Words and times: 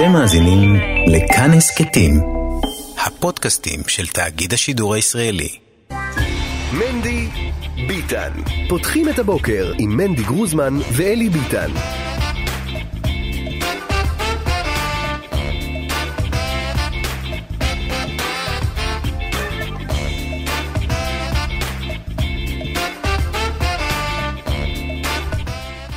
אתם 0.00 0.12
מאזינים 0.12 0.74
לכאן 1.06 1.50
הסכתים, 1.50 2.20
הפודקאסטים 3.06 3.80
של 3.86 4.06
תאגיד 4.06 4.52
השידור 4.52 4.94
הישראלי. 4.94 5.48
מנדי 6.72 7.28
ביטן. 7.88 8.30
פותחים 8.68 9.08
את 9.08 9.18
הבוקר 9.18 9.72
עם 9.78 9.96
מנדי 9.96 10.22
גרוזמן 10.22 10.74
ואלי 10.92 11.28
ביטן. 11.28 11.70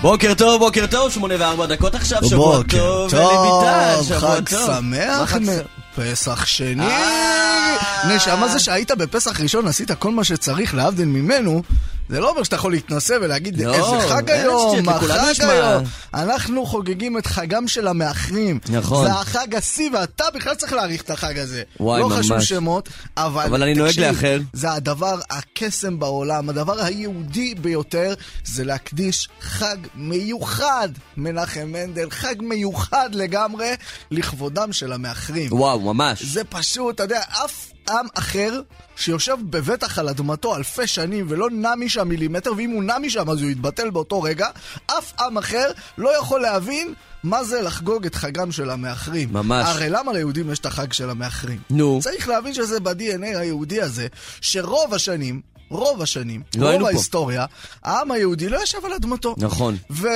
בוקר 0.03 0.33
טוב, 0.33 0.59
בוקר 0.59 0.85
טוב, 0.87 1.11
שמונה 1.11 1.35
וארבע 1.39 1.65
דקות 1.65 1.95
עכשיו, 1.95 2.25
שבוע 2.25 2.57
בוקר 2.57 3.07
טוב, 3.09 3.19
אלי 3.19 4.03
שבוע 4.03 4.19
חג 4.19 4.49
טוב. 4.49 4.69
חג 5.25 5.35
שמח? 5.35 5.37
פסח 5.95 6.45
שני. 6.45 6.85
אה. 6.85 8.15
נשמה 8.15 8.47
זה 8.47 8.59
שהיית 8.59 8.91
בפסח 8.91 9.41
ראשון, 9.41 9.67
עשית 9.67 9.91
כל 9.91 10.11
מה 10.11 10.23
שצריך 10.23 10.75
להבדיל 10.75 11.05
ממנו, 11.05 11.63
זה 12.09 12.19
לא 12.19 12.29
אומר 12.29 12.43
שאתה 12.43 12.55
יכול 12.55 12.71
להתנסה 12.71 13.15
ולהגיד 13.21 13.61
לא, 13.61 13.73
איזה 13.73 14.07
חג 14.09 14.31
היום, 14.31 14.85
מה 14.85 14.99
חג. 14.99 15.41
היום. 15.41 15.83
אנחנו 16.13 16.65
חוגגים 16.65 17.17
את 17.17 17.25
חגם 17.25 17.67
של 17.67 17.87
המאחרים. 17.87 18.59
נכון. 18.69 19.05
זה 19.07 19.13
החג 19.13 19.55
השיא, 19.55 19.89
ואתה 19.93 20.23
בכלל 20.35 20.55
צריך 20.55 20.73
להעריך 20.73 21.01
את 21.01 21.09
החג 21.09 21.37
הזה. 21.37 21.63
וואי, 21.79 22.01
לא 22.01 22.09
חשוב 22.09 22.33
ממש. 22.33 22.49
שמות, 22.49 22.89
אבל 23.17 23.43
אבל 23.43 23.63
אני 23.63 23.73
נוהג 23.73 23.99
לאחר. 23.99 24.39
זה 24.53 24.71
הדבר, 24.71 25.19
הקסם 25.29 25.99
בעולם, 25.99 26.49
הדבר 26.49 26.81
היהודי 26.81 27.55
ביותר, 27.55 28.13
זה 28.45 28.63
להקדיש 28.63 29.29
חג 29.41 29.77
מיוחד, 29.95 30.89
מנחם 31.17 31.67
מנדל, 31.67 32.09
חג 32.09 32.35
מיוחד 32.39 33.09
לגמרי, 33.13 33.71
לכבודם 34.11 34.73
של 34.73 34.93
המאחרים. 34.93 35.53
וואו, 35.53 35.79
ממש. 35.79 36.23
זה 36.23 36.43
פשוט, 36.43 36.95
אתה 36.95 37.03
יודע, 37.03 37.21
אף 37.45 37.73
עם 37.89 38.05
אחר 38.13 38.61
שיושב 38.95 39.37
בבטח 39.49 39.99
על 39.99 40.09
אדמתו 40.09 40.55
אלפי 40.55 40.87
שנים 40.87 41.25
ולא 41.29 41.49
נע 41.49 41.75
משם 41.75 42.07
מילימטר, 42.07 42.51
ואם 42.57 42.69
הוא 42.69 42.83
נע 42.83 42.99
משם 42.99 43.29
אז 43.29 43.41
הוא 43.41 43.49
יתבטל 43.49 43.89
באותו 43.89 44.21
רגע, 44.21 44.47
אף 44.85 45.13
עם 45.19 45.37
אחר 45.37 45.71
לא 45.97 46.17
יכול 46.17 46.41
להבין 46.41 46.93
מה 47.23 47.43
זה 47.43 47.61
לחגוג 47.61 48.05
את 48.05 48.15
חגם 48.15 48.51
של 48.51 48.69
המאחרים. 48.69 49.33
ממש. 49.33 49.65
הרי 49.67 49.89
למה 49.89 50.13
ליהודים 50.13 50.51
יש 50.51 50.59
את 50.59 50.65
החג 50.65 50.93
של 50.93 51.09
המאחרים? 51.09 51.59
נו. 51.69 51.99
צריך 52.01 52.27
להבין 52.27 52.53
שזה 52.53 52.79
ב-DNA 52.79 53.37
היהודי 53.37 53.81
הזה, 53.81 54.07
שרוב 54.41 54.93
השנים... 54.93 55.52
רוב 55.69 56.01
השנים, 56.01 56.41
לא 56.55 56.71
רוב 56.71 56.81
פה. 56.81 56.87
ההיסטוריה, 56.87 57.45
העם 57.83 58.11
היהודי 58.11 58.49
לא 58.49 58.63
ישב 58.63 58.85
על 58.85 58.93
אדמתו. 58.93 59.35
נכון. 59.37 59.77
ו- 59.91 60.07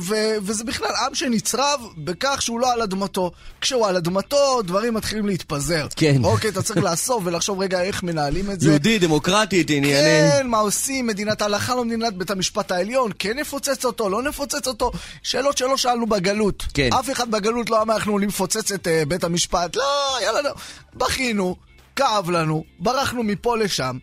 ו- 0.00 0.36
וזה 0.42 0.64
בכלל 0.64 0.90
עם 1.06 1.14
שנצרב 1.14 1.80
בכך 1.96 2.42
שהוא 2.42 2.60
לא 2.60 2.72
על 2.72 2.82
אדמתו. 2.82 3.30
כשהוא 3.60 3.86
על 3.86 3.96
אדמתו, 3.96 4.62
דברים 4.62 4.94
מתחילים 4.94 5.26
להתפזר. 5.26 5.86
כן. 5.96 6.24
אוקיי, 6.24 6.50
אתה 6.50 6.62
צריך 6.62 6.84
לאסוף 6.84 7.22
ולחשוב 7.26 7.60
רגע 7.60 7.82
איך 7.82 8.02
מנהלים 8.02 8.50
את 8.50 8.60
זה. 8.60 8.68
יהודי, 8.70 8.98
דמוקרטית, 8.98 9.70
עניינים. 9.70 10.30
כן, 10.30 10.46
מה 10.46 10.58
עושים? 10.58 11.06
מדינת 11.06 11.42
ההלכה 11.42 11.74
לא 11.74 11.84
מדינת 11.84 12.14
בית 12.14 12.30
המשפט 12.30 12.70
העליון, 12.70 13.10
כן 13.18 13.38
נפוצץ 13.38 13.84
אותו, 13.84 14.08
לא 14.08 14.22
נפוצץ 14.22 14.66
אותו. 14.66 14.92
שאלות 15.22 15.58
שלא 15.58 15.76
שאלנו 15.76 16.06
בגלות. 16.06 16.64
כן. 16.74 16.88
אף 16.98 17.10
אחד 17.10 17.30
בגלות 17.30 17.70
לא 17.70 17.82
אמר 17.82 17.94
אנחנו 17.94 18.18
לפוצץ 18.18 18.72
את 18.72 18.86
uh, 18.86 19.08
בית 19.08 19.24
המשפט. 19.24 19.76
לא, 19.76 20.18
יאללה, 20.22 20.42
לא. 20.42 20.50
בכינו, 20.94 21.56
כאב 21.96 22.30
לנו, 22.30 22.64
ברחנו 22.78 23.22
מפה 23.22 23.56
לשם. 23.56 23.98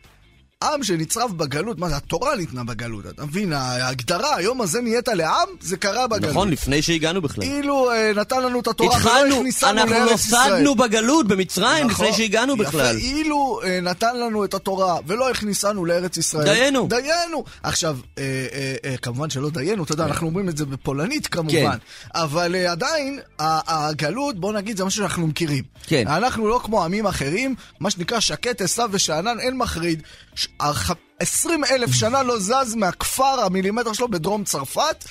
עם 0.64 0.84
שנצרב 0.84 1.38
בגלות, 1.38 1.80
מה 1.80 1.90
זה, 1.90 1.96
התורה 1.96 2.36
ניתנה 2.36 2.64
בגלות, 2.64 3.06
אתה 3.06 3.26
מבין? 3.26 3.54
ההגדרה, 3.54 4.36
היום 4.36 4.62
הזה 4.62 4.82
נהיית 4.82 5.08
לעם, 5.08 5.48
זה 5.62 5.78
קרה 5.78 6.08
בגלות. 6.08 6.32
נכון, 6.32 6.50
לפני 6.50 6.82
שהגענו 6.82 7.22
בכלל. 7.22 7.44
אילו 7.44 7.92
אה, 7.92 8.12
נתן 8.16 8.44
לנו 8.44 8.60
את 8.60 8.68
התורה 8.68 8.90
ולא 8.90 9.00
התחלנו, 9.00 9.36
הכניסנו 9.36 9.70
אנחנו 9.70 9.92
לארץ 9.92 10.26
ישראל. 10.26 10.52
נוסדנו 10.52 10.76
בגלות 10.76 11.28
במצרים 11.28 11.88
נכון. 11.88 12.06
לפני 12.06 12.18
שהגענו 12.18 12.54
יפה, 12.54 12.64
בכלל. 12.64 12.98
אילו 12.98 13.60
אה, 13.64 13.80
נתן 13.82 14.18
לנו 14.18 14.46
את 14.46 14.54
התורה 14.54 14.98
ולא 15.08 15.30
הכניסנו 15.30 15.86
לארץ 15.86 16.17
ישראל. 16.17 16.44
דיינו. 16.44 16.88
דיינו. 16.88 17.44
עכשיו, 17.64 17.98
אה, 18.17 18.23
אה, 18.54 18.76
אה, 18.86 18.98
כמובן 18.98 19.30
שלא 19.30 19.50
דיינו, 19.50 19.84
אתה 19.84 19.94
יודע, 19.94 20.06
אנחנו 20.06 20.28
אומרים 20.28 20.50
את 20.50 20.58
זה 20.58 20.66
בפולנית 20.66 21.28
כמובן. 21.28 21.52
כן. 21.52 21.78
אבל 22.16 22.56
אה, 22.56 22.72
עדיין, 22.72 23.20
הגלות, 23.40 24.40
בוא 24.40 24.54
נגיד, 24.54 24.78
זה 24.78 24.86
משהו 24.86 24.98
שאנחנו 25.04 25.28
מכירים. 25.28 25.64
כן. 25.88 26.08
אנחנו 26.08 26.48
לא 26.48 26.60
כמו 26.64 26.84
עמים 26.84 27.06
אחרים, 27.08 27.56
מה 27.80 27.92
שנקרא 27.92 28.20
שקט, 28.20 28.62
עשיו 28.62 28.90
ושאנן, 28.92 29.40
אין 29.40 29.58
מחריד. 29.58 30.04
ש- 30.48 30.54
הח- 30.60 30.92
20 31.20 31.64
אלף 31.72 31.92
שנה 31.92 32.24
לא 32.24 32.40
זז 32.40 32.76
מהכפר 32.76 33.24
המילימטר 33.46 33.94
שלו 33.94 34.08
בדרום 34.08 34.44
צרפת. 34.44 35.06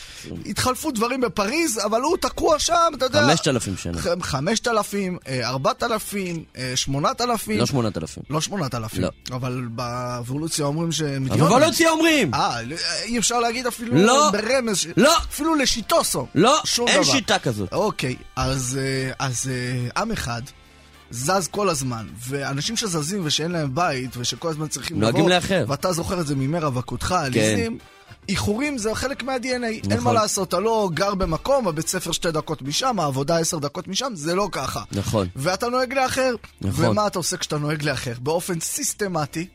התחלפו 0.46 0.90
דברים 0.90 1.20
בפריז, 1.20 1.80
אבל 1.84 2.00
הוא 2.00 2.16
תקוע 2.16 2.58
שם, 2.58 2.74
אתה 2.94 3.04
יודע. 3.04 3.20
5,000 3.26 3.76
שנה. 3.76 3.98
ח- 4.02 4.06
5,000, 4.22 5.18
אה, 5.28 5.48
4,000, 5.48 6.44
אה, 6.56 6.72
8,000. 6.76 7.58
לא 7.58 7.66
8,000. 7.66 8.22
לא 8.30 8.40
8,000. 8.40 9.00
לא. 9.02 9.08
אבל 9.32 9.64
באבולוציה 9.70 10.64
אומרים 10.64 10.92
שמיליונים. 10.92 11.42
אבולוציה 11.44 11.90
אומרים! 11.90 12.34
אה, 12.34 12.60
אי 13.02 13.18
אפשר 13.18 13.40
להגיד 13.40 13.66
אפילו 13.66 13.94
לא. 13.96 14.30
ברמז. 14.32 14.76
ש- 14.78 14.86
לא. 14.96 15.16
אפילו 15.18 15.54
לשיטוסו. 15.54 16.26
לא, 16.34 16.58
אין 16.86 17.02
דבר. 17.02 17.12
שיטה 17.12 17.38
כזאת. 17.38 17.72
אוקיי, 17.72 18.16
אז, 18.36 18.78
אה, 18.82 19.26
אז 19.26 19.50
אה, 19.52 20.02
עם 20.02 20.12
אחד 20.12 20.42
זז 21.10 21.48
כל 21.50 21.68
הזמן, 21.68 22.06
ואנשים 22.28 22.76
שזזים 22.76 23.20
ושאין 23.24 23.50
להם 23.50 23.74
בית, 23.74 24.16
ושכל 24.16 24.48
הזמן 24.48 24.68
צריכים 24.68 25.00
נוהגים 25.00 25.20
לבוא, 25.20 25.30
לאחר. 25.30 25.64
ואתה 25.68 25.92
זוכר 25.92 26.20
את 26.20 26.26
זה 26.26 26.34
מימי 26.34 26.58
רווקותך, 26.58 27.12
עליזים, 27.12 27.78
איחורים 28.28 28.78
זה 28.78 28.94
חלק 28.94 29.22
מה-DNA, 29.22 29.46
אין 29.46 29.80
נכון. 29.86 30.04
מה 30.04 30.12
לעשות, 30.12 30.48
אתה 30.48 30.60
לא 30.60 30.90
גר 30.94 31.14
במקום, 31.14 31.68
הבית 31.68 31.88
ספר 31.88 32.12
שתי 32.12 32.30
דקות 32.32 32.62
משם, 32.62 33.00
העבודה 33.00 33.38
עשר 33.38 33.58
דקות 33.58 33.88
משם, 33.88 34.12
זה 34.14 34.34
לא 34.34 34.48
ככה. 34.52 34.82
נכון. 34.92 35.28
ואתה 35.36 35.68
נוהג 35.68 35.92
לאחר. 35.92 36.34
נכון. 36.60 36.84
ומה 36.84 37.06
אתה 37.06 37.18
עושה 37.18 37.36
כשאתה 37.36 37.58
נוהג 37.58 37.82
לאחר? 37.82 38.12
באופן 38.18 38.60
סיסטמטי, 38.60 39.46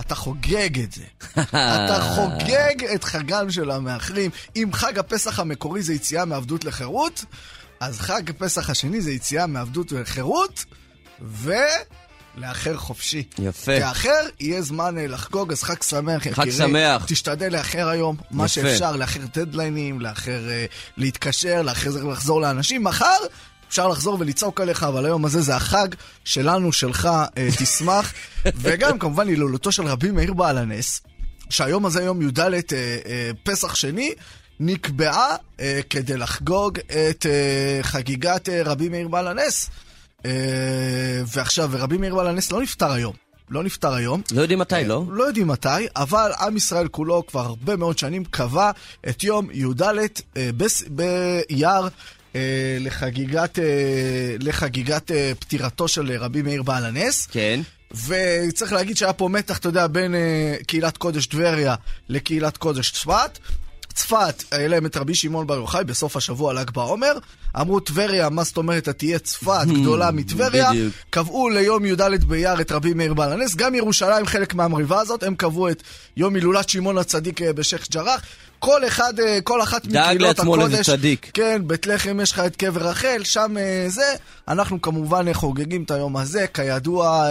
אתה 0.00 0.14
חוגג 0.14 0.80
את 0.80 0.92
זה. 0.92 1.02
אתה 1.40 1.98
חוגג 2.14 2.84
את 2.94 3.04
חגם 3.04 3.50
של 3.50 3.70
המאחרים. 3.70 4.30
אם 4.56 4.68
חג 4.72 4.98
הפסח 4.98 5.40
המקורי 5.40 5.82
זה 5.82 5.94
יציאה 5.94 6.24
מעבדות 6.24 6.64
לחירות, 6.64 7.24
אז 7.80 8.00
חג 8.00 8.30
הפסח 8.30 8.70
השני 8.70 9.00
זה 9.00 9.10
יציאה 9.10 9.46
מעבדות 9.46 9.92
לחירות, 9.92 10.64
ולאחר 11.20 12.76
חופשי. 12.76 13.22
יפה. 13.38 13.76
כי 13.76 13.82
האחר 13.82 14.26
יהיה 14.40 14.62
זמן 14.62 14.98
אה, 14.98 15.06
לחגוג, 15.06 15.52
אז 15.52 15.62
חג 15.62 15.82
שמח, 15.82 16.22
חג 16.22 16.28
יקירי. 16.28 16.52
שמח. 16.52 17.04
תשתדל 17.06 17.52
לאחר 17.52 17.88
היום, 17.88 18.16
מה 18.30 18.44
יפה. 18.44 18.54
שאפשר, 18.54 18.96
לאחר 18.96 19.20
דדליינים, 19.34 20.00
לאחר 20.00 20.48
אה, 20.50 20.66
להתקשר, 20.96 21.62
לאחר 21.62 21.90
לחזור 21.90 22.40
לאנשים. 22.40 22.84
מחר 22.84 23.16
אפשר 23.68 23.88
לחזור 23.88 24.16
ולצעוק 24.20 24.60
עליך, 24.60 24.82
אבל 24.82 25.04
היום 25.04 25.24
הזה 25.24 25.40
זה 25.40 25.56
החג 25.56 25.88
שלנו, 26.24 26.72
שלך, 26.72 27.08
אה, 27.36 27.48
תשמח. 27.62 28.12
וגם 28.56 28.98
כמובן 28.98 29.28
הילולתו 29.28 29.72
של 29.72 29.86
רבי 29.86 30.10
מאיר 30.10 30.34
בעל 30.34 30.58
הנס, 30.58 31.00
שהיום 31.50 31.86
הזה, 31.86 32.02
יום 32.02 32.22
י"ד 32.22 32.40
אה, 32.40 32.52
אה, 32.72 33.30
פסח 33.42 33.74
שני, 33.74 34.12
נקבעה 34.60 35.36
אה, 35.60 35.80
כדי 35.90 36.16
לחגוג 36.16 36.78
את 36.78 37.26
אה, 37.26 37.82
חגיגת 37.82 38.48
אה, 38.48 38.62
רבי 38.64 38.88
מאיר 38.88 39.08
בעל 39.08 39.28
הנס. 39.28 39.70
אה, 40.24 40.30
ועכשיו, 41.26 41.70
רבי 41.72 41.96
מאיר 41.96 42.14
בעל 42.14 42.26
הנס 42.26 42.52
לא 42.52 42.62
נפטר 42.62 42.92
היום. 42.92 43.14
לא 43.50 43.62
נפטר 43.62 43.94
היום. 43.94 44.22
לא 44.32 44.40
יודעים 44.42 44.58
מתי, 44.58 44.84
לא? 44.86 45.04
לא 45.10 45.24
יודעים 45.24 45.48
מתי, 45.48 45.68
אבל 45.96 46.30
עם 46.40 46.56
ישראל 46.56 46.88
כולו 46.88 47.26
כבר 47.26 47.40
הרבה 47.40 47.76
מאוד 47.76 47.98
שנים 47.98 48.24
קבע 48.24 48.70
את 49.08 49.24
יום 49.24 49.48
י"ד 49.52 49.82
אה, 50.36 50.50
באייר 50.88 51.88
אה, 52.36 52.76
לחגיגת, 52.80 53.58
אה, 53.58 53.64
לחגיגת 54.40 55.10
אה, 55.10 55.32
פטירתו 55.38 55.88
של 55.88 56.12
רבי 56.20 56.42
מאיר 56.42 56.62
בעל 56.62 56.84
הנס. 56.84 57.26
כן. 57.26 57.60
וצריך 58.06 58.72
להגיד 58.72 58.96
שהיה 58.96 59.12
פה 59.12 59.28
מתח, 59.28 59.58
אתה 59.58 59.68
יודע, 59.68 59.86
בין 59.86 60.14
אה, 60.14 60.56
קהילת 60.66 60.96
קודש 60.96 61.26
טבריה 61.26 61.74
לקהילת 62.08 62.56
קודש 62.56 62.90
צפת. 62.90 63.38
צפת, 63.94 64.44
היה 64.50 64.68
להם 64.68 64.86
את 64.86 64.96
רבי 64.96 65.14
שמעון 65.14 65.46
בר 65.46 65.54
יוחאי 65.54 65.84
בסוף 65.84 66.16
השבוע 66.16 66.52
ל"ג 66.52 66.70
בעומר. 66.70 67.12
אמרו 67.60 67.80
טבריה, 67.80 68.28
מה 68.28 68.44
זאת 68.44 68.56
אומרת, 68.56 68.88
תהיה 68.88 69.18
צפת 69.18 69.66
גדולה 69.66 70.10
מטבריה. 70.10 70.70
בדיוק. 70.70 70.94
קבעו 71.10 71.48
ליום 71.48 71.84
י"ד 71.84 72.24
באייר 72.24 72.60
את 72.60 72.72
רבי 72.72 72.94
מאיר 72.94 73.14
בעל 73.14 73.32
הנס. 73.32 73.54
גם 73.54 73.74
ירושלים 73.74 74.26
חלק 74.26 74.54
מהמריבה 74.54 75.00
הזאת, 75.00 75.22
הם 75.22 75.34
קבעו 75.34 75.68
את 75.68 75.82
יום 76.16 76.34
הילולת 76.34 76.68
שמעון 76.68 76.98
הצדיק 76.98 77.42
אה, 77.42 77.52
בשייח' 77.52 77.90
ג'ראח. 77.90 78.20
כל 78.58 78.86
אחד, 78.86 79.20
אה, 79.20 79.40
כל 79.40 79.62
אחת 79.62 79.86
דאג 79.86 80.02
מקהילות 80.02 80.28
לעצמו 80.38 80.56
לאיזה 80.56 80.74
הקודש. 80.74 80.90
צדיק. 80.90 81.30
כן, 81.34 81.62
בית 81.66 81.86
לחם 81.86 82.20
יש 82.20 82.32
לך 82.32 82.38
את 82.38 82.56
קבר 82.56 82.88
רחל, 82.88 83.20
שם 83.24 83.56
אה, 83.58 83.84
זה. 83.88 84.14
אנחנו 84.48 84.82
כמובן 84.82 85.32
חוגגים 85.32 85.82
את 85.82 85.90
היום 85.90 86.16
הזה, 86.16 86.46
כידוע 86.54 87.28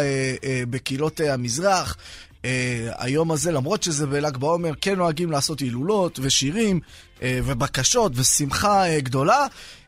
בקהילות 0.69 1.19
המזרח. 1.19 1.97
אה, 2.45 2.89
היום 2.97 3.31
הזה, 3.31 3.51
למרות 3.51 3.83
שזה 3.83 4.07
בל"ג 4.07 4.37
בעומר, 4.37 4.71
כן 4.81 4.95
נוהגים 4.95 5.31
לעשות 5.31 5.59
הילולות 5.59 6.19
ושירים 6.21 6.79
אה, 7.21 7.39
ובקשות 7.43 8.11
ושמחה 8.15 8.85
אה, 8.87 8.99
גדולה. 8.99 9.47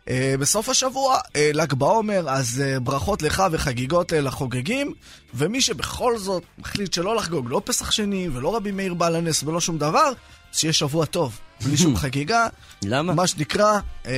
אה, 0.10 0.36
בסוף 0.40 0.70
השבוע, 0.70 1.18
אה, 1.36 1.52
ל"ג 1.54 1.74
בעומר, 1.74 2.30
אז 2.30 2.64
אה, 2.66 2.80
ברכות 2.80 3.22
לך 3.22 3.44
וחגיגות 3.52 4.14
אה, 4.14 4.22
לחוגגים, 4.22 4.94
ומי 5.34 5.62
שבכל 5.62 6.18
זאת 6.18 6.44
מחליט 6.58 6.94
שלא 6.94 7.16
לחגוג, 7.16 7.46
לא 7.50 7.62
פסח 7.66 7.92
שני 7.92 8.30
ולא 8.34 8.56
רבי 8.56 8.72
מאיר 8.72 8.94
בעל 8.94 9.16
הנס 9.16 9.44
ולא 9.44 9.62
שום 9.62 9.78
דבר, 9.78 10.12
שיהיה 10.52 10.74
שבוע 10.74 11.06
טוב, 11.06 11.40
בלי 11.64 11.78
שום 11.78 11.96
חגיגה. 11.96 12.48
למה? 12.86 13.14
מה 13.14 13.28
שנקרא, 13.28 13.80
אה, 14.08 14.12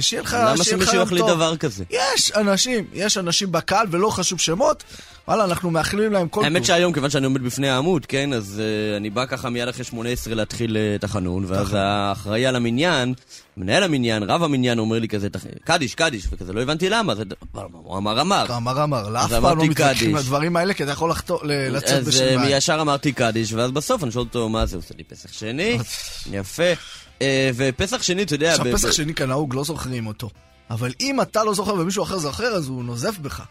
שיהיה 0.00 0.22
לך 0.22 0.36
למה 0.40 0.64
שמישהו 0.64 0.96
יחליט. 1.02 1.24
דבר 1.26 1.56
כזה? 1.56 1.84
יש 1.90 2.32
אנשים, 2.36 2.84
יש 2.92 3.18
אנשים 3.18 3.52
בקהל, 3.52 3.86
ולא 3.90 4.10
חשוב 4.10 4.40
שמות, 4.40 4.82
וואלה, 5.28 5.44
אנחנו 5.44 5.70
מאחלים 5.70 6.12
להם 6.12 6.28
כל 6.28 6.44
האמת. 6.44 6.64
שהיום, 6.64 6.92
כיוון 6.92 7.10
שאני 7.10 7.24
עומד 7.26 7.42
בפני 7.42 7.68
העמוד, 7.68 8.06
כן, 8.06 8.32
אז 8.32 8.62
uh, 8.62 8.96
אני 8.96 9.10
בא 9.10 9.26
ככה 9.26 9.50
מיד 9.50 9.68
אחרי 9.68 9.84
18 9.84 10.34
להתחיל 10.34 10.76
uh, 10.76 10.98
את 10.98 11.04
החנון, 11.04 11.44
ואז 11.48 11.68
האחראי 11.78 12.46
על 12.46 12.56
המניין, 12.56 13.14
מנהל 13.56 13.82
המניין, 13.82 14.22
רב 14.22 14.42
המניין, 14.42 14.78
אומר 14.78 14.98
לי 14.98 15.08
כזה, 15.08 15.28
"תח- 15.30 15.44
קדיש, 15.64 15.94
קדיש, 15.94 16.26
וכזה, 16.32 16.52
לא 16.52 16.62
הבנתי 16.62 16.88
למה, 16.88 17.14
זה, 17.14 17.22
הוא 17.72 17.98
אמר, 17.98 18.20
אמר. 18.20 18.46
אמר 18.56 18.84
אמר, 18.84 19.08
לאף 19.08 19.24
אז 19.32 19.38
פעם 19.40 19.58
לא 19.58 19.64
מתווכחים. 19.64 20.16
לדברים 20.16 20.56
האלה, 20.56 20.74
כי 20.74 20.82
אתה 20.82 20.92
יכול 20.92 21.12
לצאת 21.44 21.98
אז 21.98 22.08
בשמיים. 22.08 22.40
uh, 22.40 22.46
ישר 22.48 22.78
אמרתי 22.80 23.12
קדיש, 23.12 23.52
ואז 23.52 23.70
בסוף 23.70 24.04
אני 24.04 24.12
שואל 24.12 24.24
אותו, 24.24 24.48
מה 24.48 24.66
זה, 24.66 24.76
עושה 24.76 24.94
לי 24.98 25.04
פסח 25.04 25.32
שני, 25.32 25.78
יפה. 26.32 26.69
Uh, 27.18 27.22
ופסח 27.56 28.02
שני, 28.02 28.22
אתה 28.22 28.34
יודע, 28.34 28.50
עכשיו, 28.54 28.66
פסח 28.72 28.92
שני 28.92 29.14
כנהוג, 29.14 29.54
לא 29.54 29.64
זוכרים 29.64 30.06
אותו. 30.06 30.30
אבל 30.70 30.92
אם 31.00 31.20
אתה 31.20 31.44
לא 31.44 31.54
זוכר 31.54 31.74
ומישהו 31.74 32.02
אחר 32.02 32.18
זוכר, 32.18 32.44
אז 32.46 32.68
הוא 32.68 32.84
נוזף 32.84 33.18
בך. 33.18 33.42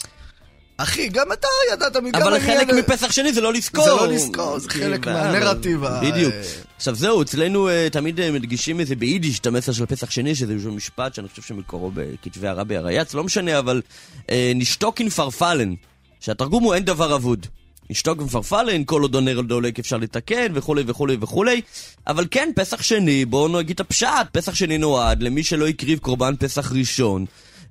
אחי, 0.78 1.10
גם 1.10 1.32
אתה 1.32 1.48
ידעת, 1.74 1.94
גם 1.94 2.06
אבל 2.22 2.40
חלק 2.40 2.68
מפסח 2.74 3.12
שני 3.12 3.34
זה 3.34 3.42
לא 3.42 3.54
לזכור. 3.54 3.84
זה 3.84 3.90
לא 3.92 4.08
לזכור, 4.08 4.60
זה 4.60 4.70
חלק 4.70 5.08
מהנרטיב 5.08 5.84
ה- 5.84 6.02
בדיוק. 6.02 6.34
אה, 6.34 6.42
עכשיו 6.78 6.96
זהו, 6.96 7.22
אצלנו 7.22 7.70
אה, 7.70 7.88
תמיד 7.92 8.20
אה, 8.20 8.32
מדגישים 8.32 8.80
איזה 8.80 8.96
ביידיש 8.96 9.40
את 9.40 9.46
המסר 9.48 9.72
של 9.72 9.86
פסח 9.86 10.10
שני, 10.10 10.36
שזה 10.36 10.54
איזשהו 10.54 10.72
משפט 10.72 11.16
שאני 11.16 11.28
חושב 11.30 11.42
שמקורו 11.42 11.92
בכתבי 11.94 12.48
הרבי 12.48 12.78
הרייץ, 12.78 13.14
לא 13.14 13.24
משנה, 13.24 13.60
אבל 13.60 13.82
אה, 14.30 14.52
נשתוק 14.56 15.00
עם 15.02 15.10
פרפלן, 15.10 15.74
שהתרגום 16.20 16.64
הוא 16.64 16.74
אין 16.74 16.86
דבר 16.86 17.16
אבוד. 17.16 17.48
נשתוק 17.90 18.22
עם 18.22 18.28
פרפלן, 18.28 18.84
כל 18.86 19.02
עוד 19.02 19.16
הנר 19.16 19.42
דולק 19.42 19.80
אפשר 19.80 19.98
לתקן, 19.98 20.52
וכולי 20.54 20.84
וכולי 20.88 21.18
וכולי. 21.22 21.62
אבל 22.08 22.26
כן, 22.32 22.50
פסח 22.56 22.82
שני, 22.82 23.26
בואו 23.26 23.48
נגיד 23.60 23.74
את 23.74 23.80
הפשט, 23.80 24.28
פסח 24.32 24.56
שני 24.56 24.78
נועד 24.78 25.24
למי 25.24 25.44
שלא 25.44 25.68
הקריב 25.68 26.00
קורבן 26.00 26.36
פסח 26.40 26.72
ראשון. 26.72 27.26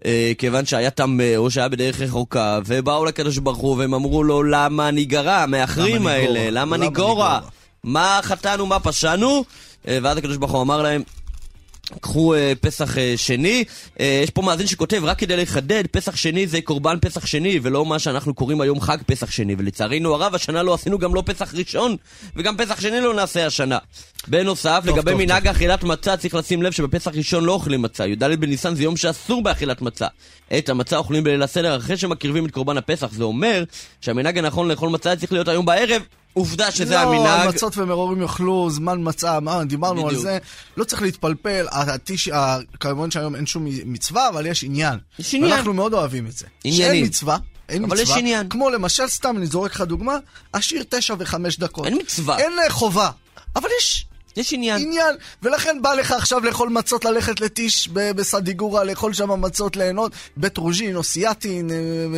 אה, 0.04 0.32
כיוון 0.38 0.66
שהיה 0.66 0.90
טמא 0.90 1.36
או 1.36 1.50
שהיה 1.50 1.68
בדרך 1.68 2.00
רחוקה, 2.00 2.58
ובאו 2.66 3.04
לקדוש 3.04 3.38
ברוך 3.38 3.58
הוא 3.58 3.76
והם 3.76 3.94
אמרו 3.94 4.22
לו 4.22 4.42
למה 4.42 4.90
ניגרע 4.90 5.46
מהאחרים? 5.46 6.06
האלה, 6.06 6.50
למה 6.50 6.76
ניגורע? 6.76 7.34
ניגורא? 7.34 7.50
מה 7.84 8.20
חטאנו, 8.22 8.66
מה 8.66 8.80
פשענו? 8.80 9.44
אה, 9.88 9.98
ואז 10.02 10.18
הקדוש 10.18 10.36
ברוך 10.36 10.52
הוא 10.52 10.62
אמר 10.62 10.82
להם, 10.82 11.02
קחו 12.00 12.34
אה, 12.34 12.52
פסח 12.60 12.98
אה, 12.98 13.14
שני. 13.16 13.64
אה, 14.00 14.20
יש 14.24 14.30
פה 14.30 14.42
מאזין 14.42 14.66
שכותב, 14.66 15.00
רק 15.04 15.18
כדי 15.18 15.36
לחדד, 15.36 15.84
פסח 15.90 16.16
שני 16.16 16.46
זה 16.46 16.60
קורבן 16.60 16.96
פסח 17.00 17.26
שני, 17.26 17.60
ולא 17.62 17.86
מה 17.86 17.98
שאנחנו 17.98 18.34
קוראים 18.34 18.60
היום 18.60 18.80
חג 18.80 18.96
פסח 19.06 19.30
שני. 19.30 19.54
ולצערנו 19.58 20.14
הרב, 20.14 20.34
השנה 20.34 20.62
לא 20.62 20.74
עשינו 20.74 20.98
גם 20.98 21.14
לא 21.14 21.22
פסח 21.26 21.54
ראשון, 21.54 21.96
וגם 22.36 22.56
פסח 22.56 22.80
שני 22.80 23.00
לא 23.00 23.14
נעשה 23.14 23.46
השנה. 23.46 23.78
בנוסף, 24.28 24.82
טוב, 24.86 24.98
לגבי 24.98 25.10
טוב, 25.10 25.20
מנהג 25.20 25.48
אכילת 25.48 25.84
מצה, 25.84 26.16
צריך 26.16 26.34
לשים 26.34 26.62
לב 26.62 26.72
שבפסח 26.72 27.10
ראשון 27.14 27.44
לא 27.44 27.52
אוכלים 27.52 27.82
מצה. 27.82 28.06
י"ד 28.06 28.24
בניסן 28.24 28.74
זה 28.74 28.82
יום 28.82 28.96
שאסור 28.96 29.42
באכילת 29.42 29.82
מצה. 29.82 30.06
את 30.58 30.68
המצה 30.68 30.96
אוכלים 30.96 31.24
בליל 31.24 31.42
הסדר 31.42 31.76
אחרי 31.76 31.96
שמקריבים 31.96 32.46
את 32.46 32.50
קורבן 32.50 32.76
הפסח. 32.76 33.12
זה 33.12 33.24
אומר 33.24 33.64
שהמנהג 34.00 34.38
הנכון 34.38 34.68
לאכול 34.68 34.88
מצה 34.88 35.16
צריך 35.16 35.32
להיות 35.32 35.48
היום 35.48 35.66
בערב. 35.66 36.02
עובדה 36.32 36.70
שזה 36.70 36.94
לא, 36.94 36.98
המנהג. 37.00 37.40
על 37.40 37.48
מצות 37.48 37.76
ומרורים 37.78 38.22
יאכלו, 38.22 38.70
זמן 38.70 38.98
מצה, 39.02 39.40
מה, 39.40 39.64
דיברנו 39.64 40.00
על 40.00 40.06
בדיוק. 40.06 40.22
זה. 40.22 40.38
לא 40.76 40.84
צריך 40.84 41.02
להתפלפל, 41.02 41.66
הטיש, 41.70 42.28
ה- 42.28 42.58
כמובן 42.80 43.10
שהיום 43.10 43.36
אין 43.36 43.46
שום 43.46 43.64
מצווה, 43.84 44.28
אבל 44.28 44.46
יש 44.46 44.64
עניין. 44.64 44.98
יש 45.18 45.34
עניין. 45.34 45.52
ואנחנו 45.52 45.74
מאוד 45.74 45.94
אוהבים 45.94 46.26
את 46.26 46.32
זה. 46.32 46.46
עניינים. 46.64 46.92
שאין 46.94 47.04
מצווה, 47.04 47.36
אין 47.68 47.84
אבל 47.84 47.96
מצווה. 48.00 48.14
יש 48.14 48.20
עניין. 48.20 48.48
כמו 48.48 48.70
למשל, 48.70 49.06
סתם 49.06 49.34
אני 49.36 49.46
זורק 49.46 49.74
לך 49.74 49.80
דוגמה, 49.80 50.16
השיר 50.54 50.84
תשע 50.88 51.14
וחמש 51.18 51.58
דקות. 51.58 51.86
אין 51.86 51.98
מצווה. 51.98 52.38
אין 52.38 52.52
אה, 52.64 52.70
חובה. 52.70 53.10
אבל 53.56 53.68
יש 53.80 54.06
יש 54.38 54.52
עניין. 54.52 54.80
עניין, 54.82 55.14
ולכן 55.42 55.78
בא 55.82 55.94
לך 55.94 56.12
עכשיו 56.12 56.40
לאכול 56.40 56.68
מצות, 56.68 57.04
ללכת 57.04 57.40
לטיש 57.40 57.88
בסדיגורה, 57.92 58.84
לאכול 58.84 59.12
שם 59.12 59.40
מצות, 59.40 59.76
ליהנות, 59.76 60.12
בית 60.36 60.56
רוז'ין 60.58 60.96
או 60.96 61.02
סיאטין, 61.02 61.70
אה, 61.70 61.76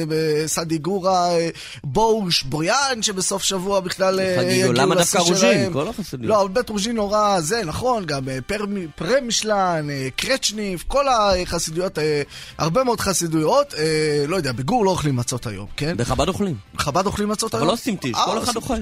בסדיגורה, 0.09 1.31
אה, 1.31 1.49
בורש, 1.85 2.43
בויאן, 2.43 3.03
שבסוף 3.03 3.43
שבוע 3.43 3.81
בכלל 3.81 4.21
אה. 4.21 4.43
יגיעו 4.43 4.73
למה 4.73 4.95
דווקא 4.95 5.19
רוז'ין? 5.19 5.73
כל. 5.73 5.85
לא, 6.19 6.41
אבל 6.41 6.49
בית 6.49 6.69
רוז'ין 6.69 6.97
נורא, 6.97 7.41
זה 7.41 7.63
נכון, 7.65 8.05
גם 8.07 8.29
אה, 8.29 8.39
פרמי- 8.47 8.87
פרמישלן, 8.97 9.87
אה, 9.91 10.09
קרצ'ניף, 10.17 10.85
כל 10.89 11.05
החסידויות, 11.09 11.99
אה, 11.99 12.23
הרבה 12.59 12.85
מאוד 12.85 13.01
חסידויות, 13.01 13.75
אה, 13.75 13.85
לא 14.29 14.37
יודע, 14.37 14.53
בגור 14.53 14.85
לא 14.85 14.91
אוכלים 14.91 15.17
מצות 15.17 15.47
היום, 15.47 15.67
כן? 15.77 15.97
בחב"ד 15.97 16.29
אוכלים. 16.29 16.55
חב"ד 16.77 17.07
אוכלים 17.07 17.29
מצות 17.29 17.55
אבל 17.55 17.63
היום? 17.63 17.69
לא 17.69 17.73
עושים 17.73 17.97
טיש, 17.97 18.15
אה, 18.17 18.25
כל 18.25 18.39
אחד 18.39 18.57
אוכל. 18.57 18.75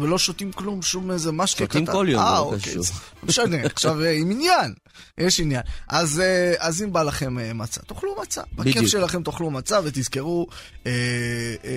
ולא 0.00 0.18
שותים 0.18 0.52
כלום, 0.52 0.82
שום 0.82 1.10
איזה 1.10 1.32
משקה 1.32 1.66
קטן. 1.66 1.78
שותים 1.78 1.94
כל 1.94 2.06
יום, 2.08 2.22
זה- 2.78 2.92
משנה, 3.22 3.56
עכשיו 3.66 4.04
אה, 4.04 4.10
עם 4.10 4.30
עניין, 4.30 4.74
יש 5.18 5.40
עניין. 5.40 5.62
אז, 5.88 6.20
אה, 6.20 6.54
אז 6.58 6.82
אם 6.82 6.92
בא 6.92 7.02
לכם 7.02 7.38
אה, 7.38 7.52
מצה, 7.52 7.80
תאכלו 7.82 8.16
מצה. 8.22 8.42
בכיף. 8.52 8.86
שלכם 8.86 9.22
תאכלו 9.22 9.50
מצה 9.50 9.78
ותזכרו 9.84 10.46
אה, 10.86 10.90
אה, 11.64 11.70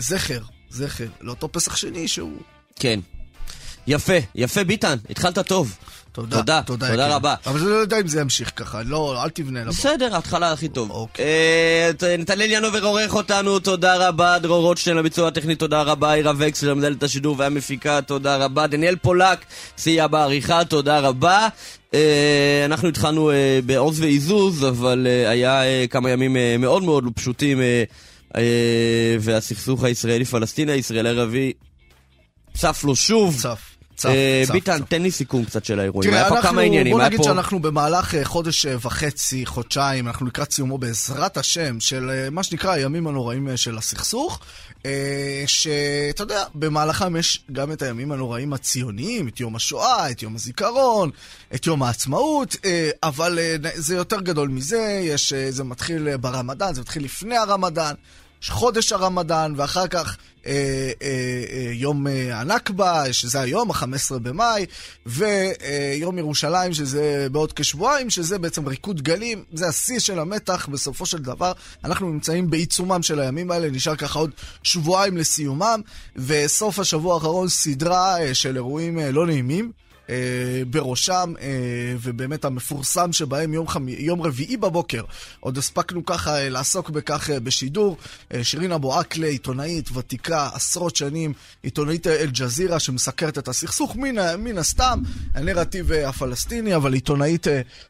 זכר, 0.00 0.40
זכר, 0.70 1.06
לאותו 1.20 1.52
פסח 1.52 1.76
שני 1.76 2.08
שהוא... 2.08 2.38
כן. 2.76 3.00
יפה, 3.86 4.12
יפה 4.34 4.64
ביטן, 4.64 4.96
התחלת 5.10 5.38
טוב. 5.38 5.76
תודה, 6.12 6.36
תודה, 6.36 6.62
תודה, 6.66 6.90
תודה. 6.90 7.16
רבה. 7.16 7.34
אבל 7.46 7.58
זה 7.58 7.64
לא 7.64 7.74
יודע 7.74 8.00
אם 8.00 8.08
זה 8.08 8.20
ימשיך 8.20 8.52
ככה, 8.56 8.82
לא, 8.82 9.24
אל 9.24 9.30
תבנה 9.30 9.60
לבוא. 9.60 9.72
בסדר, 9.72 10.14
ההתחלה 10.14 10.52
הכי 10.52 10.68
טוב. 10.68 10.90
אוקיי. 10.90 11.24
אה, 12.02 12.16
נתנאל 12.18 12.50
ינובר 12.50 12.84
עורך 12.84 13.14
אותנו, 13.14 13.58
תודה 13.58 14.08
רבה. 14.08 14.38
דרור 14.38 14.62
רוטשטיין 14.62 14.96
לביצוע 14.96 15.28
הטכני, 15.28 15.54
תודה 15.56 15.82
רבה. 15.82 16.12
עירה 16.12 16.32
וקס 16.38 16.62
למנהלת 16.62 17.02
השידור 17.02 17.36
והמפיקה, 17.38 18.02
תודה 18.02 18.36
רבה. 18.36 18.66
דניאל 18.66 18.96
פולק 18.96 19.44
סייע 19.78 20.06
בעריכה, 20.06 20.64
תודה 20.64 21.00
רבה. 21.00 21.48
אה, 21.94 22.62
אנחנו 22.64 22.88
התחלנו 22.88 23.30
אה, 23.30 23.60
בעוז 23.66 24.00
ועיזוז, 24.00 24.64
אבל 24.64 25.06
אה, 25.10 25.30
היה 25.30 25.64
אה, 25.64 25.84
כמה 25.90 26.10
ימים 26.10 26.36
אה, 26.36 26.56
מאוד 26.58 26.82
מאוד 26.82 27.04
לא 27.04 27.10
פשוטים, 27.14 27.60
אה, 27.60 27.84
אה, 28.36 29.16
והסכסוך 29.20 29.84
הישראלי-פלסטיני, 29.84 30.72
הישראלי 30.72 31.08
ערבי, 31.08 31.52
צף 32.56 32.84
לו 32.84 32.96
שוב. 32.96 33.36
צף, 33.42 33.69
צף, 34.00 34.08
אה, 34.08 34.42
צף, 34.46 34.52
ביטן. 34.52 34.82
תן 34.88 35.02
לי 35.02 35.10
סיכום 35.10 35.44
קצת 35.44 35.64
של 35.64 35.80
האירועים. 35.80 36.14
היה 36.14 36.28
פה 36.28 36.42
כמה 36.42 36.60
עניינים. 36.60 36.96
בוא 36.96 37.04
נגיד. 37.04 37.22
שאנחנו 37.22 37.60
במהלך 37.62 38.14
אה, 38.14 38.24
חודש 38.24 38.66
אה, 38.66 38.76
וחצי, 38.82 39.46
חודשיים, 39.46 40.06
אנחנו 40.06 40.26
לקראת 40.26 40.52
סיומו 40.52 40.78
בעזרת 40.78 41.36
השם 41.36 41.80
של 41.80 42.28
מה 42.30 42.42
שנקרא 42.42 42.70
הימים 42.70 43.06
הנוראים 43.06 43.56
של 43.56 43.78
הסכסוך, 43.78 44.40
שאתה 45.46 46.22
יודע, 46.22 46.44
במהלכם 46.54 47.16
יש 47.16 47.44
גם 47.52 47.72
את 47.72 47.82
הימים 47.82 48.12
הנוראים 48.12 48.52
הציוניים, 48.52 49.28
את 49.28 49.40
יום 49.40 49.56
השואה, 49.56 50.10
את 50.10 50.22
יום 50.22 50.34
הזיכרון, 50.34 51.10
את 51.54 51.66
יום 51.66 51.82
העצמאות, 51.82 52.56
אבל 53.02 53.38
זה 53.74 53.94
יותר 53.94 54.20
גדול 54.20 54.48
מזה, 54.48 55.00
יש, 55.02 55.32
זה 55.50 55.64
מתחיל 55.64 56.16
ברמדאן, 56.16 56.74
זה 56.74 56.80
מתחיל 56.80 57.04
לפני 57.04 57.36
הרמדאן. 57.36 57.94
חודש 58.48 58.92
הרמדאן, 58.92 59.52
ואחר 59.56 59.86
כך 59.86 60.16
אה, 60.46 60.52
אה, 61.02 61.08
אה, 61.52 61.70
יום 61.72 62.06
אה, 62.06 62.40
הנכבה, 62.40 63.12
שזה 63.12 63.40
היום, 63.40 63.70
ה-15 63.70 64.18
במאי, 64.22 64.66
ויום 65.06 66.18
ירושלים, 66.18 66.72
שזה 66.72 67.26
בעוד 67.32 67.52
כשבועיים, 67.52 68.10
שזה 68.10 68.38
בעצם 68.38 68.68
ריקוד 68.68 69.02
גלים, 69.02 69.44
זה 69.52 69.68
השיא 69.68 69.98
של 69.98 70.18
המתח, 70.18 70.68
בסופו 70.72 71.06
של 71.06 71.18
דבר. 71.18 71.52
אנחנו 71.84 72.12
נמצאים 72.12 72.50
בעיצומם 72.50 73.02
של 73.02 73.20
הימים 73.20 73.50
האלה, 73.50 73.70
נשאר 73.70 73.96
ככה 73.96 74.18
עוד 74.18 74.30
שבועיים 74.62 75.16
לסיומם, 75.16 75.80
וסוף 76.16 76.78
השבוע 76.78 77.14
האחרון 77.14 77.48
סדרה 77.48 78.20
אה, 78.20 78.34
של 78.34 78.56
אירועים 78.56 78.98
אה, 78.98 79.10
לא 79.10 79.26
נעימים. 79.26 79.72
אה, 80.10 80.62
בראשם, 80.70 81.32
אה, 81.40 81.48
ובאמת 82.02 82.44
המפורסם 82.44 83.12
שבהם 83.12 83.54
יום, 83.54 83.68
חמי, 83.68 83.92
יום 83.98 84.22
רביעי 84.22 84.56
בבוקר, 84.56 85.02
עוד 85.40 85.58
הספקנו 85.58 86.06
ככה 86.06 86.38
אה, 86.38 86.48
לעסוק 86.48 86.90
בכך 86.90 87.30
בשידור. 87.30 87.96
שירין 88.42 88.72
אבו 88.72 88.98
עקלה, 88.98 89.26
עיתונאית 89.26 89.88
ותיקה, 89.94 90.48
עשרות 90.54 90.96
שנים, 90.96 91.32
עיתונאית 91.62 92.06
אל-ג'זירה 92.06 92.80
שמסקרת 92.80 93.38
את 93.38 93.48
הסכסוך, 93.48 93.96
מן, 93.96 94.36
מן 94.38 94.58
הסתם, 94.58 95.00
הנרטיב 95.34 95.92
הפלסטיני, 95.92 96.76
אבל 96.76 96.92
עיתונאית 96.92 97.46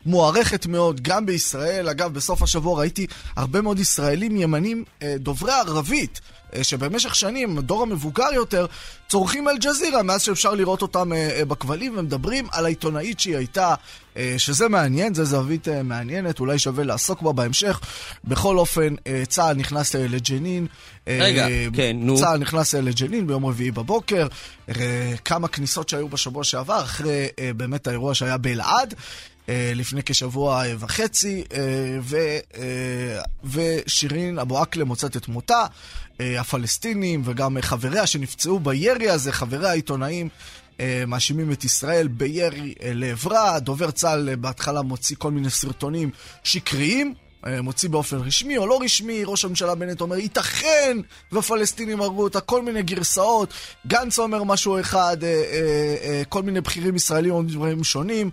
מוערכת 0.07 0.67
מאוד, 0.67 1.01
גם 1.01 1.27
בישראל. 1.27 1.89
אגב, 1.89 2.15
בסוף 2.15 2.43
השבוע 2.43 2.79
ראיתי 2.81 3.07
הרבה 3.37 3.61
מאוד 3.61 3.79
ישראלים 3.79 4.37
ימנים 4.37 4.85
דוברי 5.19 5.53
ערבית. 5.53 6.21
אה, 6.57 6.65
שבמשך 6.65 7.15
שנים, 7.15 7.59
הדור 7.59 7.83
המבוגר 7.83 8.29
יותר, 8.35 8.67
צורכים 9.09 9.49
אל-ג'זירה 9.49 10.03
מאז 10.03 10.23
שאפשר 10.23 10.55
לראות 10.55 10.83
אותם 10.83 11.13
אה, 11.13 11.31
אה, 11.39 11.45
בכבלים 11.45 11.99
ומדברים 11.99 12.47
על 12.53 12.65
העיתונאית 12.65 13.21
שהיא 13.21 13.37
הייתה, 13.37 13.75
שזה 14.39 14.69
מעניין, 14.69 15.15
זה 15.15 15.25
זווית 15.25 15.69
מעניינת, 15.85 16.41
אולי 16.41 16.59
שווה 16.59 16.85
לעסוק 16.85 17.23
בה 17.23 17.33
בהמשך. 17.33 17.81
בכל 18.25 18.59
אופן, 18.59 18.95
צה"ל 19.29 19.57
נכנס 19.57 19.95
לג'נין. 19.95 20.67
רגע, 21.07 21.47
כן, 21.73 21.97
נו. 22.01 22.19
צה"ל 22.19 22.39
נכנס 22.39 22.75
לג'נין 22.75 23.27
ביום 23.27 23.47
רביעי 23.47 23.71
בבוקר. 23.71 24.27
כמה 25.25 25.49
כניסות 25.49 25.89
שהיו 25.89 26.09
בשבוע 26.09 26.45
שעבר, 26.45 26.83
אחרי 26.83 27.29
באמת 27.57 27.87
האירוע 27.87 28.15
שהיה 28.15 28.37
באלעד. 28.37 28.95
אה, 29.51 29.73
לפני 29.75 30.03
כשבוע 30.03 30.63
וחצי, 30.79 31.45
אה, 31.53 31.59
ו, 32.01 32.17
אה, 32.57 33.23
ושירין 33.45 34.39
אבו 34.39 34.59
עקלה 34.59 34.85
מוצאת 34.85 35.17
את 35.17 35.29
מותה. 35.29 35.67
הפלסטינים 36.41 37.23
וגם 37.25 37.57
חבריה 37.61 38.07
שנפצעו 38.07 38.61
בירי 38.61 39.11
הזה, 39.11 39.33
חבריה 39.33 39.71
העיתונאים, 39.71 40.29
מאשימים 41.07 41.53
את 41.53 41.65
ישראל 41.65 42.09
בירי 42.09 42.75
לעברה. 42.83 43.59
דובר 43.59 43.91
צה"ל 43.91 44.35
בהתחלה 44.35 44.83
מוציא 44.83 45.17
כל 45.19 45.31
מיני 45.31 45.51
סרטונים 45.51 46.11
שקריים. 46.45 47.15
מוציא 47.63 47.89
באופן 47.89 48.17
רשמי 48.17 48.59
או 48.59 48.67
לא 48.67 48.81
רשמי, 48.83 49.23
ראש 49.25 49.45
הממשלה 49.45 49.75
בנט 49.75 50.01
אומר, 50.01 50.17
ייתכן 50.17 50.99
והפלסטינים 51.33 52.01
הרגו 52.01 52.23
אותה, 52.23 52.41
כל 52.41 52.63
מיני 52.63 52.83
גרסאות. 52.83 53.55
גנץ 53.87 54.19
אומר 54.19 54.45
משהו 54.45 54.81
אחד, 54.81 55.17
כל 56.29 56.43
מיני 56.43 56.61
בכירים 56.61 56.97
ישראלים 56.97 57.31
אומרים 57.31 57.49
דברים 57.49 57.85
שונים. 57.85 58.31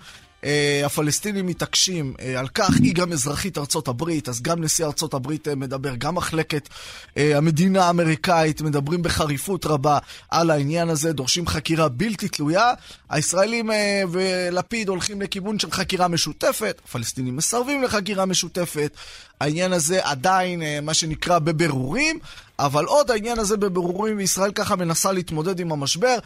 Uh, 0.48 0.86
הפלסטינים 0.86 1.46
מתעקשים 1.46 2.14
uh, 2.18 2.40
על 2.40 2.48
כך, 2.48 2.70
היא 2.84 2.96
גם 2.96 3.14
אזרחית 3.14 3.58
ארצות 3.58 3.88
הברית, 3.88 4.30
אז 4.30 4.42
גם 4.42 4.64
נשיא 4.64 4.86
ארצות 4.86 5.14
הברית 5.14 5.48
uh, 5.48 5.56
מדבר, 5.56 5.96
גם 5.96 6.16
מחלקת 6.16 6.70
המדינה 7.16 7.86
האמריקאית 7.86 8.62
מדברים 8.62 9.04
בחריפות 9.04 9.66
רבה 9.66 9.98
על 10.30 10.50
העניין 10.50 10.90
הזה, 10.90 11.14
דורשים 11.14 11.48
חקירה 11.48 11.90
בלתי 11.90 12.28
תלויה. 12.28 12.74
הישראלים 13.10 13.70
ולפיד 14.12 14.90
הולכים 14.90 15.22
לכיוון 15.22 15.60
של 15.60 15.72
חקירה 15.72 16.08
משותפת, 16.08 16.82
הפלסטינים 16.86 17.36
מסרבים 17.36 17.84
לחקירה 17.84 18.26
משותפת. 18.26 18.98
העניין 19.42 19.74
הזה 19.74 20.00
עדיין, 20.04 20.62
מה 20.82 20.94
שנקרא, 20.94 21.40
בבירורים, 21.40 22.20
אבל 22.60 22.86
עוד 22.86 23.12
העניין 23.12 23.40
הזה 23.40 23.58
בבירורים, 23.58 24.18
וישראל 24.18 24.52
ככה 24.52 24.76
מנסה 24.76 25.12
להתמודד 25.12 25.60
עם 25.60 25.72
המשבר. 25.72 26.18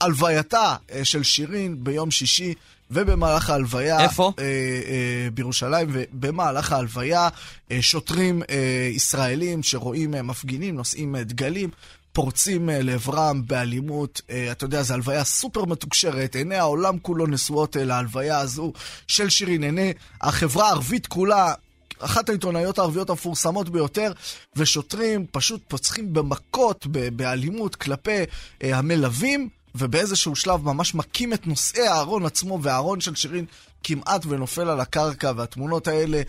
הלווייתה 0.00 0.76
של 1.02 1.22
שירין 1.22 1.84
ביום 1.84 2.10
שישי. 2.10 2.54
ובמהלך 2.90 3.50
ההלוויה... 3.50 4.00
איפה? 4.00 4.32
אה, 4.38 4.44
אה, 4.44 5.28
בירושלים, 5.34 5.88
ובמהלך 5.92 6.72
ההלוויה 6.72 7.28
אה, 7.70 7.82
שוטרים 7.82 8.42
אה, 8.50 8.88
ישראלים 8.92 9.62
שרואים 9.62 10.14
אה, 10.14 10.22
מפגינים, 10.22 10.76
נושאים 10.76 11.16
אה, 11.16 11.24
דגלים. 11.24 11.70
פורצים 12.12 12.70
אה, 12.70 12.82
לעברם 12.82 13.42
באלימות, 13.46 14.20
אה, 14.30 14.52
אתה 14.52 14.64
יודע, 14.64 14.82
זו 14.82 14.94
הלוויה 14.94 15.24
סופר 15.24 15.64
מתוקשרת, 15.64 16.36
עיני 16.36 16.56
העולם 16.56 16.98
כולו 16.98 17.26
נשואות 17.26 17.76
להלוויה 17.80 18.38
הזו 18.38 18.72
של 19.08 19.28
שירין, 19.28 19.62
עיני 19.62 19.92
החברה 20.20 20.68
הערבית 20.68 21.06
כולה, 21.06 21.54
אחת 21.98 22.28
העיתונאיות 22.28 22.78
הערביות 22.78 23.10
המפורסמות 23.10 23.68
ביותר, 23.68 24.12
ושוטרים 24.56 25.26
פשוט 25.30 25.60
פוצחים 25.68 26.12
במכות, 26.12 26.86
באלימות 27.16 27.74
כלפי 27.76 28.22
אה, 28.62 28.78
המלווים. 28.78 29.48
ובאיזשהו 29.78 30.36
שלב 30.36 30.64
ממש 30.64 30.94
מכים 30.94 31.32
את 31.32 31.46
נושאי 31.46 31.86
הארון 31.86 32.26
עצמו, 32.26 32.58
והארון 32.62 33.00
של 33.00 33.14
שירין 33.14 33.44
כמעט 33.82 34.26
ונופל 34.26 34.68
על 34.68 34.80
הקרקע, 34.80 35.32
והתמונות 35.36 35.88
האלה 35.88 36.22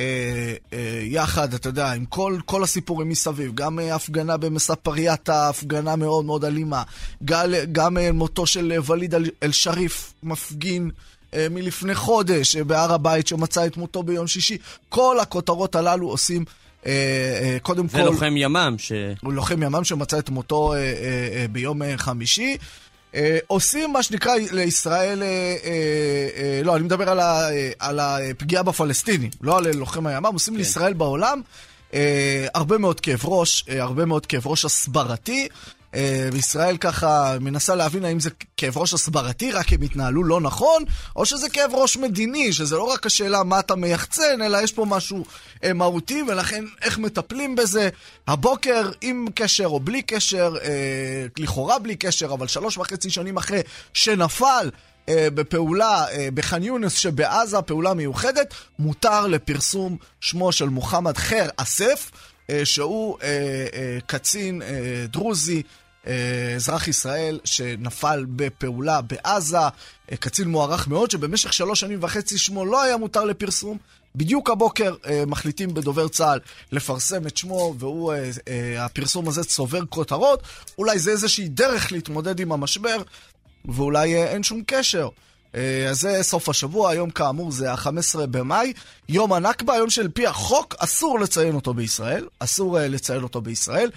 אה, 0.00 0.54
אה, 0.72 1.02
יחד, 1.02 1.54
אתה 1.54 1.68
יודע, 1.68 1.92
עם 1.92 2.04
כל, 2.04 2.38
כל 2.44 2.62
הסיפורים 2.62 3.08
מסביב, 3.08 3.54
גם 3.54 3.78
אה, 3.78 3.94
הפגנה 3.94 4.36
במספרייתה, 4.36 5.48
הפגנה 5.48 5.96
מאוד 5.96 6.24
מאוד 6.24 6.44
אלימה, 6.44 6.82
גל, 7.22 7.64
גם 7.72 7.98
אה, 7.98 8.12
מותו 8.12 8.46
של 8.46 8.72
וליד 8.86 9.14
אל-שריף, 9.42 10.12
מפגין. 10.22 10.90
אה, 11.34 11.46
מלפני 11.50 11.94
חודש 11.94 12.56
אה, 12.56 12.64
בהר 12.64 12.92
הבית 12.92 13.26
שמצא 13.26 13.66
את 13.66 13.76
מותו 13.76 14.02
ביום 14.02 14.26
שישי. 14.26 14.58
כל 14.88 15.20
הכותרות 15.20 15.74
הללו 15.74 16.08
עושים 16.08 16.44
uh, 16.82 16.86
קודם 17.62 17.88
כל... 17.88 17.96
זה 17.98 18.04
לוחם 18.04 18.36
ימ"מ 18.36 18.74
ש... 18.78 18.92
הוא 19.22 19.32
לוחם 19.32 19.62
ימ"מ 19.62 19.84
שמצא 19.84 20.18
את 20.18 20.30
מותו 20.30 20.74
ביום 21.52 21.80
חמישי. 21.96 22.56
אה, 23.14 23.38
עושים 23.46 23.92
מה 23.92 24.02
שנקרא 24.02 24.32
לישראל, 24.52 25.22
אה, 25.22 25.56
אה, 25.64 26.60
לא, 26.64 26.76
אני 26.76 26.84
מדבר 26.84 27.10
על, 27.10 27.20
ה, 27.20 27.48
על 27.78 28.00
הפגיעה 28.00 28.62
בפלסטינים, 28.62 29.30
לא 29.40 29.58
על 29.58 29.76
לוחם 29.76 30.06
הימ"מ, 30.06 30.32
עושים 30.32 30.54
כן. 30.54 30.58
לישראל 30.58 30.92
בעולם 30.92 31.40
הרבה 32.54 32.78
מאוד 32.78 33.00
כאב 33.00 33.20
ראש, 33.24 33.64
הרבה 33.68 34.04
מאוד 34.04 34.26
כאב 34.26 34.46
ראש 34.46 34.64
הסברתי. 34.64 35.48
וישראל 36.32 36.76
ככה 36.76 37.36
מנסה 37.40 37.74
להבין 37.74 38.04
האם 38.04 38.20
זה 38.20 38.30
כאב 38.56 38.78
ראש 38.78 38.94
הסברתי, 38.94 39.52
רק 39.52 39.72
הם 39.72 39.82
התנהלו 39.82 40.24
לא 40.24 40.40
נכון, 40.40 40.84
או 41.16 41.26
שזה 41.26 41.48
כאב 41.48 41.70
ראש 41.74 41.96
מדיני, 41.96 42.52
שזה 42.52 42.76
לא 42.76 42.84
רק 42.84 43.06
השאלה 43.06 43.42
מה 43.42 43.60
אתה 43.60 43.74
מייחצן, 43.74 44.42
אלא 44.42 44.58
יש 44.62 44.72
פה 44.72 44.84
משהו 44.84 45.24
אה, 45.64 45.72
מהותי, 45.72 46.22
ולכן 46.28 46.64
איך 46.82 46.98
מטפלים 46.98 47.56
בזה. 47.56 47.88
הבוקר, 48.28 48.90
עם 49.00 49.26
קשר 49.34 49.66
או 49.66 49.80
בלי 49.80 50.02
קשר, 50.02 50.54
אה, 50.62 51.26
לכאורה 51.38 51.78
בלי 51.78 51.96
קשר, 51.96 52.32
אבל 52.34 52.46
שלוש 52.46 52.78
וחצי 52.78 53.10
שנים 53.10 53.36
אחרי 53.36 53.60
שנפל 53.94 54.70
אה, 55.08 55.28
בפעולה 55.34 56.04
אה, 56.10 56.28
בח'אן 56.34 56.62
יונס 56.62 56.94
שבעזה, 56.94 57.62
פעולה 57.62 57.94
מיוחדת, 57.94 58.54
מותר 58.78 59.26
לפרסום 59.26 59.96
שמו 60.20 60.52
של 60.52 60.68
מוחמד 60.68 61.16
חיר 61.16 61.50
אסף, 61.56 62.10
אה, 62.50 62.64
שהוא 62.64 63.18
אה, 63.22 63.28
אה, 63.74 63.98
קצין 64.06 64.62
אה, 64.62 65.06
דרוזי. 65.08 65.62
אה, 66.06 66.54
אזרח 66.56 66.88
ישראל 66.88 67.40
שנפל 67.44 68.24
בפעולה 68.28 69.00
בעזה, 69.00 69.58
אה, 69.58 70.16
קצין 70.20 70.48
מוערך 70.48 70.88
מאוד, 70.88 71.10
שבמשך 71.10 71.52
שלוש 71.52 71.80
שנים 71.80 71.98
וחצי 72.02 72.38
שמו 72.38 72.64
לא 72.64 72.82
היה 72.82 72.96
מותר 72.96 73.24
לפרסום. 73.24 73.78
בדיוק 74.14 74.50
הבוקר 74.50 74.94
אה, 75.06 75.22
מחליטים 75.26 75.74
בדובר 75.74 76.08
צה"ל 76.08 76.40
לפרסם 76.72 77.26
את 77.26 77.36
שמו, 77.36 77.74
והפרסום 77.78 79.28
הזה 79.28 79.44
צובר 79.44 79.86
כותרות. 79.86 80.42
אולי 80.78 80.98
זה 80.98 81.10
איזושהי 81.10 81.48
דרך 81.48 81.92
להתמודד 81.92 82.40
עם 82.40 82.52
המשבר, 82.52 83.02
ואולי 83.64 84.24
אין 84.24 84.42
שום 84.42 84.62
קשר. 84.66 85.08
אז 85.90 86.00
זה 86.00 86.22
סוף 86.22 86.48
השבוע, 86.48 86.90
היום 86.90 87.10
כאמור 87.10 87.50
זה 87.50 87.72
ה-15 87.72 88.26
במאי, 88.30 88.72
יום 89.08 89.32
הנכבה, 89.32 89.76
יום 89.76 89.90
שעל 89.90 90.08
פי 90.08 90.26
החוק 90.26 90.74
אסור 90.78 91.20
לציין 91.20 91.54
אותו 91.54 91.74
בישראל, 91.74 92.26
אסור 92.38 92.78
לציין 92.80 93.22
אותו 93.22 93.40
בישראל. 93.40 93.90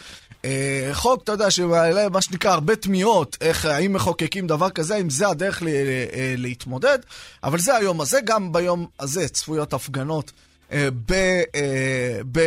אה, 0.45 0.89
חוק, 0.93 1.23
אתה 1.23 1.31
יודע, 1.31 1.51
שמעלה 1.51 2.09
מה 2.09 2.21
שנקרא 2.21 2.51
הרבה 2.51 2.75
תמיהות, 2.75 3.37
איך, 3.41 3.65
האם 3.65 3.93
מחוקקים 3.93 4.47
דבר 4.47 4.69
כזה, 4.69 4.95
האם 4.95 5.09
זה 5.09 5.27
הדרך 5.27 5.63
ל, 5.63 5.67
אה, 5.67 6.33
להתמודד, 6.37 6.99
אבל 7.43 7.59
זה 7.59 7.75
היום 7.75 8.01
הזה, 8.01 8.19
גם 8.25 8.51
ביום 8.51 8.87
הזה 8.99 9.27
צפויות 9.27 9.73
הפגנות. 9.73 10.31
אה, 10.71 10.87
ב, 11.05 11.13
ב, 12.31 12.39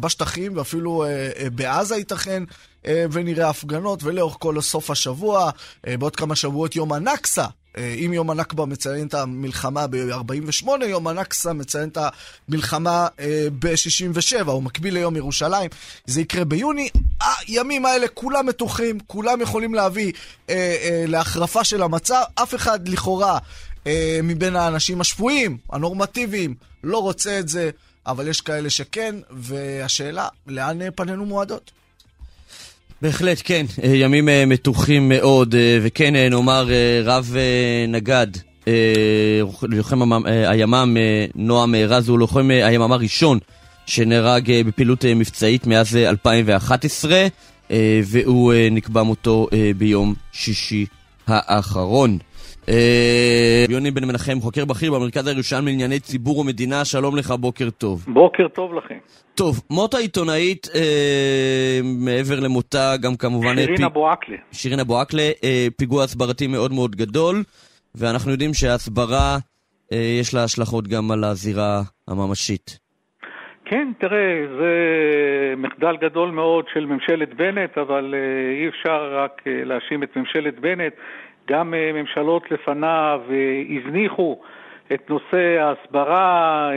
בשטחים 0.00 0.56
ואפילו 0.56 1.04
בעזה 1.54 1.96
ייתכן 1.96 2.42
ונראה 2.84 3.48
הפגנות 3.48 4.04
ולאורך 4.04 4.36
כל 4.38 4.60
סוף 4.60 4.90
השבוע, 4.90 5.50
בעוד 5.86 6.16
כמה 6.16 6.36
שבועות 6.36 6.76
יום 6.76 6.92
הנכסה 6.92 7.44
אה, 7.44 7.59
אם 7.78 8.12
יום 8.12 8.30
הנכבה 8.30 8.66
מציין 8.66 9.06
את 9.06 9.14
המלחמה 9.14 9.86
ב-48, 9.86 10.84
יום 10.84 11.06
הנכסה 11.06 11.52
מציין 11.52 11.88
את 11.88 11.98
המלחמה 12.48 13.08
אה, 13.20 13.46
ב-67, 13.58 14.50
הוא 14.50 14.62
מקביל 14.62 14.94
ליום 14.94 15.16
ירושלים, 15.16 15.70
זה 16.06 16.20
יקרה 16.20 16.44
ביוני. 16.44 16.88
הימים 17.20 17.86
האלה 17.86 18.08
כולם 18.08 18.46
מתוחים, 18.46 18.98
כולם 19.06 19.40
יכולים 19.40 19.74
להביא 19.74 20.12
אה, 20.50 20.54
אה, 20.54 21.04
להחרפה 21.06 21.64
של 21.64 21.82
המצב, 21.82 22.22
אף 22.34 22.54
אחד 22.54 22.88
לכאורה 22.88 23.38
אה, 23.86 24.20
מבין 24.22 24.56
האנשים 24.56 25.00
השפויים, 25.00 25.58
הנורמטיביים, 25.70 26.54
לא 26.84 26.98
רוצה 26.98 27.38
את 27.38 27.48
זה, 27.48 27.70
אבל 28.06 28.28
יש 28.28 28.40
כאלה 28.40 28.70
שכן, 28.70 29.14
והשאלה, 29.30 30.28
לאן 30.46 30.78
פנינו 30.94 31.26
מועדות? 31.26 31.70
בהחלט, 33.02 33.42
כן. 33.44 33.66
אה, 33.82 33.88
ימים 33.88 34.28
אה, 34.28 34.46
מתוחים 34.46 35.08
מאוד, 35.08 35.54
אה, 35.54 35.78
וכן, 35.82 36.16
נאמר, 36.16 36.68
רב 37.04 37.34
נגד, 37.88 38.26
לוחם 39.62 40.12
הימ"מ 40.24 40.96
נועם 41.34 41.74
רז 41.74 42.08
הוא 42.08 42.18
לוחם 42.18 42.50
הימ"מ 42.50 42.92
הראשון 42.92 43.38
שנהרג 43.86 44.52
בפעילות 44.66 45.04
מבצעית 45.04 45.66
מאז 45.66 45.96
2011, 45.96 47.26
והוא 48.04 48.52
נקבע 48.70 49.02
מותו 49.02 49.48
ביום 49.76 50.14
שישי 50.32 50.86
האחרון. 51.26 52.18
יוני 53.68 53.90
בן 53.90 54.04
מנחם, 54.04 54.40
חוקר 54.40 54.64
בכיר 54.64 54.92
במרכז 54.92 55.26
הירושלמי 55.26 55.70
לענייני 55.70 56.00
ציבור 56.00 56.38
ומדינה, 56.38 56.84
שלום 56.84 57.16
לך, 57.16 57.30
בוקר 57.30 57.70
טוב. 57.70 58.04
בוקר 58.08 58.48
טוב 58.48 58.74
לכם. 58.74 58.98
טוב, 59.34 59.60
מות 59.70 59.94
העיתונאית, 59.94 60.66
אה, 60.74 61.80
מעבר 61.84 62.40
למותה, 62.40 62.94
גם 63.02 63.16
כמובן... 63.16 63.56
שירין 63.56 63.76
פי... 63.76 63.84
אבו 63.84 64.08
עקלה. 64.08 64.36
שירין 64.52 64.80
אבו 64.80 65.00
עקלה, 65.00 65.30
אה, 65.44 65.66
פיגוע 65.76 66.04
הסברתי 66.04 66.46
מאוד 66.46 66.72
מאוד 66.72 66.96
גדול, 66.96 67.42
ואנחנו 67.94 68.30
יודעים 68.30 68.54
שההסברה, 68.54 69.36
אה, 69.92 70.16
יש 70.20 70.34
לה 70.34 70.44
השלכות 70.44 70.88
גם 70.88 71.10
על 71.10 71.24
הזירה 71.24 71.80
הממשית. 72.08 72.78
כן, 73.70 73.88
תראה, 73.98 74.46
זה 74.58 74.72
מחדל 75.56 75.96
גדול 75.96 76.30
מאוד 76.30 76.64
של 76.72 76.86
ממשלת 76.86 77.34
בנט, 77.34 77.78
אבל 77.78 78.14
אה, 78.14 78.62
אי 78.62 78.68
אפשר 78.68 79.16
רק 79.24 79.42
אה, 79.46 79.64
להאשים 79.64 80.02
את 80.02 80.16
ממשלת 80.16 80.58
בנט. 80.60 80.92
גם 81.50 81.74
אה, 81.74 81.90
ממשלות 81.94 82.50
לפניו 82.50 83.20
אה, 83.30 83.62
הזניחו 83.76 84.38
את 84.94 85.10
נושא 85.10 85.58
ההסברה, 85.60 86.70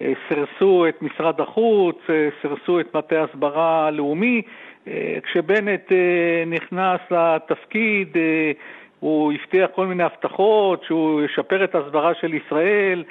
אה, 0.00 0.12
סירסו 0.28 0.88
את 0.88 1.02
משרד 1.02 1.40
החוץ, 1.40 1.98
סירסו 2.42 2.80
את 2.80 2.96
מטה 2.96 3.20
ההסברה 3.20 3.86
הלאומי. 3.86 4.42
כשבנט 5.22 5.92
נכנס 6.46 7.00
לתפקיד, 7.10 8.16
הוא 9.00 9.32
הבטיח 9.32 9.70
כל 9.74 9.86
מיני 9.86 10.02
הבטחות, 10.02 10.84
שהוא 10.84 11.22
ישפר 11.22 11.64
את 11.64 11.74
ההסברה 11.74 12.14
של 12.14 12.34
ישראל, 12.34 13.04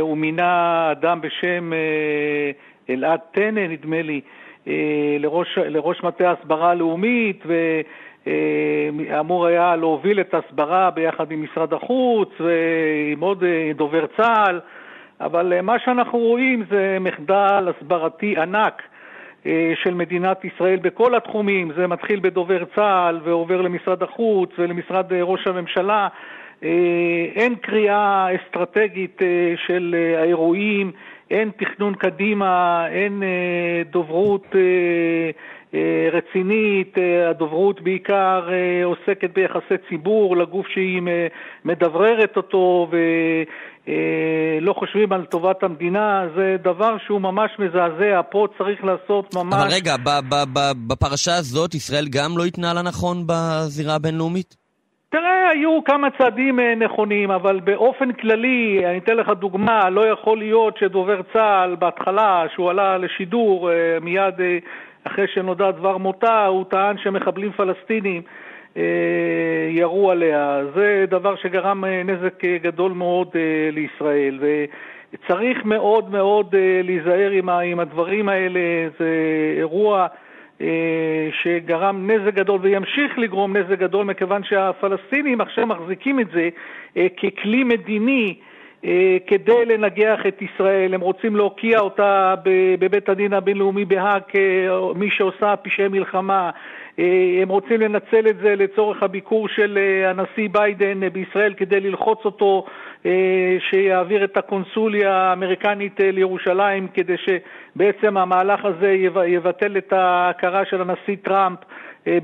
הוא 0.00 0.16
מינה 0.16 0.88
אדם 0.92 1.20
בשם 1.20 1.70
אלעד 2.90 3.20
טנא, 3.32 3.66
נדמה 3.68 4.02
לי, 4.02 4.20
לראש, 5.18 5.58
לראש 5.58 6.02
מטה 6.02 6.28
ההסברה 6.28 6.70
הלאומית, 6.70 7.42
אמור 9.20 9.46
היה 9.46 9.76
להוביל 9.76 10.20
את 10.20 10.34
ההסברה 10.34 10.90
ביחד 10.90 11.30
עם 11.30 11.42
משרד 11.42 11.72
החוץ 11.72 12.28
ועם 12.40 13.20
עוד 13.20 13.44
דובר 13.74 14.06
צה"ל, 14.16 14.60
אבל 15.20 15.60
מה 15.60 15.78
שאנחנו 15.78 16.18
רואים 16.18 16.64
זה 16.70 16.96
מחדל 17.00 17.68
הסברתי 17.68 18.34
ענק. 18.38 18.82
של 19.74 19.94
מדינת 19.94 20.44
ישראל 20.44 20.76
בכל 20.76 21.14
התחומים, 21.14 21.72
זה 21.76 21.86
מתחיל 21.86 22.20
בדובר 22.20 22.64
צה"ל 22.74 23.20
ועובר 23.24 23.60
למשרד 23.60 24.02
החוץ 24.02 24.50
ולמשרד 24.58 25.12
ראש 25.12 25.46
הממשלה. 25.46 26.08
אין 27.34 27.54
קריאה 27.54 28.26
אסטרטגית 28.36 29.22
של 29.66 29.96
האירועים, 30.18 30.92
אין 31.30 31.50
תכנון 31.56 31.94
קדימה, 31.94 32.86
אין 32.90 33.22
דוברות 33.90 34.46
רצינית, 36.12 36.94
הדוברות 37.30 37.80
בעיקר 37.80 38.48
עוסקת 38.84 39.30
ביחסי 39.34 39.74
ציבור 39.88 40.36
לגוף 40.36 40.66
שהיא 40.68 41.02
מדבררת 41.64 42.36
אותו 42.36 42.88
ולא 43.86 44.72
חושבים 44.72 45.12
על 45.12 45.24
טובת 45.24 45.62
המדינה, 45.62 46.26
זה 46.36 46.56
דבר 46.62 46.96
שהוא 47.06 47.20
ממש 47.20 47.50
מזעזע, 47.58 48.20
פה 48.30 48.46
צריך 48.58 48.84
לעשות 48.84 49.34
ממש... 49.34 49.54
אבל 49.54 49.68
רגע, 49.74 49.94
בפרשה 50.88 51.34
הזאת 51.34 51.74
ישראל 51.74 52.04
גם 52.10 52.38
לא 52.38 52.44
התנהלה 52.44 52.82
נכון 52.82 53.16
בזירה 53.26 53.94
הבינלאומית? 53.94 54.56
תראה, 55.10 55.48
היו 55.52 55.84
כמה 55.84 56.08
צעדים 56.18 56.60
נכונים, 56.60 57.30
אבל 57.30 57.60
באופן 57.60 58.12
כללי, 58.12 58.82
אני 58.86 58.98
אתן 58.98 59.16
לך 59.16 59.28
דוגמה, 59.40 59.90
לא 59.90 60.06
יכול 60.12 60.38
להיות 60.38 60.76
שדובר 60.76 61.20
צה"ל 61.32 61.76
בהתחלה, 61.76 62.44
שהוא 62.54 62.70
עלה 62.70 62.98
לשידור 62.98 63.70
מיד 64.00 64.34
אחרי 65.04 65.26
שנודע 65.28 65.70
דבר 65.70 65.96
מותה, 65.96 66.46
הוא 66.46 66.64
טען 66.64 66.98
שמחבלים 66.98 67.52
פלסטינים 67.52 68.22
ירו 69.70 70.10
עליה. 70.10 70.60
זה 70.74 71.04
דבר 71.08 71.36
שגרם 71.36 71.84
נזק 71.84 72.44
גדול 72.44 72.92
מאוד 72.92 73.28
לישראל, 73.72 74.38
וצריך 74.40 75.64
מאוד 75.64 76.10
מאוד 76.10 76.54
להיזהר 76.82 77.30
עם 77.62 77.80
הדברים 77.80 78.28
האלה, 78.28 78.60
זה 78.98 79.08
אירוע... 79.58 80.06
שגרם 81.42 82.10
נזק 82.10 82.34
גדול 82.34 82.60
וימשיך 82.62 83.18
לגרום 83.18 83.56
נזק 83.56 83.78
גדול 83.78 84.04
מכיוון 84.06 84.44
שהפלסטינים 84.44 85.40
עכשיו 85.40 85.66
מחזיקים 85.66 86.20
את 86.20 86.26
זה 86.30 86.48
ככלי 86.94 87.64
מדיני 87.64 88.34
כדי 89.26 89.64
לנגח 89.66 90.20
את 90.28 90.42
ישראל, 90.42 90.94
הם 90.94 91.00
רוצים 91.00 91.36
להוקיע 91.36 91.78
אותה 91.78 92.34
בבית 92.78 93.08
הדין 93.08 93.32
הבינלאומי 93.32 93.84
בהאג 93.84 94.22
כמי 94.28 95.10
שעושה 95.10 95.56
פשעי 95.56 95.88
מלחמה, 95.88 96.50
הם 97.42 97.48
רוצים 97.48 97.80
לנצל 97.80 98.28
את 98.28 98.36
זה 98.36 98.54
לצורך 98.56 99.02
הביקור 99.02 99.48
של 99.48 99.78
הנשיא 100.06 100.48
ביידן 100.52 101.08
בישראל 101.12 101.54
כדי 101.54 101.80
ללחוץ 101.80 102.18
אותו 102.24 102.66
שיעביר 103.70 104.24
את 104.24 104.36
הקונסוליה 104.36 105.12
האמריקנית 105.16 106.00
לירושלים 106.00 106.88
כדי 106.94 107.16
שבעצם 107.16 108.16
המהלך 108.16 108.64
הזה 108.64 108.96
יבטל 109.26 109.76
את 109.76 109.92
ההכרה 109.92 110.64
של 110.64 110.80
הנשיא 110.80 111.16
טראמפ 111.22 111.58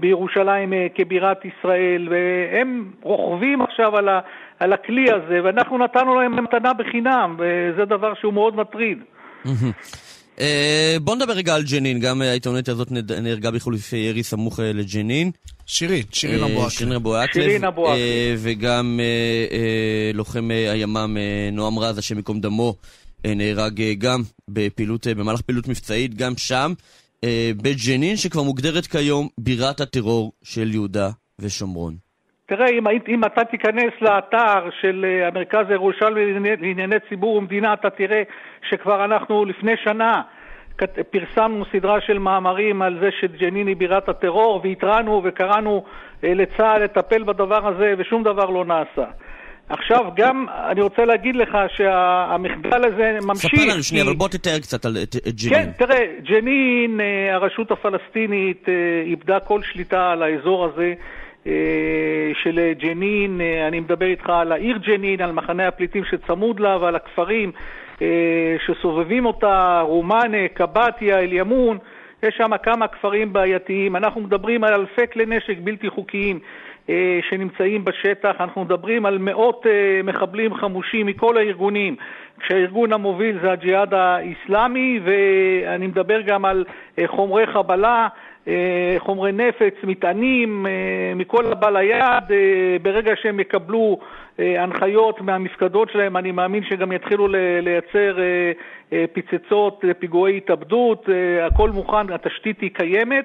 בירושלים 0.01 0.73
כבירת 0.95 1.45
ישראל, 1.45 2.09
והם 2.11 2.85
רוכבים 3.03 3.63
עכשיו 3.63 3.97
על, 3.97 4.09
ה, 4.09 4.21
על 4.61 4.73
הכלי 4.73 5.05
הזה, 5.11 5.39
ואנחנו 5.45 5.79
נתנו 5.79 6.21
להם 6.21 6.45
מתנה 6.45 6.73
בחינם, 6.75 7.37
וזה 7.39 7.85
דבר 7.85 8.13
שהוא 8.21 8.33
מאוד 8.33 8.57
מטריד. 8.57 8.99
בוא 11.01 11.17
נדבר 11.17 11.33
רגע 11.33 11.55
על 11.55 11.63
ג'נין, 11.73 12.01
גם 12.01 12.23
העיתונאית 12.23 12.69
הזאת 12.69 12.89
נהרגה 13.23 13.51
בחילופי 13.51 13.97
ירי 13.97 14.23
סמוך 14.23 14.61
לג'נין. 14.63 15.31
שירין, 15.67 16.03
שירין 16.13 16.45
אבו 16.45 16.61
עקלב. 16.61 16.71
שירין 16.71 16.93
אבו 16.93 17.17
עקלב. 17.17 17.43
שירין 17.43 17.65
אבו 17.65 17.89
עקלב. 17.89 18.01
וגם 18.39 19.01
לוחם 20.15 20.51
הימ"מ 20.51 21.17
נועם 21.53 21.79
רז, 21.79 21.99
השם 21.99 22.17
ייקום 22.17 22.41
דמו, 22.41 22.75
נהרג 23.27 23.83
גם 23.99 24.23
בפעילות, 24.49 25.07
במהלך 25.07 25.41
פעילות 25.41 25.69
מבצעית, 25.69 26.15
גם 26.15 26.33
שם. 26.37 26.73
בג'נין, 27.57 28.17
שכבר 28.17 28.43
מוגדרת 28.43 28.87
כיום 28.87 29.29
בירת 29.39 29.81
הטרור 29.81 30.33
של 30.43 30.75
יהודה 30.75 31.11
ושומרון. 31.39 32.10
תראה, 32.51 32.69
אם, 32.69 32.85
אם 33.09 33.25
אתה 33.25 33.45
תיכנס 33.45 33.93
לאתר 34.01 34.71
של 34.81 35.07
המרכז 35.27 35.71
הירושלמי 35.71 36.33
לענייני 36.61 36.97
ציבור 37.09 37.37
ומדינה, 37.37 37.73
אתה 37.73 37.91
תראה 37.91 38.23
שכבר 38.71 39.05
אנחנו 39.05 39.45
לפני 39.45 39.73
שנה 39.85 40.23
פרסמנו 41.11 41.65
סדרה 41.73 42.01
של 42.01 42.19
מאמרים 42.19 42.83
על 42.83 42.99
זה 43.01 43.09
שג'נין 43.21 43.67
היא 43.67 43.77
בירת 43.77 44.09
הטרור, 44.09 44.61
והתרענו 44.65 45.21
וקראנו 45.25 45.85
לצה"ל 46.23 46.85
לטפל 46.85 47.23
בדבר 47.23 47.69
הזה, 47.69 47.95
ושום 47.99 48.23
דבר 48.23 48.51
לא 48.51 48.65
נעשה. 48.65 49.11
עכשיו, 49.69 50.05
גם 50.17 50.47
אני 50.71 50.81
רוצה 50.81 51.05
להגיד 51.05 51.37
לך 51.37 51.59
שהמחדל 51.77 52.85
הזה 52.85 53.19
ממשיך... 53.27 53.55
ספר 53.55 53.73
לנו 53.73 53.83
שנייה, 53.83 54.05
כי... 54.05 54.11
אבל 54.11 54.19
בוא 54.19 54.29
תתאר 54.29 54.59
קצת 54.59 54.85
על, 54.85 54.97
את 55.03 55.17
ג'נין. 55.43 55.55
כן, 55.55 55.71
תראה, 55.79 56.07
ג'נין, 56.23 57.01
הרשות 57.33 57.71
הפלסטינית 57.71 58.69
איבדה 59.07 59.41
כל 59.41 59.63
שליטה 59.63 60.11
על 60.11 60.23
האזור 60.23 60.65
הזה. 60.65 60.95
של 62.35 62.73
ג'נין, 62.79 63.41
אני 63.69 63.81
מדבר 63.81 64.07
איתך 64.07 64.31
על 64.31 64.53
העיר 64.53 64.77
ג'נין, 64.77 65.21
על 65.21 65.33
מחנה 65.33 65.69
הפליטים 65.69 66.05
שצמוד 66.05 66.61
לה 66.61 66.79
ועל 66.81 66.97
הכפרים 66.97 67.53
שסובבים 68.67 69.27
אותה, 69.27 69.81
רומאנה, 69.81 70.49
קבטיה, 70.55 71.19
אל-ימון, 71.19 71.79
יש 72.23 72.35
שם 72.37 72.51
כמה 72.63 72.89
כפרים 72.89 73.33
בעייתיים. 73.33 73.97
אנחנו 73.97 74.21
מדברים 74.21 74.65
על 74.65 74.75
אלפי 74.75 75.07
כלי 75.13 75.27
נשק 75.27 75.57
בלתי 75.65 75.91
חוקיים 75.91 76.39
שנמצאים 77.29 77.85
בשטח, 77.85 78.37
אנחנו 78.41 78.65
מדברים 78.65 79.07
על 79.07 79.19
מאות 79.19 79.67
מחבלים 80.05 80.55
חמושים 80.55 81.07
מכל 81.07 81.37
הארגונים, 81.37 81.97
כשהארגון 82.41 82.93
המוביל 82.93 83.39
זה 83.43 83.53
הג'יהאד 83.53 83.95
האיסלאמי, 83.95 85.01
ואני 85.05 85.87
מדבר 85.87 86.21
גם 86.21 86.45
על 86.45 86.65
חומרי 87.07 87.47
חבלה. 87.47 88.09
חומרי 88.99 89.33
נפץ, 89.33 89.75
מטענים, 89.83 90.67
מכל 91.17 91.53
הבא 91.53 91.71
ליד, 91.71 92.25
ברגע 92.83 93.13
שהם 93.23 93.41
יקבלו 93.41 93.99
הנחיות 94.39 95.21
מהמפקדות 95.21 95.91
שלהם, 95.91 96.17
אני 96.17 96.33
מאמין 96.33 96.65
שגם 96.65 96.93
יתחילו 96.93 97.29
לייצר 97.63 98.17
פיצצות, 99.13 99.85
פיגועי 99.99 100.37
התאבדות, 100.37 101.09
הכל 101.43 101.71
מוכן, 101.71 102.13
התשתית 102.13 102.61
היא 102.61 102.71
קיימת. 102.75 103.25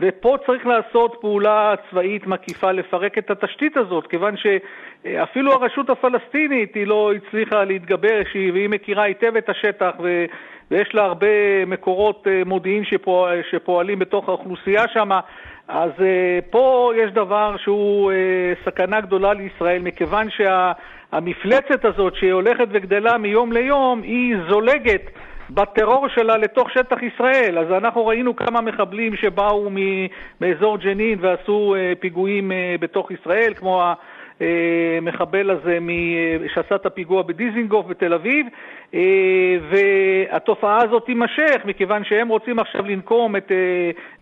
ופה 0.00 0.36
צריך 0.46 0.66
לעשות 0.66 1.16
פעולה 1.20 1.74
צבאית 1.90 2.26
מקיפה 2.26 2.72
לפרק 2.72 3.18
את 3.18 3.30
התשתית 3.30 3.76
הזאת, 3.76 4.06
כיוון 4.06 4.34
שאפילו 4.36 5.52
הרשות 5.52 5.90
הפלסטינית 5.90 6.74
היא 6.74 6.86
לא 6.86 7.12
הצליחה 7.12 7.64
להתגבר, 7.64 8.20
והיא 8.34 8.68
מכירה 8.68 9.02
היטב 9.02 9.36
את 9.36 9.48
השטח 9.48 9.90
ו... 10.02 10.24
ויש 10.70 10.94
לה 10.94 11.04
הרבה 11.04 11.26
מקורות 11.66 12.26
מודיעין 12.46 12.84
שפועל, 12.84 13.42
שפועלים 13.50 13.98
בתוך 13.98 14.28
האוכלוסייה 14.28 14.84
שם, 14.92 15.10
אז 15.68 15.90
פה 16.50 16.92
יש 16.96 17.10
דבר 17.10 17.56
שהוא 17.56 18.12
סכנה 18.64 19.00
גדולה 19.00 19.32
לישראל, 19.32 19.82
מכיוון 19.82 20.26
שהמפלצת 20.30 21.84
הזאת 21.84 22.14
שהיא 22.16 22.32
הולכת 22.32 22.66
וגדלה 22.70 23.18
מיום 23.18 23.52
ליום, 23.52 24.02
היא 24.02 24.36
זולגת 24.48 25.10
בטרור 25.50 26.08
שלה 26.08 26.36
לתוך 26.36 26.70
שטח 26.70 27.02
ישראל. 27.02 27.58
אז 27.58 27.72
אנחנו 27.72 28.06
ראינו 28.06 28.36
כמה 28.36 28.60
מחבלים 28.60 29.16
שבאו 29.16 29.70
מאזור 30.40 30.78
ג'נין 30.78 31.18
ועשו 31.20 31.74
פיגועים 32.00 32.52
בתוך 32.80 33.10
ישראל, 33.10 33.54
כמו 33.54 33.82
המחבל 34.40 35.50
הזה 35.50 35.78
שעשה 36.54 36.74
את 36.74 36.86
הפיגוע 36.86 37.22
בדיזינגוף 37.22 37.86
בתל 37.86 38.14
אביב, 38.14 38.46
והתופעה 39.70 40.78
הזאת 40.82 41.06
תימשך, 41.06 41.56
מכיוון 41.64 42.04
שהם 42.04 42.28
רוצים 42.28 42.58
עכשיו 42.58 42.86
לנקום 42.86 43.36
את 43.36 43.52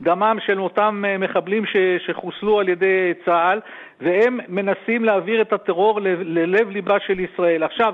דמם 0.01 0.37
של 0.47 0.61
אותם 0.61 1.05
מחבלים 1.19 1.65
שחוסלו 2.07 2.61
על 2.61 2.69
ידי 2.69 3.13
צה"ל, 3.25 3.61
והם 4.01 4.41
מנסים 4.49 5.05
להעביר 5.05 5.43
את 5.43 5.53
הטרור 5.53 6.01
ללב 6.25 6.71
ליבה 6.71 7.01
של 7.07 7.21
ישראל. 7.21 7.63
עכשיו, 7.63 7.93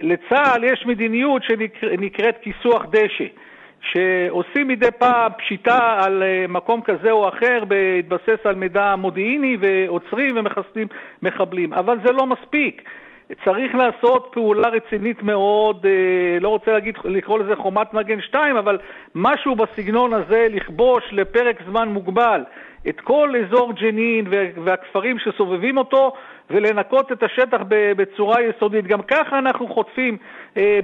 לצה"ל 0.00 0.64
יש 0.64 0.86
מדיניות 0.86 1.42
שנקראת 1.42 2.36
כיסוח 2.42 2.86
דשא, 2.90 3.24
שעושים 3.80 4.68
מדי 4.68 4.90
פעם 4.98 5.32
פשיטה 5.38 6.00
על 6.04 6.22
מקום 6.48 6.80
כזה 6.82 7.10
או 7.10 7.28
אחר 7.28 7.64
בהתבסס 7.68 8.38
על 8.44 8.54
מידע 8.54 8.96
מודיעיני 8.96 9.56
ועוצרים 9.60 10.36
ומחסלים 10.36 10.86
מחבלים, 11.22 11.72
אבל 11.72 11.98
זה 12.04 12.12
לא 12.12 12.26
מספיק. 12.26 12.82
צריך 13.44 13.74
לעשות 13.74 14.28
פעולה 14.32 14.68
רצינית 14.68 15.22
מאוד, 15.22 15.86
לא 16.40 16.48
רוצה 16.48 16.72
להגיד, 16.72 16.98
לקרוא 17.04 17.38
לזה 17.38 17.56
חומת 17.56 17.94
מגן 17.94 18.20
2, 18.20 18.56
אבל 18.56 18.78
משהו 19.14 19.54
בסגנון 19.54 20.12
הזה, 20.12 20.46
לכבוש 20.50 21.04
לפרק 21.12 21.56
זמן 21.66 21.88
מוגבל 21.88 22.44
את 22.88 23.00
כל 23.00 23.34
אזור 23.36 23.72
ג'נין 23.72 24.26
והכפרים 24.64 25.18
שסובבים 25.18 25.78
אותו 25.78 26.12
ולנקות 26.50 27.12
את 27.12 27.22
השטח 27.22 27.60
בצורה 27.96 28.36
יסודית. 28.42 28.86
גם 28.86 29.02
ככה 29.02 29.38
אנחנו 29.38 29.68
חוטפים 29.74 30.16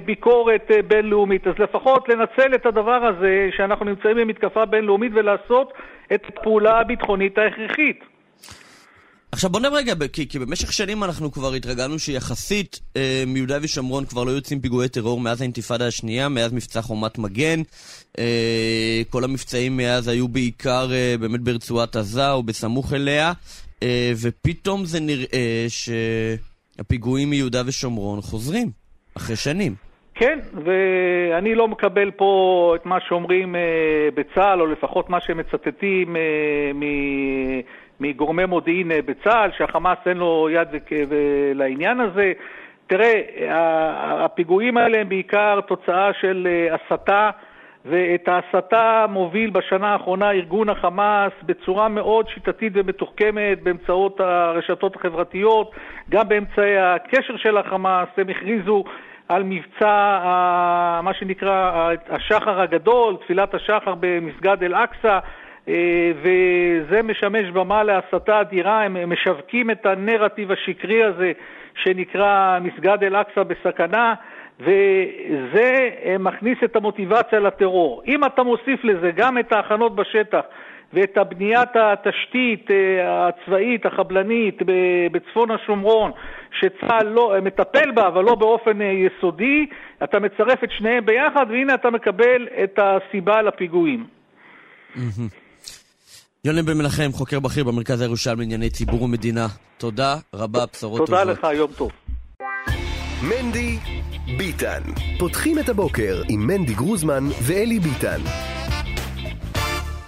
ביקורת 0.05 0.71
בינלאומית, 0.87 1.47
אז 1.47 1.53
לפחות 1.59 2.09
לנצל 2.09 2.55
את 2.55 2.65
הדבר 2.65 3.05
הזה 3.05 3.49
שאנחנו 3.57 3.85
נמצאים 3.85 4.17
במתקפה 4.17 4.65
בינלאומית 4.65 5.11
ולעשות 5.15 5.73
את 6.13 6.21
הפעולה 6.27 6.79
הביטחונית 6.79 7.37
ההכרחית. 7.37 7.99
עכשיו 9.31 9.49
בוא 9.49 9.59
נראה 9.59 9.77
רגע, 9.77 9.93
כי, 10.13 10.29
כי 10.29 10.39
במשך 10.39 10.73
שנים 10.73 11.03
אנחנו 11.03 11.31
כבר 11.31 11.53
התרגלנו 11.53 11.99
שיחסית 11.99 12.79
אה, 12.97 13.23
מיהודה 13.27 13.57
ושומרון 13.61 14.05
כבר 14.05 14.23
לא 14.23 14.31
יוצאים 14.31 14.61
פיגועי 14.61 14.89
טרור 14.89 15.19
מאז 15.19 15.41
האינתיפאדה 15.41 15.87
השנייה, 15.87 16.29
מאז 16.29 16.53
מבצע 16.53 16.81
חומת 16.81 17.17
מגן. 17.17 17.61
אה, 18.19 19.01
כל 19.09 19.23
המבצעים 19.23 19.77
מאז 19.77 20.07
היו 20.07 20.27
בעיקר 20.27 20.89
אה, 20.91 21.15
באמת 21.19 21.41
ברצועת 21.41 21.95
עזה 21.95 22.31
או 22.31 22.43
בסמוך 22.43 22.93
אליה, 22.93 23.27
אה, 23.27 23.33
ופתאום 24.23 24.85
זה 24.85 24.99
נראה 24.99 25.65
שהפיגועים 25.67 27.29
מיהודה 27.29 27.61
ושומרון 27.67 28.21
חוזרים, 28.21 28.67
אחרי 29.17 29.35
שנים. 29.35 29.75
כן, 30.15 30.39
ואני 30.65 31.55
לא 31.55 31.67
מקבל 31.67 32.11
פה 32.11 32.73
את 32.75 32.85
מה 32.85 32.97
שאומרים 33.07 33.55
אה, 33.55 33.61
בצה"ל, 34.13 34.61
או 34.61 34.65
לפחות 34.65 35.09
מה 35.09 35.21
שמצטטים 35.21 36.15
אה, 36.15 36.71
מ... 36.73 36.81
מגורמי 37.99 38.45
מודיעין 38.45 38.91
אה, 38.91 39.01
בצה"ל, 39.01 39.51
שהחמאס 39.57 39.97
אין 40.05 40.17
לו 40.17 40.49
יד 40.51 40.67
לעניין 41.53 41.99
הזה. 41.99 42.33
תראה, 42.87 43.21
הפיגועים 44.25 44.77
האלה 44.77 44.97
הם 45.01 45.09
בעיקר 45.09 45.59
תוצאה 45.67 46.09
של 46.21 46.47
אה, 46.49 46.75
הסתה, 46.75 47.29
ואת 47.89 48.27
ההסתה 48.27 49.05
מוביל 49.09 49.49
בשנה 49.49 49.93
האחרונה 49.93 50.31
ארגון 50.31 50.69
החמאס 50.69 51.31
בצורה 51.43 51.87
מאוד 51.87 52.29
שיטתית 52.29 52.73
ומתוחכמת 52.75 53.63
באמצעות 53.63 54.19
הרשתות 54.19 54.95
החברתיות, 54.95 55.71
גם 56.09 56.27
באמצעי 56.27 56.77
הקשר 56.77 57.37
של 57.37 57.57
החמאס. 57.57 58.07
הם 58.17 58.29
הכריזו 58.29 58.83
על 59.29 59.43
מבצע, 59.43 60.19
מה 61.03 61.11
שנקרא, 61.13 61.91
השחר 62.09 62.61
הגדול, 62.61 63.15
תפילת 63.15 63.53
השחר 63.53 63.93
במסגד 63.99 64.63
אל-אקצא. 64.63 65.19
אה, 65.67 66.11
וזה 66.21 67.01
משמש 67.03 67.49
במה 67.49 67.83
להסתה 67.83 68.41
אדירה, 68.41 68.83
הם 68.83 69.09
משווקים 69.09 69.71
את 69.71 69.85
הנרטיב 69.85 70.51
השקרי 70.51 71.03
הזה 71.03 71.31
שנקרא 71.83 72.59
מסגד 72.61 73.03
אל-אקצא 73.03 73.43
בסכנה, 73.43 74.13
וזה 74.59 75.89
אה, 76.05 76.15
מכניס 76.19 76.57
את 76.63 76.75
המוטיבציה 76.75 77.39
לטרור. 77.39 78.03
אם 78.07 78.25
אתה 78.25 78.43
מוסיף 78.43 78.83
לזה 78.83 79.11
גם 79.15 79.37
את 79.37 79.51
ההכנות 79.51 79.95
בשטח 79.95 80.41
ואת 80.93 81.17
הבניית 81.17 81.69
התשתית 81.75 82.71
אה, 82.71 83.27
הצבאית, 83.27 83.85
החבלנית, 83.85 84.57
בצפון 85.11 85.51
השומרון, 85.51 86.11
שצה"ל 86.59 87.07
לא, 87.07 87.35
מטפל 87.43 87.91
בה, 87.91 88.07
אבל 88.07 88.23
לא 88.23 88.35
באופן 88.35 88.79
יסודי, 88.81 89.65
אתה 90.03 90.19
מצרף 90.19 90.63
את 90.63 90.69
שניהם 90.77 91.05
ביחד, 91.05 91.45
והנה 91.49 91.73
אתה 91.73 91.89
מקבל 91.89 92.47
את 92.63 92.79
הסיבה 92.79 93.41
לפיגועים. 93.41 94.07
יוני 96.45 96.61
בן 96.61 96.77
מנחם, 96.77 97.11
חוקר 97.11 97.39
בכיר 97.39 97.63
במרכז 97.63 98.01
הירושלמי 98.01 98.41
לענייני 98.41 98.69
ציבור 98.69 99.03
ומדינה. 99.03 99.47
תודה 99.77 100.15
רבה, 100.33 100.59
בשורות 100.73 100.97
טובות. 100.97 101.07
תודה 101.07 101.23
לך, 101.23 101.47
יום 101.53 101.71
טוב. 101.77 102.06
מנדי 103.21 103.79
ביטן. 104.37 104.81
פותחים 105.19 105.59
את 105.59 105.69
הבוקר 105.69 106.21
עם 106.29 106.47
מנדי 106.47 106.73
גרוזמן 106.73 107.29
ואלי 107.41 107.79
ביטן. 107.79 108.21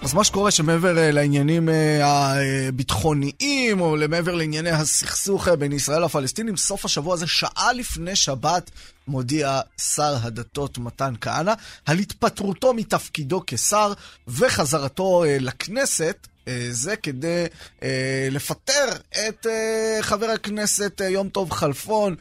אז 0.02 0.14
מה 0.14 0.24
שקורה 0.24 0.52
שמעבר 0.52 0.98
אה, 0.98 1.12
לעניינים 1.12 1.70
אה, 1.70 2.38
הביטחוניים, 2.68 3.82
או 3.82 3.96
מעבר 4.10 4.36
לענייני 4.36 4.70
הסכסוך 4.70 5.48
אה, 5.48 5.56
בין 5.56 5.72
ישראל 5.72 6.06
לפלסטינים, 6.06 6.58
סוף 6.58 6.86
השבוע 6.86 7.14
הזה, 7.14 7.28
שעה 7.28 7.74
לפני 7.74 8.16
שבת, 8.16 8.72
מודיע 9.08 9.62
שר 9.96 10.16
הדתות 10.22 10.78
מתן 10.78 11.14
כהנא 11.22 11.54
על 11.86 12.00
התפטרותו 12.00 12.74
מתפקידו 12.74 13.42
כשר 13.48 13.94
וחזרתו 14.28 15.24
לכנסת 15.40 16.28
אה, 16.28 16.39
זה 16.70 16.96
כדי 16.96 17.46
אה, 17.84 18.28
לפטר 18.32 18.86
את 19.10 19.48
אה, 19.50 19.98
חבר 20.02 20.30
הכנסת 20.30 21.02
יום 21.10 21.30
טוב 21.30 21.52
חלפון, 21.52 22.16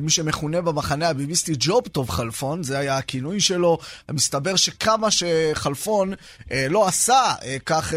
מי 0.00 0.10
שמכונה 0.10 0.60
במחנה 0.60 1.08
הביביסטי 1.08 1.52
ג'וב 1.58 1.88
טוב 1.88 2.10
חלפון, 2.10 2.62
זה 2.62 2.78
היה 2.78 2.98
הכינוי 2.98 3.40
שלו. 3.40 3.78
מסתבר 4.10 4.56
שכמה 4.56 5.08
שחלפון 5.10 6.14
לא 6.50 6.86
עשה, 6.88 7.34
כך 7.66 7.94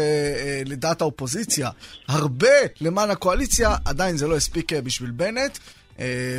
לדעת 0.66 1.00
האופוזיציה, 1.00 1.70
הרבה 2.08 2.48
למען 2.80 3.10
הקואליציה, 3.10 3.76
עדיין 3.84 4.16
זה 4.16 4.26
לא 4.26 4.36
הספיק 4.36 4.72
בשביל 4.72 5.10
בנט. 5.10 5.58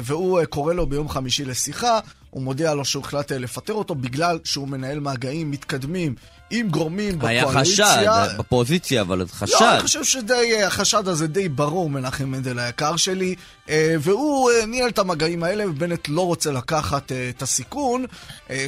והוא 0.04 0.44
קורא 0.44 0.74
לו 0.74 0.88
ביום 0.88 1.10
חמישי 1.10 1.46
לשיחה, 1.46 2.00
הוא 2.30 2.44
מודיע 2.44 2.74
לו 2.74 2.86
שהוא 2.86 3.04
החלט 3.04 3.32
לפטר 3.32 3.74
אותו 3.74 3.96
בגלל 3.96 4.40
שהוא 4.44 4.68
מנהל 4.68 5.00
מגעים 5.00 5.52
מתקדמים 5.52 6.16
עם 6.50 6.70
גורמים 6.70 7.20
בקואליציה. 7.20 8.00
היה 8.00 8.26
חשד, 8.26 8.38
בפוזיציה, 8.38 9.02
אבל 9.02 9.26
חשד. 9.28 9.56
לא, 9.62 9.74
אני 9.74 9.82
חושב 9.82 10.04
שהחשד 10.04 11.08
הזה 11.08 11.28
די 11.28 11.50
ברור, 11.50 11.90
מנחם 11.90 12.26
מנדל 12.26 12.60
היקר 12.60 12.98
שלי, 12.98 13.36
אה, 13.70 13.96
והוא 14.00 14.52
אה, 14.52 14.66
ניהל 14.66 14.90
את 14.90 15.00
המגעים 15.00 15.44
האלה, 15.44 15.70
ובנט 15.70 16.10
לא 16.10 16.26
רוצה 16.26 16.52
לקחת 16.52 17.12
אה, 17.12 17.30
את 17.30 17.42
הסיכון, 17.42 18.06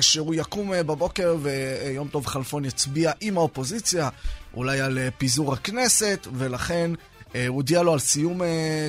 שהוא 0.01 0.35
יקום 0.35 0.71
בבוקר 0.71 1.35
ויום 1.41 2.07
טוב 2.07 2.25
חלפון 2.25 2.65
יצביע 2.65 3.11
עם 3.21 3.37
האופוזיציה, 3.37 4.09
אולי 4.53 4.81
על 4.81 4.99
פיזור 5.17 5.53
הכנסת, 5.53 6.27
ולכן... 6.33 6.91
הוא 7.33 7.55
הודיע 7.55 7.83
לו 7.83 7.93
על 7.93 7.99
סיום 7.99 8.41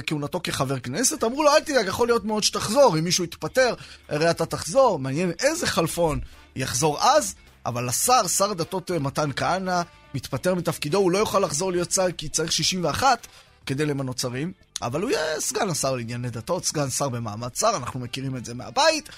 כהונתו 0.07 0.41
כחבר 0.43 0.79
כנסת, 0.79 1.25
אמרו 1.25 1.43
לו, 1.43 1.51
אל 1.51 1.61
תדאג, 1.61 1.87
יכול 1.87 2.09
להיות 2.09 2.25
מאוד 2.25 2.43
שתחזור, 2.43 2.99
אם 2.99 3.05
מישהו 3.05 3.25
יתפטר, 3.25 3.75
הרי 4.09 4.31
אתה 4.31 4.47
תחזור, 4.47 4.99
מעניין 4.99 5.33
איזה 5.41 5.67
חלפון 5.67 6.21
יחזור 6.57 6.99
אז, 7.01 7.35
אבל 7.67 7.89
השר, 7.89 8.27
שר 8.27 8.51
הדתות 8.51 8.91
אה, 8.91 8.99
מתן 8.99 9.31
כהנא, 9.37 9.83
מתפטר 10.15 10.55
מתפקידו, 10.55 10.99
הוא 10.99 11.11
לא 11.11 11.19
יוכל 11.19 11.39
לחזור 11.39 11.73
להיות 11.73 11.93
שר 11.93 12.13
כי 12.13 12.29
צריך 12.29 12.53
61 12.53 13.27
כדי 13.67 13.87
למנות 13.87 14.19
שרים, 14.19 14.53
אבל 14.83 15.03
הוא 15.03 15.11
יהיה 15.11 15.41
סגן 15.41 15.71
השר 15.71 15.97
לענייני 15.97 16.31
דתות, 16.31 16.65
סגן 16.65 16.91
שר 16.91 17.09
במעמד 17.09 17.55
שר, 17.55 17.73
אנחנו 17.77 18.01
מכירים 18.01 18.37
את 18.37 18.45
זה 18.45 18.55
מהבית. 18.55 19.09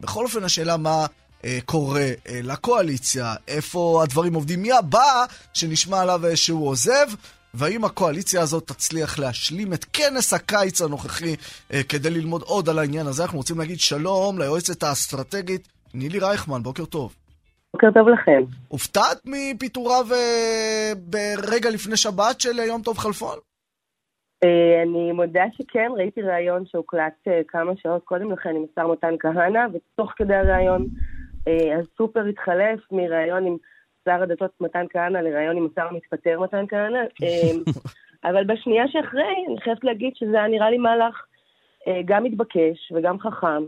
בכל 0.00 0.24
אופן, 0.24 0.44
השאלה 0.44 0.76
מה 0.76 1.06
אה, 1.44 1.58
קורה 1.64 2.00
אה, 2.00 2.40
לקואליציה, 2.42 3.34
איפה 3.48 4.00
הדברים 4.02 4.34
עובדים, 4.34 4.62
מי 4.62 4.72
הבא 4.72 5.24
שנשמע 5.54 6.00
עליו 6.00 6.26
אה, 6.26 6.36
שהוא 6.36 6.68
עוזב, 6.68 7.06
והאם 7.54 7.84
הקואליציה 7.84 8.40
הזאת 8.42 8.62
תצליח 8.66 9.18
להשלים 9.18 9.72
את 9.72 9.84
כנס 9.84 10.34
הקיץ 10.34 10.82
הנוכחי 10.82 11.34
אה, 11.72 11.82
כדי 11.88 12.10
ללמוד 12.10 12.42
עוד 12.42 12.68
על 12.68 12.78
העניין 12.78 13.06
הזה. 13.06 13.22
אנחנו 13.22 13.38
רוצים 13.38 13.58
להגיד 13.58 13.80
שלום 13.80 14.38
ליועצת 14.38 14.82
האסטרטגית 14.82 15.68
נילי 15.94 16.18
רייכמן, 16.18 16.62
בוקר 16.62 16.84
טוב. 16.84 17.14
בוקר 17.72 17.90
טוב 17.94 18.08
לכם. 18.08 18.42
הופתעת 18.68 19.18
מפיטוריו 19.24 20.06
אה, 20.12 20.92
ברגע 20.96 21.70
לפני 21.70 21.96
שבת 21.96 22.40
של 22.40 22.60
אה, 22.60 22.64
יום 22.64 22.82
טוב 22.82 22.98
חלפון? 22.98 23.38
אני 24.82 25.12
מודה 25.12 25.44
שכן, 25.52 25.88
ראיתי 25.96 26.22
ראיון 26.22 26.64
שהוקלט 26.66 27.28
כמה 27.48 27.72
שעות 27.76 28.04
קודם 28.04 28.32
לכן 28.32 28.50
עם 28.56 28.64
השר 28.72 28.86
מתן 28.92 29.14
כהנא, 29.20 29.66
ותוך 29.72 30.12
כדי 30.16 30.34
הראיון 30.34 30.86
הסופר 31.80 32.20
התחלף 32.26 32.80
מראיון 32.92 33.46
עם 33.46 33.56
שר 34.04 34.22
הדתות 34.22 34.50
מתן 34.60 34.86
כהנא 34.90 35.18
לראיון 35.18 35.56
עם 35.56 35.68
השר 35.72 35.86
המתפטר 35.88 36.40
מתן 36.40 36.64
כהנא. 36.68 37.00
אבל 38.28 38.44
בשנייה 38.44 38.88
שאחרי, 38.88 39.44
אני 39.48 39.60
חייבת 39.60 39.84
להגיד 39.84 40.16
שזה 40.16 40.36
היה 40.36 40.48
נראה 40.48 40.70
לי 40.70 40.78
מהלך 40.78 41.26
גם 42.04 42.24
מתבקש 42.24 42.92
וגם 42.94 43.18
חכם, 43.18 43.62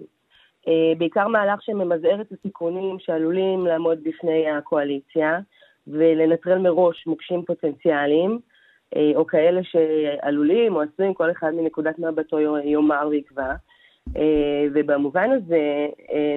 אה, 0.68 0.92
בעיקר 0.98 1.28
מהלך 1.28 1.62
שממזער 1.62 2.20
את 2.20 2.32
הסיכונים 2.32 2.98
שעלולים 2.98 3.66
לעמוד 3.66 3.98
בפני 4.04 4.50
הקואליציה 4.50 5.38
ולנטרל 5.86 6.58
מראש 6.58 7.06
מוקשים 7.06 7.44
פוטנציאליים, 7.44 8.38
אה, 8.96 9.12
או 9.14 9.26
כאלה 9.26 9.60
שעלולים 9.64 10.76
או 10.76 10.82
עשויים, 10.82 11.14
כל 11.14 11.30
אחד 11.30 11.54
מנקודת 11.54 11.98
מבטו 11.98 12.40
יאמר 12.64 13.08
ויקבע. 13.10 13.54
אה, 14.16 14.66
ובמובן 14.74 15.30
הזה, 15.30 15.86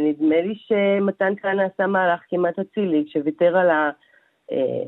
נדמה 0.01 0.41
לי 0.41 0.56
שמתן 0.56 1.34
כהנא 1.41 1.62
עשה 1.62 1.88
מהלך 1.88 2.19
כמעט 2.30 2.60
אצילי, 2.60 3.06
שוויתר 3.13 3.58
על 3.58 3.69
ה... 3.69 3.89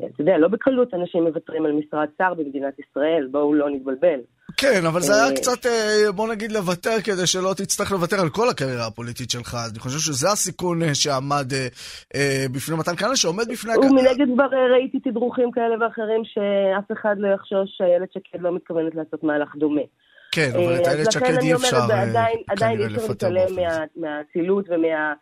אתה 0.06 0.22
יודע, 0.22 0.38
לא 0.38 0.48
בקלות 0.48 0.94
אנשים 0.94 1.24
מוותרים 1.24 1.66
על 1.66 1.72
משרד 1.72 2.08
שר 2.18 2.34
במדינת 2.34 2.74
ישראל, 2.80 3.28
בואו 3.32 3.54
לא 3.54 3.70
נתבלבל. 3.70 4.20
כן, 4.58 4.86
אבל 4.88 5.02
זה 5.02 5.14
היה 5.14 5.26
אה, 5.26 5.36
קצת, 5.36 5.66
אה, 5.66 6.12
בוא 6.12 6.28
נגיד, 6.28 6.52
לוותר 6.52 7.02
כדי 7.04 7.28
שלא 7.28 7.54
תצטרך 7.58 7.92
לוותר 7.92 8.20
על 8.22 8.30
כל 8.30 8.50
הקריירה 8.50 8.88
הפוליטית 8.88 9.32
שלך. 9.32 9.58
אני 9.72 9.80
חושב 9.80 10.00
שזה 10.00 10.28
הסיכון 10.32 10.84
אה, 10.84 10.96
שעמד 10.96 11.48
בפני 12.54 12.76
מתן 12.78 12.96
כהנא, 12.96 13.16
שעומד 13.16 13.48
בפני... 13.52 13.74
ומנגד 13.78 14.26
כבר 14.34 14.50
ראיתי 14.74 15.00
תדרוכים 15.00 15.52
כאלה 15.52 15.76
ואחרים 15.86 16.22
שאף 16.26 16.92
אחד 16.92 17.16
לא 17.20 17.28
יחשוש 17.28 17.78
שאיילת 17.78 18.14
שקד 18.14 18.42
לא 18.42 18.56
מתכוונת 18.56 18.96
לעשות 18.96 19.24
לכך 19.24 19.56
דומה. 19.56 19.82
כן, 20.32 20.52
אבל 20.54 20.82
את 20.82 20.88
איילת 20.88 21.12
שקד 21.12 21.38
אי 21.42 21.54
אפשר 21.54 21.88
כנראה 21.88 22.06
לפטר 22.06 22.18
באופן 22.18 22.52
עדיין 22.52 22.80
אי 22.80 22.86
אפשר 22.86 23.08
להתעלם 23.08 23.56
מהאצילות 23.96 24.66
ומה... 24.70 25.14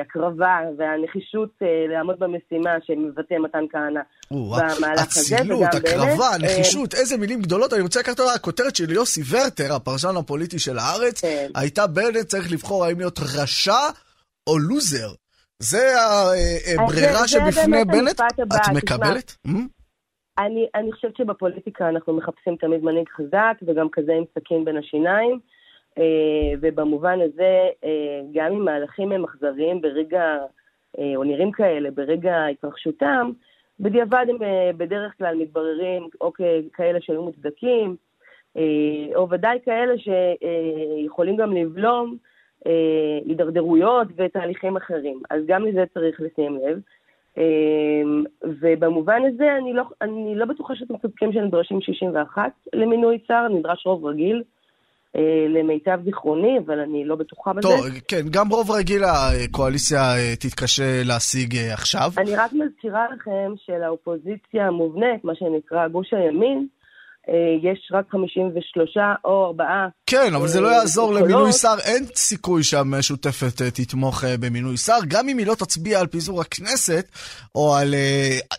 הקרבה 0.00 0.58
והנחישות 0.78 1.50
אה, 1.62 1.66
לעמוד 1.94 2.16
במשימה 2.18 2.70
שמבטא 2.86 3.34
מתן 3.44 3.64
כהנא 3.72 4.00
במהלך 4.30 5.16
הזה. 5.16 5.36
אצילות, 5.36 5.74
הקרבה, 5.74 6.30
נחישות, 6.40 6.94
איזה 6.94 7.16
מילים 7.16 7.42
גדולות. 7.42 7.72
אני 7.72 7.82
רוצה 7.82 8.00
לקחת 8.00 8.20
את 8.20 8.24
הכותרת 8.34 8.76
של 8.76 8.92
יוסי 8.92 9.22
ורטר, 9.30 9.74
הפרשן 9.74 10.16
הפוליטי 10.16 10.58
של 10.58 10.78
הארץ, 10.78 11.20
כן. 11.20 11.46
הייתה 11.54 11.86
בנט 11.86 12.26
צריך 12.26 12.52
לבחור 12.52 12.84
האם 12.84 12.98
להיות 12.98 13.18
רשע 13.18 13.80
או 14.46 14.58
לוזר. 14.58 15.12
זה 15.58 15.94
הברירה 16.78 17.28
שבפני 17.28 17.84
בנט. 17.84 18.20
את 18.20 18.68
מקבלת? 18.74 19.36
אני, 20.46 20.66
אני 20.74 20.92
חושבת 20.92 21.16
שבפוליטיקה 21.16 21.88
אנחנו 21.88 22.12
מחפשים 22.12 22.56
תמיד 22.56 22.84
מנהיג 22.84 23.08
חזק, 23.08 23.56
וגם 23.62 23.88
כזה 23.88 24.14
עם 24.14 24.24
סכין 24.34 24.64
בין 24.64 24.76
השיניים, 24.76 25.38
אה, 25.98 26.52
ובמובן 26.60 27.18
הזה, 27.20 27.68
אה, 27.84 28.20
גם 28.32 28.52
אם 28.52 28.64
מהלכים 28.64 29.12
הם 29.12 29.24
אכזריים 29.24 29.80
ברגע, 29.80 30.38
אה, 30.98 31.12
או 31.16 31.24
נראים 31.24 31.52
כאלה 31.52 31.90
ברגע 31.90 32.46
התרחשותם, 32.46 33.30
בדיעבד 33.80 34.26
הם 34.28 34.36
בדרך 34.76 35.18
כלל 35.18 35.34
מתבררים 35.36 36.08
או 36.20 36.32
כאלה 36.72 37.00
שהיו 37.00 37.22
מוצדקים, 37.22 37.96
או 39.14 39.30
ודאי 39.30 39.58
כאלה 39.64 39.94
שיכולים 39.98 41.36
גם 41.36 41.56
לבלום 41.56 42.16
הידרדרויות 43.24 44.08
ותהליכים 44.16 44.76
אחרים. 44.76 45.22
אז 45.30 45.42
גם 45.46 45.66
לזה 45.66 45.84
צריך 45.94 46.20
לשים 46.20 46.56
לב. 46.56 46.80
ובמובן 48.60 49.20
הזה 49.26 49.44
אני 49.62 49.72
לא, 49.72 49.82
אני 50.02 50.34
לא 50.34 50.44
בטוחה 50.44 50.74
שאתם 50.76 50.96
צודקים 50.96 51.32
שנדרשים 51.32 51.80
61 51.80 52.42
למינוי 52.72 53.18
שר, 53.28 53.48
נדרש 53.48 53.86
רוב 53.86 54.04
רגיל. 54.04 54.42
למיטב 55.48 55.98
זיכרוני, 56.04 56.58
אבל 56.66 56.78
אני 56.78 57.04
לא 57.04 57.16
בטוחה 57.16 57.52
בזה. 57.52 57.68
טוב, 57.68 57.86
כן, 58.08 58.22
גם 58.30 58.48
רוב 58.48 58.70
רגיל 58.70 59.02
הקואליציה 59.04 60.00
תתקשה 60.40 61.02
להשיג 61.04 61.56
עכשיו. 61.72 62.10
אני 62.18 62.36
רק 62.36 62.52
מזכירה 62.52 63.06
לכם 63.14 63.52
שלאופוזיציה 63.56 64.66
המובנית, 64.66 65.24
מה 65.24 65.34
שנקרא 65.34 65.88
גוש 65.88 66.14
הימין, 66.14 66.58
אה, 66.58 66.79
יש 67.62 67.92
רק 67.92 68.04
53 68.10 68.96
או 69.24 69.46
4. 69.46 69.64
כן, 70.06 70.34
אבל 70.34 70.48
זה 70.48 70.60
לא 70.60 70.68
יעזור 70.68 71.14
למינוי 71.14 71.52
שר, 71.52 71.74
אין 71.84 72.04
סיכוי 72.14 72.62
שהמשותפת 72.62 73.62
אה, 73.62 73.70
תתמוך 73.70 74.24
אה, 74.24 74.36
במינוי 74.36 74.76
שר, 74.76 74.98
גם 75.08 75.28
אם 75.28 75.38
היא 75.38 75.46
לא 75.46 75.54
תצביע 75.54 76.00
על 76.00 76.06
פיזור 76.06 76.40
הכנסת, 76.40 77.08
או 77.54 77.76
על 77.76 77.94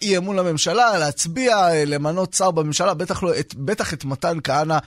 אי 0.02 0.18
אמון 0.18 0.36
לממשלה, 0.36 0.98
להצביע, 1.00 1.56
למנות 1.86 2.34
שר 2.34 2.52
בממשלה, 2.52 2.94
בטח, 2.94 3.24
לא, 3.24 3.40
את, 3.40 3.56
בטח 3.56 3.94
את 3.94 4.06
מתן 4.06 4.38
כהנא 4.44 4.78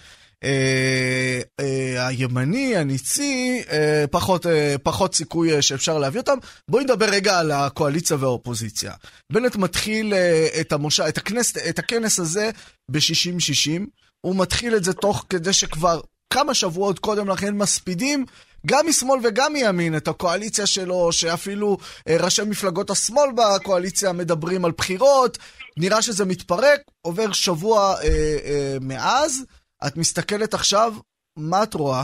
אה, 0.45 1.41
אה, 1.61 2.07
הימני, 2.07 2.77
הניצי, 2.77 3.63
אה, 3.71 4.05
פחות, 4.11 4.47
פחות 4.83 5.15
סיכוי 5.15 5.63
שאפשר 5.63 5.99
להביא 5.99 6.21
אותם. 6.21 6.39
בואי 6.71 6.85
נדבר 6.85 7.07
רגע 7.07 7.39
על 7.39 7.51
הקואליציה 7.51 8.17
והאופוזיציה. 8.21 8.93
בנט 9.33 9.57
מתחיל 9.57 10.15
את, 10.61 10.73
המוש... 10.73 11.01
את, 11.01 11.19
הכנס, 11.19 11.57
את 11.57 11.79
הכנס 11.79 12.19
הזה 12.19 12.51
ב-60-60, 12.91 13.83
הוא 14.21 14.37
מתחיל 14.37 14.77
את 14.77 14.85
זה 14.85 14.93
תוך 14.93 15.25
כדי 15.31 15.53
שכבר 15.53 16.01
כמה 16.31 16.55
שבועות 16.55 16.99
קודם 16.99 17.29
לכן 17.29 17.55
מספידים 17.55 18.25
גם 18.67 18.87
משמאל 18.89 19.21
וגם 19.23 19.53
מימין 19.53 19.97
את 19.97 20.09
הקואליציה 20.09 20.67
שלו, 20.67 21.13
שאפילו 21.13 21.79
ראשי 22.09 22.43
מפלגות 22.43 22.91
השמאל 22.91 23.31
בקואליציה 23.35 24.13
מדברים 24.13 24.65
על 24.65 24.73
בחירות, 24.79 25.39
נראה 25.77 26.03
שזה 26.03 26.25
מתפרק, 26.25 26.81
עובר 27.03 27.33
שבוע 27.33 27.95
אה, 28.03 28.09
אה, 28.45 28.77
מאז. 28.81 29.45
את 29.87 29.97
מסתכלת 29.97 30.55
עכשיו, 30.55 30.93
מה 31.37 31.63
את 31.63 31.75
רואה? 31.75 32.03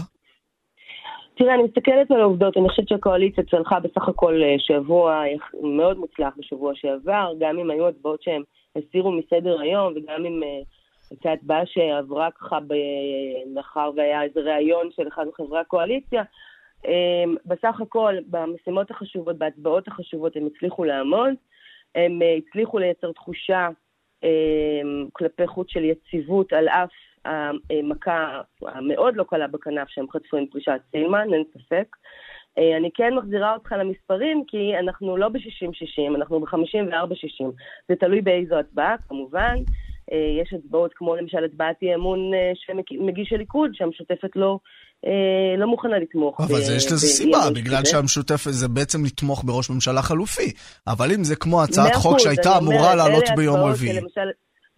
תראה, 1.40 1.54
אני 1.54 1.62
מסתכלת 1.62 2.10
על 2.10 2.20
העובדות, 2.20 2.56
אני 2.56 2.68
חושבת 2.68 2.88
שהקואליציה 2.88 3.44
צלחה 3.50 3.80
בסך 3.80 4.08
הכל 4.08 4.42
אה, 4.42 4.54
שבוע 4.58 5.24
מאוד 5.62 5.98
מוצלח 5.98 6.34
בשבוע 6.38 6.72
שעבר, 6.74 7.32
גם 7.38 7.58
אם 7.58 7.70
היו 7.70 7.88
הצבעות 7.88 8.22
שהם 8.22 8.42
הסירו 8.76 9.12
מסדר 9.12 9.60
היום, 9.60 9.92
וגם 9.96 10.26
אם 10.26 10.42
אה, 10.42 10.48
הייתה 11.10 11.32
הצבעה 11.32 11.66
שעברה 11.66 12.30
ככה 12.30 12.58
מאחר 13.54 13.90
והיה 13.96 14.22
איזה 14.22 14.40
ראיון 14.40 14.88
של 14.96 15.08
אחד 15.08 15.24
מחברי 15.28 15.60
הקואליציה. 15.60 16.22
אה, 16.86 17.24
בסך 17.46 17.80
הכל, 17.80 18.14
במשימות 18.26 18.90
החשובות, 18.90 19.38
בהצבעות 19.38 19.88
החשובות, 19.88 20.36
הם 20.36 20.46
הצליחו 20.46 20.84
לעמוד, 20.84 21.32
הם 21.94 22.20
הצליחו 22.38 22.78
לייצר 22.78 23.12
תחושה 23.12 23.68
כלפי 25.12 25.46
חוץ 25.46 25.70
של 25.70 25.84
יציבות 25.84 26.52
על 26.52 26.68
אף 26.68 26.90
המכה 27.24 28.40
המאוד 28.62 29.16
לא 29.16 29.24
קלה 29.28 29.46
בכנף 29.46 29.88
שהם 29.88 30.06
חטפו 30.10 30.36
עם 30.36 30.46
פרישת 30.46 30.80
סילמן, 30.90 31.34
אין 31.34 31.42
ספק. 31.52 31.96
אה, 32.58 32.76
אני 32.76 32.90
כן 32.94 33.14
מחזירה 33.14 33.54
אותך 33.54 33.72
למספרים, 33.72 34.44
כי 34.48 34.72
אנחנו 34.84 35.16
לא 35.16 35.28
ב-60-60, 35.28 36.16
אנחנו 36.16 36.40
ב-54-60. 36.40 37.44
זה 37.88 37.94
תלוי 38.00 38.20
באיזו 38.20 38.54
הצבעה, 38.58 38.96
כמובן. 39.08 39.56
אה, 40.12 40.42
יש 40.42 40.52
הצבעות 40.52 40.90
כמו 40.94 41.16
למשל 41.16 41.44
הצבעת 41.44 41.76
אי 41.82 41.94
אמון 41.94 42.34
אה, 42.34 42.52
שמגיש 42.54 43.32
הליכוד, 43.32 43.70
שהמשותפת 43.74 44.36
לא, 44.36 44.58
לא 45.58 45.66
מוכנה 45.66 45.98
לתמוך. 45.98 46.40
אבל 46.40 46.60
זה 46.60 46.76
יש 46.76 46.86
לזה 46.86 47.06
סיבה, 47.06 47.38
בגלל 47.54 47.84
שהמשותפת 47.84 48.50
זה 48.50 48.68
בעצם 48.68 49.04
לתמוך 49.04 49.44
בראש 49.44 49.70
ממשלה 49.70 50.02
חלופי. 50.02 50.52
אבל 50.86 51.12
אם 51.12 51.24
זה 51.24 51.36
כמו 51.36 51.62
הצעת 51.62 51.94
חוק 51.94 52.18
שהייתה 52.18 52.58
אמורה 52.58 52.94
לעלות 52.94 53.24
ביום 53.36 53.56
רביעי. 53.56 54.00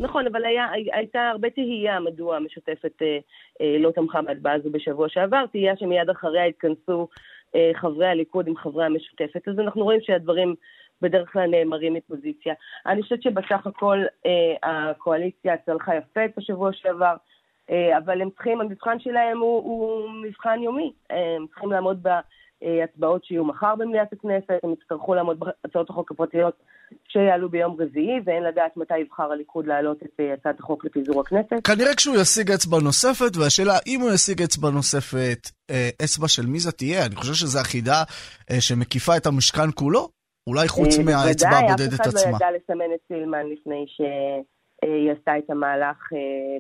נכון, 0.01 0.27
אבל 0.27 0.45
היה, 0.45 0.67
הייתה 0.93 1.29
הרבה 1.29 1.51
תהייה 1.51 2.01
מדוע 2.01 2.37
המשותפת 2.37 3.03
אה, 3.03 3.19
אה, 3.61 3.77
לא 3.79 3.91
תמכה 3.91 4.23
בהצבעה 4.23 4.55
הזו 4.55 4.71
בשבוע 4.71 5.09
שעבר, 5.09 5.45
תהייה 5.47 5.77
שמיד 5.77 6.11
אחריה 6.11 6.45
התכנסו 6.45 7.09
אה, 7.55 7.71
חברי 7.75 8.07
הליכוד 8.07 8.47
עם 8.47 8.57
חברי 8.57 8.85
המשותפת, 8.85 9.49
אז 9.49 9.59
אנחנו 9.59 9.85
רואים 9.85 10.01
שהדברים 10.01 10.55
בדרך 11.03 11.33
כלל 11.33 11.47
נאמרים 11.47 11.95
מפוזיציה. 11.95 12.55
אני 12.87 13.03
חושבת 13.03 13.23
שבסך 13.23 13.67
הכל 13.67 13.99
אה, 14.27 14.55
הקואליציה 14.91 15.57
צלחה 15.57 15.97
יפה 15.97 16.21
בשבוע 16.37 16.73
שעבר, 16.73 17.15
אה, 17.71 17.99
אבל 17.99 18.23
הם 18.23 18.31
צריכים, 18.31 18.61
המבחן 18.61 18.99
שלהם 18.99 19.39
הוא, 19.39 19.63
הוא 19.63 20.11
מבחן 20.11 20.63
יומי, 20.63 20.93
אה, 21.11 21.37
הם 21.37 21.47
צריכים 21.47 21.73
לעמוד 21.73 21.99
ב... 22.03 22.09
הצבעות 22.85 23.25
שיהיו 23.25 23.45
מחר 23.45 23.75
במליאת 23.75 24.13
הכנסת, 24.13 24.51
הם 24.63 24.73
יצטרכו 24.73 25.15
לעמוד 25.15 25.41
בהצעות 25.41 25.91
החוק 25.91 26.11
הפרטיות 26.11 26.55
שיעלו 27.09 27.49
ביום 27.49 27.77
רביעי, 27.81 28.21
ואין 28.25 28.43
לדעת 28.43 28.77
מתי 28.77 28.99
יבחר 28.99 29.33
הליכוד 29.33 29.67
להעלות 29.67 30.03
את 30.03 30.21
אה, 30.21 30.35
הצעת 30.35 30.61
החוק 30.61 30.85
לפיזור 30.85 31.21
הכנסת. 31.21 31.67
כנראה 31.67 31.95
כשהוא 31.95 32.17
ישיג 32.17 32.51
אצבע 32.51 32.79
נוספת, 32.81 33.37
והשאלה 33.37 33.79
אם 33.87 34.01
הוא 34.01 34.11
ישיג 34.11 34.43
אצבע 34.43 34.71
נוספת, 34.71 35.39
אה, 35.71 35.89
אצבע 36.05 36.29
של 36.29 36.47
מי 36.47 36.59
זה 36.59 36.73
תהיה? 36.73 37.07
אני 37.07 37.17
חושב 37.17 37.35
שזו 37.35 37.61
החידה 37.61 38.03
אה, 38.51 38.61
שמקיפה 38.61 39.17
את 39.17 39.27
המשכן 39.27 39.71
כולו, 39.75 40.09
אולי 40.47 40.69
חוץ 40.69 40.99
מהאצבע 40.99 41.57
הבודדת 41.57 42.01
עצמה. 42.01 42.13
בוודאי, 42.13 42.31
אף 42.31 42.37
אחד 42.37 42.43
לא 42.43 42.47
ידע 42.47 42.57
לסמן 42.57 42.95
את 42.95 43.01
סילמן 43.09 43.47
לפני 43.53 43.85
ש... 43.89 44.01
היא 44.83 45.13
עשתה 45.13 45.39
את 45.39 45.51
המהלך 45.51 45.97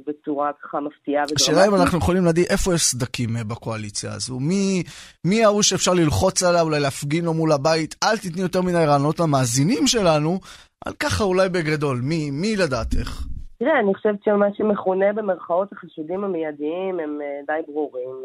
בצורה 0.06 0.50
ככה 0.62 0.80
מפתיעה 0.80 1.24
ודרמטית. 1.24 1.36
השאלה 1.36 1.66
אם 1.68 1.74
אנחנו 1.74 1.98
יכולים 1.98 2.24
לדעת 2.24 2.46
איפה 2.50 2.74
יש 2.74 2.82
סדקים 2.82 3.28
בקואליציה 3.48 4.10
הזו. 4.12 4.38
מי, 4.40 4.82
מי 5.24 5.44
ההוא 5.44 5.62
שאפשר 5.62 5.92
ללחוץ 5.94 6.42
עליו, 6.42 6.60
אולי 6.62 6.80
להפגין 6.80 7.24
לו 7.24 7.34
מול 7.34 7.52
הבית? 7.52 7.94
אל 8.04 8.16
תתני 8.16 8.42
יותר 8.42 8.62
מדי 8.62 8.84
רעיונות 8.86 9.20
למאזינים 9.20 9.86
שלנו, 9.86 10.38
על 10.86 10.92
ככה 10.92 11.24
אולי 11.24 11.48
בגדול. 11.48 12.00
מי, 12.02 12.30
מי 12.30 12.56
לדעתך? 12.56 13.22
תראה, 13.58 13.80
אני 13.80 13.94
חושבת 13.94 14.24
שמה 14.24 14.46
שמכונה 14.54 15.12
במרכאות 15.12 15.72
החשודים 15.72 16.24
המיידיים 16.24 17.00
הם 17.00 17.18
די 17.46 17.60
ברורים. 17.66 18.16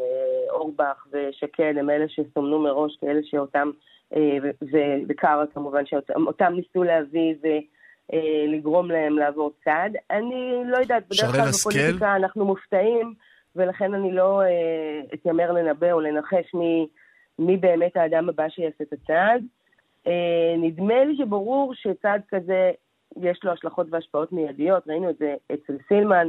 אורבך 0.50 1.06
ושקד 1.12 1.74
הם 1.78 1.90
אלה 1.90 2.04
שסומנו 2.08 2.58
מראש 2.58 2.96
כאלה 3.00 3.20
שאותם, 3.24 3.70
וקארה 5.08 5.44
כמובן, 5.54 5.86
שאותם 5.86 6.52
ניסו 6.52 6.82
להביא 6.82 7.34
אה, 7.44 7.58
לגרום 8.48 8.90
להם 8.90 9.18
לעבור 9.18 9.52
צד. 9.64 9.90
אני 10.10 10.62
לא 10.66 10.76
יודעת, 10.76 11.02
בדרך 11.08 11.32
כלל 11.32 11.50
בפוליטיקה 11.50 12.16
אנחנו 12.16 12.44
מופתעים, 12.44 13.14
ולכן 13.56 13.94
אני 13.94 14.12
לא 14.12 14.42
אה, 14.42 15.00
אתיימר 15.14 15.52
לנבא 15.52 15.92
או 15.92 16.00
לנחש 16.00 16.54
מי, 16.54 16.86
מי 17.38 17.56
באמת 17.56 17.96
האדם 17.96 18.28
הבא 18.28 18.48
שיעשה 18.48 18.84
את 18.84 18.92
הצעד. 18.92 19.44
אה, 20.06 20.54
נדמה 20.58 21.04
לי 21.04 21.16
שברור 21.16 21.74
שצעד 21.74 22.22
כזה 22.28 22.70
יש 23.16 23.44
לו 23.44 23.52
השלכות 23.52 23.86
והשפעות 23.90 24.32
מיידיות, 24.32 24.88
ראינו 24.88 25.10
את 25.10 25.18
זה 25.18 25.34
אצל 25.54 25.76
סילמן, 25.88 26.28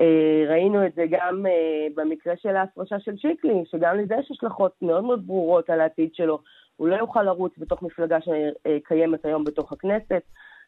אה, 0.00 0.44
ראינו 0.48 0.86
את 0.86 0.94
זה 0.94 1.04
גם 1.10 1.46
אה, 1.46 1.86
במקרה 1.94 2.34
של 2.36 2.56
ההפרשה 2.56 3.00
של 3.00 3.16
שיקלי, 3.16 3.64
שגם 3.70 3.98
לזה 3.98 4.14
יש 4.20 4.30
השלכות 4.30 4.72
מאוד 4.82 5.04
מאוד 5.04 5.26
ברורות 5.26 5.70
על 5.70 5.80
העתיד 5.80 6.14
שלו. 6.14 6.38
הוא 6.76 6.88
לא 6.88 6.96
יוכל 6.96 7.22
לרוץ 7.22 7.52
בתוך 7.58 7.82
מפלגה 7.82 8.18
שקיימת 8.20 9.24
היום 9.24 9.44
בתוך 9.44 9.72
הכנסת. 9.72 10.22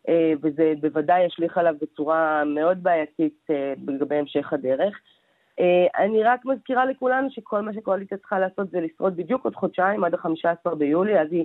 אה, 0.09 0.33
וזה 0.43 0.73
בוודאי 0.81 1.27
ישליך 1.27 1.59
עליו 1.59 1.75
בצורה 1.81 2.45
מאוד 2.45 2.83
בעייתית 2.83 3.47
אה, 3.51 3.73
לגבי 3.87 4.17
המשך 4.17 4.53
הדרך. 4.53 4.95
אה, 5.61 6.05
אני 6.05 6.23
רק 6.23 6.45
מזכירה 6.45 6.87
לכולנו 6.87 7.31
שכל 7.31 7.61
מה 7.61 7.75
שקואליציה 7.75 8.19
צריכה 8.19 8.39
לעשות 8.39 8.71
זה 8.71 8.81
לשרוד 8.81 9.17
בדיוק 9.17 9.45
עוד 9.45 9.55
חודשיים, 9.55 10.05
עד 10.05 10.15
ה-15 10.15 10.75
ביולי, 10.75 11.21
אז 11.21 11.29
היא, 11.31 11.45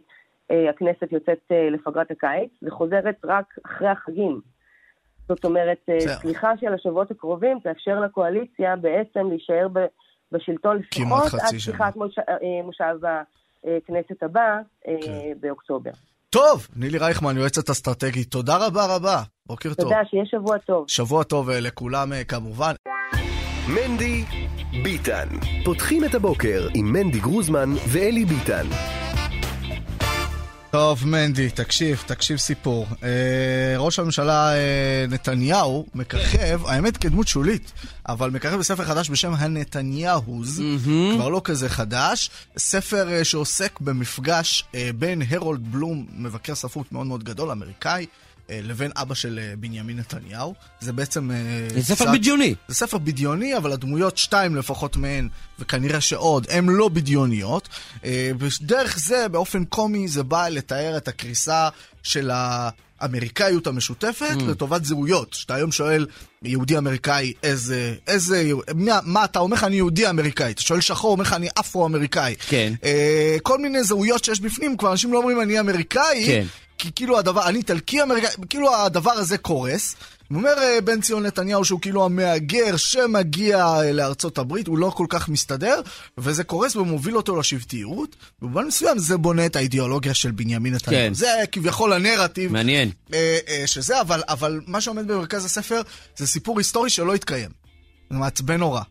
הכנסת 0.69 1.11
יוצאת 1.11 1.51
לפגרת 1.71 2.11
הקיץ, 2.11 2.49
וחוזרת 2.63 3.15
רק 3.23 3.45
אחרי 3.65 3.87
החגים. 3.87 4.41
זאת 5.27 5.45
אומרת, 5.45 5.89
סליחה 6.07 6.57
של 6.57 6.73
השבועות 6.73 7.11
הקרובים 7.11 7.59
תאפשר 7.59 7.99
לקואליציה 7.99 8.75
בעצם 8.75 9.27
להישאר 9.29 9.67
בשלטון 10.31 10.77
לפחות 10.77 11.33
עד 11.33 11.59
פתיחת 11.61 11.95
מושב 12.63 12.97
הכנסת 13.63 14.23
הבא 14.23 14.59
כן. 14.83 14.91
באוקטובר. 15.39 15.91
טוב, 16.37 16.67
נילי 16.75 16.97
רייכמן, 16.97 17.37
יועצת 17.37 17.69
אסטרטגית, 17.69 18.31
תודה 18.31 18.57
רבה 18.67 18.95
רבה. 18.95 19.21
בוקר 19.45 19.69
תודה, 19.69 19.81
טוב. 19.83 19.91
תודה, 19.91 20.01
שיהיה 20.09 20.23
שבוע 20.25 20.57
טוב. 20.57 20.85
שבוע 20.87 21.23
טוב 21.23 21.49
אה, 21.49 21.59
לכולם 21.59 22.13
אה, 22.13 22.23
כמובן. 22.23 22.73
מנדי 23.67 24.23
ביטן. 24.83 25.27
פותחים 25.65 26.05
את 26.05 26.15
הבוקר 26.15 26.67
עם 26.73 26.93
מנדי 26.93 27.19
גרוזמן 27.19 27.69
ואלי 27.87 28.25
ביטן. 28.25 28.65
טוב, 30.71 31.07
מנדי, 31.07 31.49
תקשיב, 31.49 32.03
תקשיב 32.05 32.37
סיפור. 32.37 32.87
אה, 33.03 33.77
ראש 33.77 33.99
הממשלה 33.99 34.53
אה, 34.53 35.05
נתניהו 35.09 35.85
מככב, 35.95 36.61
האמת 36.65 36.97
כדמות 36.97 37.27
שולית, 37.27 37.71
אבל 38.07 38.29
מככב 38.29 38.55
בספר 38.55 38.83
חדש 38.85 39.09
בשם 39.09 39.33
הנתניהוז, 39.33 40.61
כבר 41.15 41.29
לא 41.29 41.41
כזה 41.43 41.69
חדש, 41.69 42.29
ספר 42.57 43.09
אה, 43.13 43.23
שעוסק 43.23 43.79
במפגש 43.79 44.63
אה, 44.75 44.89
בין 44.95 45.21
הרולד 45.29 45.71
בלום, 45.71 46.05
מבקר 46.17 46.55
ספרות 46.55 46.91
מאוד 46.91 47.07
מאוד 47.07 47.23
גדול, 47.23 47.51
אמריקאי, 47.51 48.05
לבין 48.49 48.91
אבא 48.95 49.13
של 49.15 49.39
אה, 49.43 49.53
בנימין 49.59 49.97
נתניהו. 49.99 50.53
זה 50.79 50.93
בעצם... 50.93 51.31
אה, 51.31 51.35
זה 51.73 51.83
ספר 51.83 52.05
קצת- 52.05 52.13
בדיוני. 52.13 52.55
זה 52.67 52.75
ספר 52.75 52.97
בדיוני, 52.97 53.57
אבל 53.57 53.71
הדמויות, 53.71 54.17
שתיים 54.17 54.55
לפחות 54.55 54.97
מהן, 54.97 55.27
וכנראה 55.59 56.01
שעוד, 56.01 56.47
הן 56.49 56.69
לא 56.69 56.89
בדיוניות. 56.89 57.69
אה, 58.05 58.31
ודרך 58.39 58.99
זה, 58.99 59.27
באופן 59.31 59.63
קומי, 59.65 60.07
זה 60.07 60.23
בא 60.23 60.47
לתאר 60.47 60.97
את 60.97 61.07
הקריסה 61.07 61.69
של 62.03 62.31
האמריקאיות 63.01 63.67
המשותפת 63.67 64.35
Mm. 64.39 64.43
לטובת 64.43 64.85
זהויות. 64.85 65.33
שאתה 65.33 65.55
היום 65.55 65.71
שואל 65.71 66.07
יהודי 66.43 66.77
אמריקאי, 66.77 67.33
איזה, 67.43 67.93
איזה, 68.07 68.43
מה, 68.75 68.99
מה 69.03 69.23
אתה 69.25 69.39
אומר 69.39 69.55
לך 69.57 69.63
אני 69.63 69.75
יהודי 69.75 70.09
אמריקאי? 70.09 70.51
אתה 70.51 70.61
שואל 70.61 70.81
שחור, 70.81 71.11
אומר 71.11 71.23
לך 71.23 71.33
אני 71.33 71.47
אפרו-אמריקאי. 71.59 72.35
כן. 72.49 72.73
אה, 72.83 73.37
כל 73.43 73.57
מיני 73.59 73.83
זהויות 73.83 74.23
שיש 74.23 74.39
בפנים, 74.39 74.77
כבר 74.77 74.91
אנשים 74.91 75.13
לא 75.13 75.17
אומרים 75.17 75.41
אני 75.41 75.59
אמריקאי, 75.59 76.23
כן. 76.27 76.45
כי 76.77 76.91
כאילו 76.95 77.19
הדבר, 77.19 77.47
אני 77.47 77.57
איטלקי 77.57 78.01
אמריקאי, 78.01 78.29
כאילו 78.49 78.75
הדבר 78.75 79.11
הזה 79.11 79.37
קורס. 79.37 79.95
אומר 80.31 80.53
אה, 80.57 80.81
בן 80.81 81.01
ציון 81.01 81.25
נתניהו 81.25 81.65
שהוא 81.65 81.81
כאילו 81.81 82.05
המהגר 82.05 82.77
שמגיע 82.77 83.65
אה, 83.65 83.91
לארצות 83.91 84.37
הברית, 84.37 84.67
הוא 84.67 84.77
לא 84.77 84.89
כל 84.89 85.05
כך 85.09 85.29
מסתדר, 85.29 85.81
וזה 86.17 86.43
קורס 86.43 86.75
ומוביל 86.75 87.17
אותו 87.17 87.35
לשבטיות. 87.35 88.15
במובן 88.41 88.65
מסוים 88.65 88.99
זה 88.99 89.17
בונה 89.17 89.45
את 89.45 89.55
האידיאולוגיה 89.55 90.13
של 90.13 90.31
בנימין 90.31 90.73
נתניהו. 90.73 91.07
כן. 91.07 91.13
זה 91.13 91.27
כביכול 91.51 91.93
הנרטיב 91.93 92.51
מעניין. 92.51 92.91
אה, 93.13 93.37
אה, 93.47 93.67
שזה, 93.67 94.01
אבל, 94.01 94.21
אבל 94.29 94.61
מה 94.67 94.81
שעומד 94.81 95.07
במרכז 95.07 95.45
הספר 95.45 95.81
זה 96.17 96.27
סיפור 96.27 96.57
היסטורי 96.57 96.89
שלא 96.89 97.15
התקיים. 97.15 97.49
זה 98.09 98.17
מעצבן 98.17 98.57
נורא. 98.57 98.81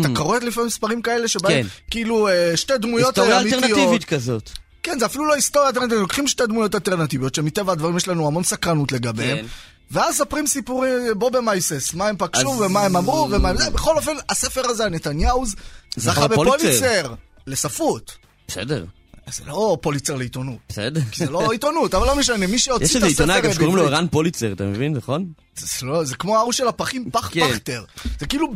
אתה 0.00 0.08
קורא 0.14 0.38
לפעמים 0.38 0.66
מספרים 0.66 1.02
כאלה 1.02 1.28
שבהם 1.28 1.62
כן. 1.62 1.68
כאילו 1.90 2.28
אה, 2.28 2.56
שתי 2.56 2.78
דמויות 2.78 3.18
היסטוריה 3.18 3.40
אמיתיות. 3.40 3.64
אלטרנטיבית 3.64 4.04
כזאת. 4.04 4.50
כן, 4.86 4.98
זה 4.98 5.06
אפילו 5.06 5.26
לא 5.26 5.34
היסטוריה 5.34 5.68
אלטרנטיבית, 5.68 6.00
לוקחים 6.00 6.26
שתי 6.28 6.46
דמויות 6.46 6.74
אלטרנטיביות, 6.74 7.34
שמטבע 7.34 7.72
הדברים 7.72 7.96
יש 7.96 8.08
לנו 8.08 8.26
המון 8.26 8.42
סקרנות 8.44 8.92
לגביהם. 8.92 9.38
כן. 9.38 9.46
ואז 9.90 10.14
מספרים 10.14 10.46
סיפורים, 10.46 10.92
בוא 11.16 11.30
במייסס, 11.30 11.94
מה 11.94 12.08
הם 12.08 12.16
פגשו 12.18 12.52
אז- 12.54 12.60
ומה 12.60 12.80
הם 12.80 12.96
אמרו 12.96 13.28
ומה 13.30 13.48
הם... 13.48 13.56
זה. 13.56 13.70
בכל 13.70 13.96
אופן, 13.96 14.12
הספר 14.28 14.66
הזה, 14.66 14.84
הנתניהוז, 14.84 15.54
זכה 15.96 16.28
בפוליצר. 16.28 17.14
לספרות. 17.46 18.16
בסדר, 18.48 18.84
זה 19.32 19.44
לא 19.46 19.78
פוליצר 19.82 20.16
לעיתונות. 20.16 20.56
בסדר. 20.68 21.00
כי 21.10 21.24
זה 21.24 21.30
לא 21.30 21.52
עיתונות, 21.52 21.94
אבל 21.94 22.06
לא 22.06 22.16
משנה, 22.16 22.46
מי 22.46 22.58
שהוציא 22.58 22.86
את 22.86 22.90
יש 22.90 22.96
הספר... 22.96 23.06
איזה 23.06 23.22
עיתונאי 23.22 23.40
גם 23.40 23.52
שקוראים 23.52 23.76
לו 23.76 23.84
ערן 23.86 24.06
פוליצר, 24.10 24.52
אתה 24.52 24.64
מבין, 24.64 24.92
נכון? 24.94 25.26
זה, 25.56 25.86
לא, 25.86 26.04
זה 26.04 26.16
כמו 26.16 26.36
ההוא 26.36 26.52
של 26.52 26.68
הפחים, 26.68 27.10
פח 27.10 27.30
כן. 27.32 27.52
פכטר. 27.52 27.84
זה 28.20 28.26
כאילו 28.26 28.46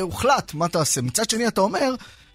הוחלט, 0.00 0.54
מה 0.54 0.68
תעשה? 0.68 1.02
מצד 1.02 1.30
שני 1.30 1.48
אתה 1.48 1.60
אומר, 1.60 1.94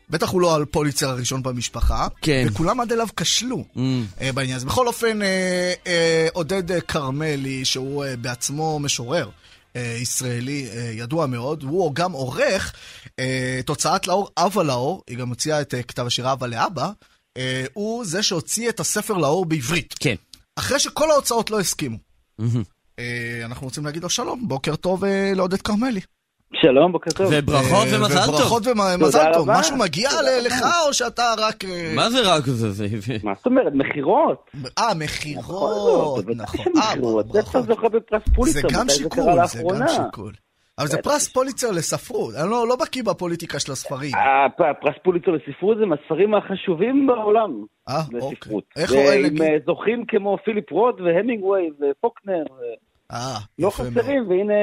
בטח 0.10 0.30
הוא 0.30 0.42
לא 0.42 0.62
הפוליצר 0.62 1.10
הראשון 1.10 1.44
במשפחה, 1.44 2.08
כן. 2.22 2.48
וכולם 2.50 2.80
עד 2.80 2.92
אליו 2.92 3.08
כשלו 3.16 3.66
Mm. 3.76 3.80
אה, 4.22 4.32
בעניין 4.32 4.56
הזה. 4.56 4.66
בכל 4.66 4.88
אופן, 4.88 5.22
אה, 5.22 5.74
אה, 5.88 6.28
עודד 6.34 6.80
כרמלי, 6.80 7.66
שהוא 7.66 8.06
בעצמו 8.22 8.80
משורר. 8.80 9.30
ישראלי 10.02 10.70
ידוע 10.94 11.26
מאוד, 11.26 11.64
הוא 11.64 11.96
גם 11.96 12.12
עורך 12.12 12.74
את 13.60 13.70
הוצאת 13.70 14.08
לאור 14.08 14.30
אבה 14.38 14.64
לאור, 14.64 15.04
היא 15.08 15.18
גם 15.18 15.30
הוציאה 15.30 15.62
את 15.62 15.74
כתב 15.88 16.06
השירה 16.06 16.34
אבא 16.34 16.48
לאבא, 16.48 16.90
הוא 17.74 18.06
זה 18.06 18.24
שהוציא 18.24 18.70
את 18.70 18.80
הספר 18.80 19.14
לאור 19.14 19.46
בעברית. 19.46 19.96
כן. 20.00 20.16
אחרי 20.56 20.80
שכל 20.80 21.12
ההוצאות 21.12 21.52
לא 21.52 21.60
הסכימו. 21.60 21.98
אה, 23.00 23.42
אנחנו 23.46 23.68
רוצים 23.68 23.86
להגיד 23.86 24.04
לו 24.04 24.10
שלום, 24.10 24.48
בוקר 24.48 24.76
טוב 24.76 25.04
לעודד 25.36 25.62
כרמלי. 25.62 26.02
שלום, 26.62 26.92
בוקר 26.92 27.12
טוב. 27.12 27.28
וברכות 27.32 27.88
אה, 27.94 28.00
ומזל 28.00 28.26
טוב. 28.26 28.36
וברכות 28.36 28.64
ומזל 28.68 29.34
טוב. 29.34 29.48
משהו 29.52 29.78
מגיע 29.78 30.10
לך, 30.46 30.66
או 30.88 30.94
שאתה 30.94 31.34
רק... 31.38 31.66
אה, 31.66 31.94
מה 31.96 32.10
זה 32.10 32.18
רק 32.36 32.44
זה? 32.46 32.72
זה... 32.72 32.88
מה 33.24 33.34
זאת 33.38 33.46
אומרת, 33.46 33.74
מכירות? 33.76 34.50
אה, 34.78 34.94
בכל 34.94 35.00
מכירות, 35.04 36.26
נכון. 36.36 36.66
אה, 36.78 36.96
ברכות. 37.24 37.66
זוכה 37.66 37.90
בפרס 37.90 38.22
פוליצר, 38.36 38.60
זה 38.60 38.68
גם 38.80 38.90
שיקול, 38.90 39.24
זה? 39.48 39.64
גם 39.80 39.88
שיקול. 39.88 40.32
אבל 40.80 40.88
זה 40.88 40.98
בטח. 40.98 41.10
פרס 41.10 41.28
פוליצר 41.28 41.72
לספרות, 41.72 42.36
אני 42.36 42.50
לא 42.50 42.68
לא 42.68 42.76
בקיא 42.76 43.04
בפוליטיקה 43.04 43.60
של 43.60 43.72
הספרים. 43.72 44.12
הפ- 44.16 44.62
הפרס 44.62 44.96
פוליצר 45.04 45.32
לספרות 45.32 45.78
זה 45.78 45.86
מהספרים 45.86 46.34
החשובים 46.36 47.08
בעולם 47.08 47.52
אה. 47.90 48.02
אוקיי. 48.22 48.58
איך 48.78 48.92
הוא 48.92 49.00
ועם 49.00 49.24
נגיד? 49.26 49.42
אה, 49.42 49.48
זוכים 49.66 50.06
כמו 50.08 50.38
פיליפ 50.46 50.72
רוד 50.72 51.02
והמינגווי 51.02 51.70
ופוקנר, 51.82 52.44
אה, 53.12 53.18
אה, 53.18 53.38
לא 53.60 53.68
יפה 53.68 53.84
מאוד. 53.84 53.94
חסרים, 53.98 54.30
והנה 54.30 54.54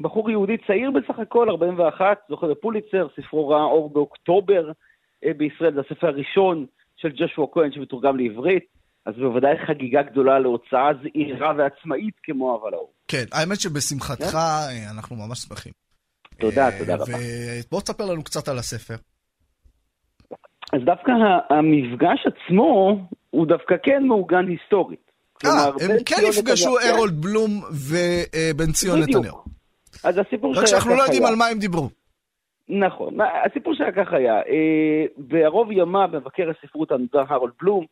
בחור 0.00 0.30
יהודי 0.30 0.56
צעיר 0.66 0.90
בסך 0.90 1.18
הכל, 1.18 1.50
41, 1.50 2.18
זוכה 2.28 2.46
בפוליצר, 2.46 3.06
ספרו 3.16 3.48
ראה 3.48 3.62
אור 3.62 3.90
באוקטובר 3.90 4.70
אה, 5.24 5.32
בישראל, 5.36 5.74
זה 5.74 5.80
הספר 5.80 6.06
הראשון 6.06 6.66
של 6.96 7.08
ג'שua 7.08 7.46
כהן 7.52 7.72
שמתורגם 7.72 8.16
לעברית, 8.16 8.64
אז 9.06 9.14
בוודאי 9.14 9.54
חגיגה 9.66 10.02
גדולה 10.02 10.38
להוצאה 10.38 10.90
זעירה 11.02 11.52
ועצמאית 11.58 12.14
כמו 12.22 12.60
אבל 12.60 12.74
האור. 12.74 12.92
כן, 13.08 13.24
האמת 13.32 13.60
שבשמחתך 13.60 14.30
כן. 14.30 14.36
אה, 14.36 14.90
אנחנו 14.90 15.16
ממש 15.16 15.38
שמחים. 15.38 15.72
תודה, 16.38 16.66
אה, 16.66 16.78
תודה 16.78 16.94
רבה. 16.94 17.04
ובוא 17.68 17.80
תספר 17.80 18.04
לנו 18.04 18.24
קצת 18.24 18.48
על 18.48 18.58
הספר. 18.58 18.94
אז 20.72 20.80
דווקא 20.84 21.12
המפגש 21.50 22.26
עצמו 22.26 22.98
הוא 23.30 23.46
דווקא 23.46 23.74
כן 23.82 24.02
מעוגן 24.06 24.46
היסטורית. 24.48 25.10
אה, 25.44 25.66
הם 25.66 25.90
כן 26.06 26.16
נפגשו, 26.28 26.78
הרולד 26.80 27.20
בלום 27.20 27.62
ובן 27.70 28.72
ציון. 28.72 29.00
נתניהו. 29.00 29.53
אז 30.04 30.18
הסיפור 30.18 30.50
רק 30.50 30.56
שהיה 30.56 30.66
שאנחנו 30.66 30.90
לא 30.90 30.96
כך 30.96 31.04
יודעים 31.04 31.22
היה. 31.22 31.30
על 31.32 31.36
מה 31.38 31.46
הם 31.46 31.58
דיברו. 31.58 31.88
נכון, 32.68 33.18
הסיפור 33.46 33.74
שהיה 33.74 33.92
כך 33.92 34.12
היה, 34.12 34.34
אה, 34.34 35.04
בערוב 35.16 35.72
ימיו 35.72 36.08
מבקר 36.12 36.50
הספרות 36.50 36.92
הנודע 36.92 37.24
הרולד 37.28 37.52
בלום, 37.62 37.86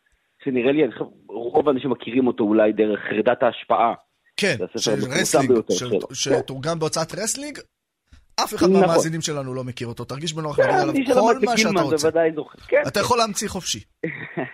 שנראה 0.44 0.72
לי, 0.72 0.83
רוב 1.29 1.68
האנשים 1.68 1.90
מכירים 1.90 2.27
אותו 2.27 2.44
אולי 2.44 2.72
דרך 2.72 3.01
חרדת 3.01 3.42
ההשפעה. 3.42 3.94
כן, 4.37 4.57
של 4.77 4.98
רסלינג. 5.20 5.61
שתורגם 6.12 6.79
בהוצאת 6.79 7.14
רסלינג. 7.14 7.59
אף 8.44 8.55
אחד 8.55 8.66
נכון. 8.66 8.81
מהמאזינים 8.81 9.20
שלנו 9.20 9.55
לא 9.55 9.64
מכיר 9.64 9.88
אותו, 9.88 10.05
תרגיש 10.05 10.33
בנוח 10.33 10.59
להגיד 10.59 11.11
עליו 11.11 11.22
כל 11.22 11.38
מה 11.44 11.57
שאתה 11.57 11.81
רוצה. 11.81 12.11
כן, 12.68 12.83
אתה 12.88 13.01
יכול 13.01 13.18
להמציא 13.18 13.48
חופשי. 13.48 13.81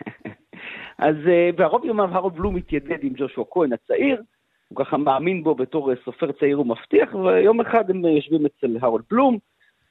אז 1.09 1.15
בערוב 1.57 1.85
ימיו 1.85 2.05
הרולד 2.05 2.35
בלום 2.35 2.57
מתיידד 2.57 2.99
עם 3.03 3.13
ג'ושוע 3.17 3.45
כהן 3.51 3.73
הצעיר, 3.73 4.23
הוא 4.69 4.85
ככה 4.85 4.97
מאמין 4.97 5.43
בו 5.43 5.55
בתור 5.55 5.91
אה, 5.91 5.97
סופר 6.05 6.33
צעיר 6.33 6.61
ומבטיח, 6.61 7.15
ויום 7.15 7.61
אחד 7.61 7.91
הם 7.91 8.05
אה, 8.05 8.11
יושבים 8.11 8.47
אצל 8.47 8.77
הרולד 8.81 9.05
בלום, 9.11 9.39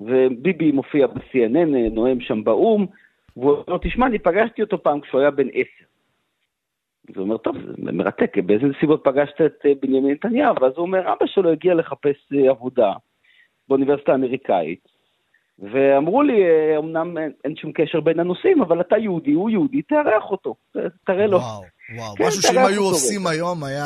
וביבי 0.01 0.71
מופיע 0.71 1.07
ב-CNN, 1.07 1.75
אה, 1.75 1.89
נואם 1.91 2.21
שם 2.21 2.43
באו"ם, 2.43 2.85
והוא 3.37 3.51
אומר 3.51 3.63
לו, 3.67 3.77
תשמע, 3.77 4.05
אני 4.05 4.19
פגשתי 4.19 4.61
אותו 4.61 4.83
פעם 4.83 5.01
כשהוא 5.01 5.21
היה 5.21 5.31
בן 5.31 5.47
עשר. 5.47 5.85
אז 7.09 7.15
הוא 7.15 7.23
אומר, 7.23 7.37
טוב, 7.37 7.55
זה 7.85 7.91
מרתק, 7.91 8.37
באיזה 8.37 8.65
נסיבות 8.65 9.01
פגשת 9.03 9.41
את 9.41 9.65
בנימין 9.81 10.11
נתניהו? 10.11 10.55
ואז 10.61 10.73
הוא 10.75 10.85
אומר, 10.85 11.13
אבא 11.13 11.25
שלו 11.25 11.51
הגיע 11.51 11.73
לחפש 11.73 12.33
עבודה 12.49 12.93
באוניברסיטה 13.67 14.11
האמריקאית, 14.11 14.87
ואמרו 15.59 16.21
לי, 16.21 16.41
אמנם 16.77 17.17
אין, 17.17 17.31
אין 17.43 17.55
שום 17.55 17.71
קשר 17.71 17.99
בין 17.99 18.19
הנושאים, 18.19 18.61
אבל 18.61 18.81
אתה 18.81 18.97
יהודי, 18.97 19.31
הוא 19.31 19.49
יהודי, 19.49 19.81
תארח 19.81 20.23
אותו, 20.31 20.55
תראה 21.05 21.27
לו. 21.27 21.37
וואו, 21.37 21.61
וואו. 21.97 22.15
כן, 22.15 22.23
משהו 22.27 22.41
שאם 22.41 22.65
היו 22.67 22.83
עושים 22.83 23.27
היום 23.27 23.63
היה... 23.63 23.85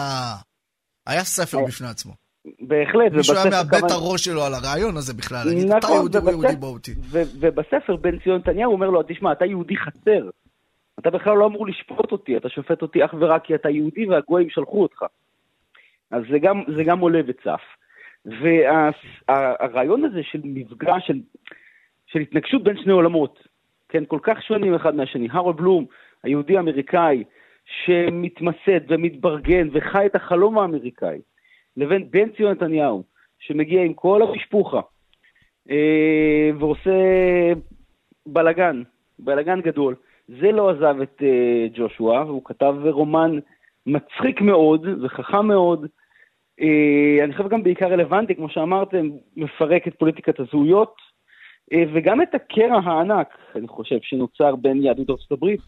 היה 1.08 1.24
ספר 1.24 1.58
אה, 1.58 1.66
בפני 1.66 1.88
עצמו. 1.88 2.12
בהחלט, 2.60 3.12
מישהו 3.12 3.36
היה 3.36 3.46
מאבד 3.50 3.86
את 3.86 3.92
הראש 3.92 4.26
שלו 4.26 4.44
על 4.44 4.54
הרעיון 4.54 4.98
הזה 4.98 5.14
בכלל. 5.14 5.44
להגיד, 5.46 5.66
אתה 5.66 5.78
נכון, 5.78 5.96
יהודי, 5.98 6.18
הוא 6.18 6.30
יהודי, 6.30 6.56
בואו 6.56 6.74
אותי. 6.74 6.92
ובספר 7.40 7.96
בן 7.96 8.20
ציון 8.20 8.38
נתניהו 8.38 8.72
אומר 8.72 8.90
לו, 8.90 9.04
תשמע, 9.08 9.32
אתה 9.32 9.46
יהודי 9.46 9.78
חצר. 9.78 10.30
אתה 11.00 11.10
בכלל 11.10 11.38
לא 11.38 11.46
אמור 11.46 11.68
לשפוט 11.68 12.12
אותי, 12.12 12.38
אתה 12.38 12.50
שופט 12.50 12.82
אותי 12.82 13.06
אך 13.06 13.14
ורק 13.20 13.46
כי 13.46 13.56
אתה 13.56 13.70
יהודי 13.70 14.06
והגויים 14.06 14.50
שלחו 14.50 14.82
אותך. 14.82 15.06
אז 16.12 16.24
זה 16.32 16.40
גם, 16.40 16.64
זה 16.78 16.84
גם 16.84 17.00
עולה 17.00 17.20
וצף. 17.28 17.62
והרעיון 18.26 20.06
הזה 20.06 20.20
של 20.24 20.42
מפגש, 20.44 21.08
של, 21.08 21.20
של 22.08 22.20
התנגשות 22.20 22.64
בין 22.64 22.78
שני 22.84 22.92
עולמות, 22.92 23.40
כן, 23.90 24.04
כל 24.06 24.20
כך 24.24 24.42
שונים 24.42 24.76
אחד 24.76 24.96
מהשני. 24.96 25.28
הרול 25.32 25.54
בלום, 25.54 25.86
היהודי 26.24 26.58
האמריקאי, 26.58 27.24
שמתמסד 27.86 28.80
ומתברגן 28.88 29.68
וחי 29.72 30.06
את 30.06 30.16
החלום 30.16 30.58
האמריקאי, 30.58 31.20
לבין 31.78 32.12
בן 32.12 32.30
ציון 32.30 32.52
נתניהו, 32.52 33.04
שמגיע 33.40 33.84
עם 33.84 33.94
כל 33.94 34.22
המשפוחה, 34.22 34.82
אה, 35.70 36.50
ועושה 36.60 36.92
בלגן, 38.26 38.84
בלגן 39.20 39.62
גדול. 39.62 39.96
זה 40.28 40.52
לא 40.52 40.70
עזב 40.70 41.02
את 41.02 41.24
אה, 41.24 41.68
ג'ושוע, 41.74 42.24
והוא 42.28 42.42
כתב 42.46 42.76
רומן 42.84 43.40
מצחיק 43.86 44.42
מאוד 44.42 44.88
וחכם 45.02 45.48
מאוד. 45.48 45.86
אה, 46.62 47.24
אני 47.24 47.34
חושב 47.34 47.50
גם 47.50 47.64
בעיקר 47.64 47.88
רלוונטי, 47.88 48.36
כמו 48.36 48.50
שאמרתם, 48.50 49.10
מפרק 49.38 49.88
את 49.88 49.96
פוליטיקת 49.96 50.40
הזהויות, 50.40 50.96
אה, 51.74 51.84
וגם 51.94 52.22
את 52.22 52.36
הקרע 52.36 52.80
הענק, 52.84 53.38
אני 53.56 53.68
חושב, 53.68 53.98
שנוצר 54.02 54.56
בין 54.56 54.82
יהדות 54.82 55.10
ארצות 55.10 55.32
הברית 55.32 55.60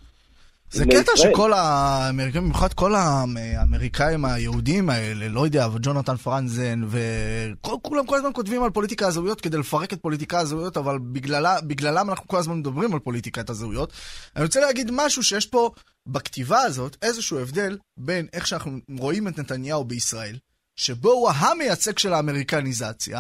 זה 0.74 0.86
קטע 0.86 1.12
שכל 1.16 1.54
האמריקאים, 1.54 2.44
במיוחד 2.44 2.74
כל 2.74 2.96
האמריקאים 2.96 4.26
היהודים 4.26 4.90
האלה, 4.90 5.28
לא 5.30 5.46
יודע, 5.46 5.68
וג'ונתן 5.74 6.16
פרנזן, 6.16 6.82
וכולם 6.90 8.06
כל 8.06 8.16
הזמן 8.16 8.30
כותבים 8.34 8.64
על 8.64 8.70
פוליטיקה 8.70 9.08
הזהויות 9.08 9.42
כדי 9.42 9.58
לפרק 9.58 9.94
את 9.94 10.02
פוליטיקה 10.02 10.40
הזהויות, 10.40 10.78
אבל 10.78 11.00
בגללה, 11.00 11.62
בגללם 11.62 12.10
אנחנו 12.10 12.28
כל 12.28 12.38
הזמן 12.38 12.58
מדברים 12.58 12.94
על 12.94 13.00
פוליטיקת 13.00 13.50
הזהויות. 13.50 13.94
אני 14.36 14.44
רוצה 14.44 14.60
להגיד 14.60 14.92
משהו 14.94 15.24
שיש 15.24 15.46
פה 15.46 15.72
בכתיבה 16.08 16.62
הזאת 16.62 16.98
איזשהו 17.02 17.40
הבדל 17.40 17.78
בין 17.98 18.28
איך 18.34 18.48
שאנחנו 18.48 18.78
רואים 18.98 19.28
את 19.28 19.40
נתניהו 19.40 19.84
בישראל, 19.84 20.36
שבו 20.76 21.12
הוא 21.12 21.30
המייצג 21.30 21.98
של 21.98 22.14
האמריקניזציה, 22.14 23.20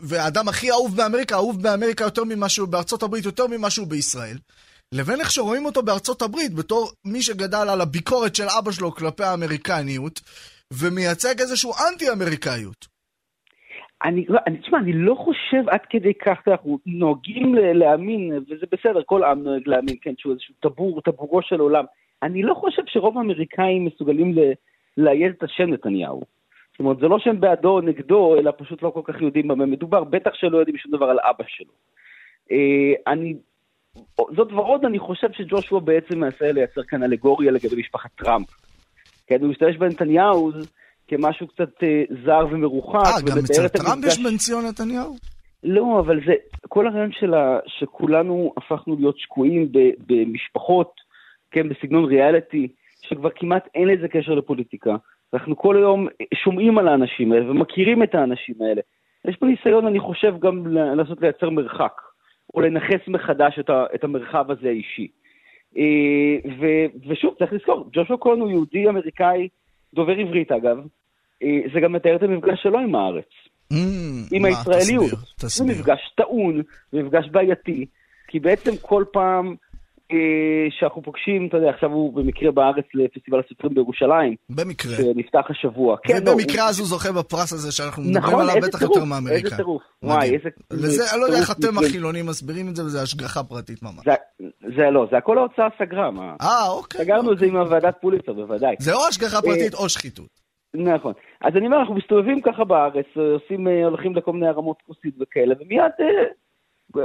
והאדם 0.00 0.48
הכי 0.48 0.70
אהוב 0.70 0.96
באמריקה, 0.96 1.34
אהוב 1.34 1.62
באמריקה 1.62 2.04
יותר 2.04 2.24
ממה 2.24 2.48
שהוא 2.48 2.68
בארצות 2.68 3.02
הברית, 3.02 3.24
יותר 3.24 3.46
ממה 3.46 3.70
שהוא 3.70 3.86
בישראל. 3.86 4.38
לבין 4.94 5.20
איך 5.20 5.30
שרואים 5.30 5.64
אותו 5.64 5.82
בארצות 5.82 6.22
הברית, 6.22 6.54
בתור 6.54 6.90
מי 7.04 7.22
שגדל 7.22 7.66
על 7.72 7.80
הביקורת 7.80 8.34
של 8.34 8.44
אבא 8.58 8.70
שלו 8.70 8.90
כלפי 8.90 9.24
האמריקניות, 9.24 10.20
ומייצג 10.72 11.40
איזשהו 11.40 11.72
אנטי-אמריקאיות. 11.88 12.96
אני, 14.04 14.24
לא, 14.28 14.38
אני, 14.46 14.58
תשמע, 14.58 14.78
אני 14.78 14.92
לא 14.92 15.14
חושב 15.14 15.68
עד 15.68 15.80
כדי 15.90 16.14
כך, 16.14 16.48
אנחנו 16.48 16.78
נוהגים 16.86 17.54
להאמין, 17.54 18.32
וזה 18.32 18.66
בסדר, 18.72 19.02
כל 19.06 19.24
עם 19.24 19.42
נוהג 19.42 19.68
להאמין, 19.68 19.96
כן, 20.02 20.14
שהוא 20.18 20.32
איזשהו 20.32 20.54
טבור, 20.60 21.00
טבורו 21.00 21.42
של 21.42 21.60
עולם. 21.60 21.84
אני 22.22 22.42
לא 22.42 22.54
חושב 22.54 22.82
שרוב 22.86 23.18
האמריקאים 23.18 23.84
מסוגלים 23.84 24.34
לאייל 24.96 25.32
את 25.38 25.42
השם 25.42 25.70
נתניהו. 25.70 26.22
זאת 26.72 26.80
אומרת, 26.80 26.98
זה 26.98 27.08
לא 27.08 27.18
שהם 27.18 27.40
בעדו 27.40 27.68
או 27.68 27.80
נגדו, 27.80 28.36
אלא 28.38 28.52
פשוט 28.58 28.82
לא 28.82 28.90
כל 28.90 29.00
כך 29.04 29.20
יודעים 29.20 29.48
במה 29.48 29.66
מדובר, 29.66 30.04
בטח 30.04 30.30
שלא 30.34 30.58
יודעים 30.58 30.76
שום 30.76 30.92
דבר 30.92 31.06
על 31.06 31.18
אבא 31.18 31.44
שלו. 31.46 31.72
אה, 32.52 33.12
אני 33.12 33.34
זאת 34.36 34.52
ועוד, 34.52 34.84
אני 34.84 34.98
חושב 34.98 35.26
שג'ושוע 35.32 35.80
בעצם 35.80 36.20
מנסה 36.20 36.52
לייצר 36.52 36.82
כאן 36.82 37.02
אלגוריה 37.02 37.52
לגבי 37.52 37.76
משפחת 37.76 38.10
טראמפ. 38.16 38.46
כן, 39.26 39.40
הוא 39.40 39.50
משתמש 39.50 39.76
בנתניהו 39.76 40.50
כמשהו 41.08 41.46
קצת 41.46 41.82
אה, 41.82 42.02
זר 42.24 42.46
ומרוחק. 42.50 43.06
אה, 43.06 43.30
גם 43.30 43.38
אצל 43.38 43.68
טראמפ 43.68 44.04
יש 44.04 44.18
בן 44.18 44.36
ציון 44.36 44.64
נתניהו? 44.66 45.16
לא, 45.62 46.00
אבל 46.00 46.20
זה, 46.26 46.32
כל 46.68 46.86
הרעיון 46.86 47.12
שלה, 47.12 47.58
שכולנו 47.66 48.52
הפכנו 48.56 48.96
להיות 48.96 49.18
שקועים 49.18 49.72
ב, 49.72 49.78
במשפחות, 50.06 50.92
כן, 51.50 51.68
בסגנון 51.68 52.04
ריאליטי, 52.04 52.68
שכבר 53.00 53.28
כמעט 53.36 53.68
אין 53.74 53.88
לזה 53.88 54.08
קשר 54.08 54.32
לפוליטיקה. 54.34 54.96
אנחנו 55.34 55.56
כל 55.56 55.76
היום 55.76 56.08
שומעים 56.34 56.78
על 56.78 56.88
האנשים 56.88 57.32
האלה 57.32 57.50
ומכירים 57.50 58.02
את 58.02 58.14
האנשים 58.14 58.54
האלה. 58.60 58.80
יש 59.24 59.36
פה 59.36 59.46
ניסיון, 59.46 59.86
אני 59.86 60.00
חושב, 60.00 60.34
גם 60.38 60.66
לנסות 60.66 61.20
לייצר 61.20 61.50
מרחק. 61.50 61.92
או 62.54 62.60
לנכס 62.60 63.08
מחדש 63.08 63.58
את, 63.60 63.70
ה, 63.70 63.84
את 63.94 64.04
המרחב 64.04 64.50
הזה 64.50 64.68
האישי. 64.68 65.08
אה, 65.76 66.50
ו, 66.60 66.66
ושוב, 67.08 67.34
צריך 67.38 67.52
לזכור, 67.52 67.88
ג'ושו 67.92 68.18
קון 68.18 68.40
הוא 68.40 68.50
יהודי 68.50 68.88
אמריקאי, 68.88 69.48
דובר 69.94 70.12
עברית 70.12 70.52
אגב, 70.52 70.78
אה, 71.42 71.60
זה 71.74 71.80
גם 71.80 71.92
מתאר 71.92 72.16
את 72.16 72.22
המפגש 72.22 72.62
שלו 72.62 72.78
עם 72.78 72.94
הארץ. 72.94 73.28
Mm, 73.72 73.76
עם 74.32 74.42
מה, 74.42 74.48
הישראליות. 74.48 75.04
תסביר, 75.04 75.18
תסביר. 75.36 75.74
זה 75.74 75.80
מפגש 75.80 76.00
טעון, 76.16 76.62
מפגש 76.92 77.28
בעייתי, 77.30 77.86
כי 78.28 78.40
בעצם 78.40 78.70
כל 78.80 79.04
פעם 79.12 79.54
שאנחנו 80.70 81.02
פוגשים, 81.02 81.46
אתה 81.48 81.56
יודע, 81.56 81.70
עכשיו 81.70 81.90
הוא 81.90 82.14
במקרה 82.14 82.50
בארץ 82.50 82.84
לפסטיבל 82.94 83.40
הסופרים 83.40 83.74
בירושלים. 83.74 84.34
במקרה. 84.50 84.96
שנפתח 84.96 85.46
השבוע. 85.50 85.96
כן, 86.02 86.18
ובמקרה 86.22 86.64
לא, 86.64 86.68
אז 86.68 86.78
הוא 86.78 86.86
זוכה 86.86 87.12
בפרס 87.12 87.52
הזה 87.52 87.72
שאנחנו 87.72 88.02
מדברים 88.02 88.22
נכון, 88.22 88.40
עליו 88.40 88.62
בטח 88.62 88.82
יותר 88.82 89.04
מאמריקה. 89.04 89.44
איזה 89.44 89.56
טירוף, 89.56 89.82
וואי, 90.02 90.34
איזה... 90.34 90.48
לזה, 90.70 91.02
אני 91.12 91.20
לא 91.20 91.26
יודע 91.26 91.38
איך 91.38 91.50
אתם 91.50 91.78
החילונים 91.78 92.26
מסבירים 92.26 92.68
את 92.68 92.76
זה, 92.76 92.84
וזה 92.84 93.02
השגחה 93.02 93.42
פרטית 93.42 93.82
ממש. 93.82 94.04
זה, 94.04 94.14
זה 94.76 94.90
לא, 94.90 95.06
זה 95.10 95.16
הכל 95.16 95.38
ההוצאה 95.38 95.68
סגרה, 95.78 96.10
מה? 96.10 96.34
אה, 96.40 96.68
אוקיי. 96.68 97.04
סגרנו 97.04 97.32
את 97.32 97.38
זה 97.38 97.46
עם 97.46 97.56
הוועדת 97.56 97.94
פוליצר, 98.00 98.32
בוודאי. 98.32 98.74
זה 98.78 98.94
או 98.94 99.06
השגחה 99.08 99.42
פרטית 99.42 99.74
או 99.74 99.88
שחיתות. 99.88 100.46
נכון. 100.74 101.12
אז 101.40 101.56
אני 101.56 101.66
אומר, 101.66 101.80
אנחנו 101.80 101.94
מסתובבים 101.94 102.40
ככה 102.42 102.64
בארץ, 102.64 103.06
עושים, 103.16 103.68
הולכים 103.68 104.16
לכל 104.16 104.32
מיני 104.32 104.46
הרמות 104.46 104.82
כוסית 104.86 105.14
וכאלה, 105.20 105.54
ומיד 105.60 105.92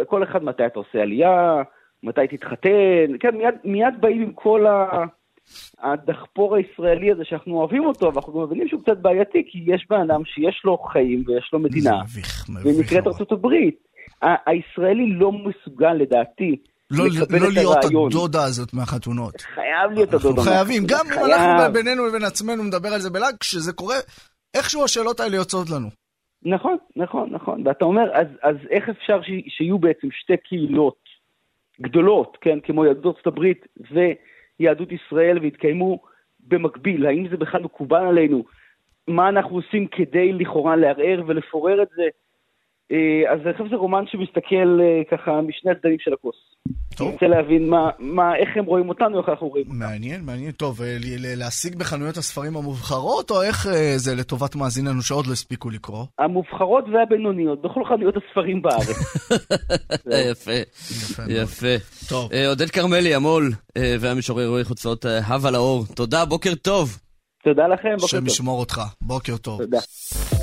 כל 0.07 0.23
אחד 0.23 0.43
מתי 0.43 0.65
אתה 0.65 0.79
עושה 0.79 1.01
עלייה, 1.01 1.61
מתי 2.03 2.37
תתחתן, 2.37 3.17
כן, 3.19 3.35
מיד, 3.37 3.55
מיד 3.63 3.93
באים 3.99 4.21
עם 4.21 4.33
כל 4.33 4.65
ה... 4.67 5.05
הדחפור 5.79 6.55
הישראלי 6.55 7.11
הזה 7.11 7.23
שאנחנו 7.25 7.53
אוהבים 7.57 7.85
אותו, 7.85 8.13
ואנחנו 8.13 8.41
מבינים 8.41 8.67
שהוא 8.67 8.81
קצת 8.81 8.97
בעייתי, 8.97 9.43
כי 9.51 9.63
יש 9.67 9.87
בן 9.89 10.01
אדם 10.01 10.25
שיש 10.25 10.61
לו 10.65 10.77
חיים 10.77 11.23
ויש 11.27 11.49
לו 11.53 11.59
מדינה, 11.59 12.01
מביך, 12.03 12.49
מביך. 12.49 12.65
והיא 12.65 12.79
נקראת 12.79 13.07
ארצות 13.07 13.31
הברית. 13.31 13.75
הישראלי 14.21 15.13
לא 15.13 15.31
מסוגל, 15.31 15.93
לדעתי, 15.93 16.55
לא, 16.91 17.05
לא 17.39 17.51
להיות 17.51 17.85
הדודה 17.85 18.43
הזאת 18.43 18.73
מהחתונות. 18.73 19.41
חייב 19.41 19.91
להיות 19.95 20.13
הדודה. 20.13 20.29
אנחנו 20.29 20.51
חייבים, 20.51 20.83
גם 20.87 21.05
אם 21.13 21.25
אנחנו 21.25 21.73
בינינו 21.73 22.07
לבין 22.07 22.23
עצמנו 22.23 22.63
נדבר 22.63 22.89
על 22.89 22.99
זה 22.99 23.09
בלאג, 23.09 23.35
כשזה 23.39 23.73
קורה, 23.73 23.95
איכשהו 24.53 24.83
השאלות 24.83 25.19
האלה 25.19 25.35
יוצאות 25.35 25.69
לנו. 25.69 25.87
נכון, 26.45 26.77
נכון, 26.95 27.29
נכון. 27.31 27.67
ואתה 27.67 27.85
אומר, 27.85 28.03
אז, 28.13 28.27
אז 28.43 28.55
איך 28.69 28.89
אפשר 28.89 29.19
שיהיו 29.47 29.79
בעצם 29.79 30.07
שתי 30.11 30.37
קהילות 30.37 31.10
גדולות, 31.81 32.37
כן, 32.41 32.59
כמו 32.59 32.85
יהדות 32.85 33.05
ארצות 33.05 33.27
הברית 33.27 33.67
ויהדות 33.91 34.91
ישראל, 34.91 35.39
והתקיימו 35.41 35.99
במקביל. 36.47 37.05
האם 37.05 37.27
זה 37.29 37.37
בכלל 37.37 37.61
מקובל 37.61 38.05
עלינו? 38.05 38.43
מה 39.07 39.29
אנחנו 39.29 39.55
עושים 39.55 39.87
כדי 39.87 40.33
לכאורה 40.33 40.75
לערער 40.75 41.23
ולפורר 41.27 41.81
את 41.83 41.87
זה? 41.95 42.07
אה, 42.91 43.33
אז 43.33 43.39
אני 43.45 43.53
חושב 43.53 43.65
שזה 43.67 43.75
רומן 43.75 44.03
שמסתכל 44.07 44.79
אה, 44.81 45.01
ככה 45.11 45.41
משני 45.41 45.71
הצדדים 45.71 45.97
של 45.99 46.13
הכוס. 46.13 46.35
טוב. 46.95 47.07
אני 47.07 47.13
רוצה 47.13 47.27
להבין 47.27 47.69
מה, 47.69 47.89
מה, 47.99 48.35
איך 48.35 48.49
הם 48.55 48.65
רואים 48.65 48.89
אותנו, 48.89 49.19
איך 49.19 49.29
אנחנו 49.29 49.47
רואים 49.47 49.65
אותנו. 49.65 49.79
מעניין, 49.79 50.21
מעניין. 50.25 50.51
טוב, 50.51 50.81
אה, 50.81 50.97
להשיג 51.37 51.75
בחנויות 51.75 52.17
הספרים 52.17 52.57
המובחרות, 52.57 53.31
או 53.31 53.41
איך 53.41 53.67
זה 53.95 54.15
לטובת 54.15 54.55
מאזיננו 54.55 55.01
שעוד 55.01 55.27
לא 55.27 55.31
הספיקו 55.31 55.69
לקרוא? 55.69 56.05
המובחרות 56.19 56.85
והבינוניות, 56.93 57.61
בכל 57.61 57.85
חנויות 57.85 58.15
הספרים 58.17 58.61
בארץ. 58.61 58.89
יפה, 60.31 60.51
יפה. 61.29 61.75
טוב. 62.09 62.29
עודד 62.49 62.69
כרמלי, 62.69 63.15
המו"ל 63.15 63.51
והמשורר 63.99 64.47
רועי 64.47 64.63
חוצות, 64.63 65.05
הווה 65.05 65.51
לאור. 65.51 65.83
תודה, 65.95 66.25
בוקר 66.25 66.55
טוב. 66.55 66.99
תודה 67.43 67.67
לכם, 67.67 67.89
בוקר 67.89 67.97
טוב. 67.97 68.05
השם 68.05 68.27
ישמור 68.27 68.59
אותך, 68.59 68.81
בוקר 69.01 69.37
טוב. 69.37 69.61
תודה. 69.61 69.79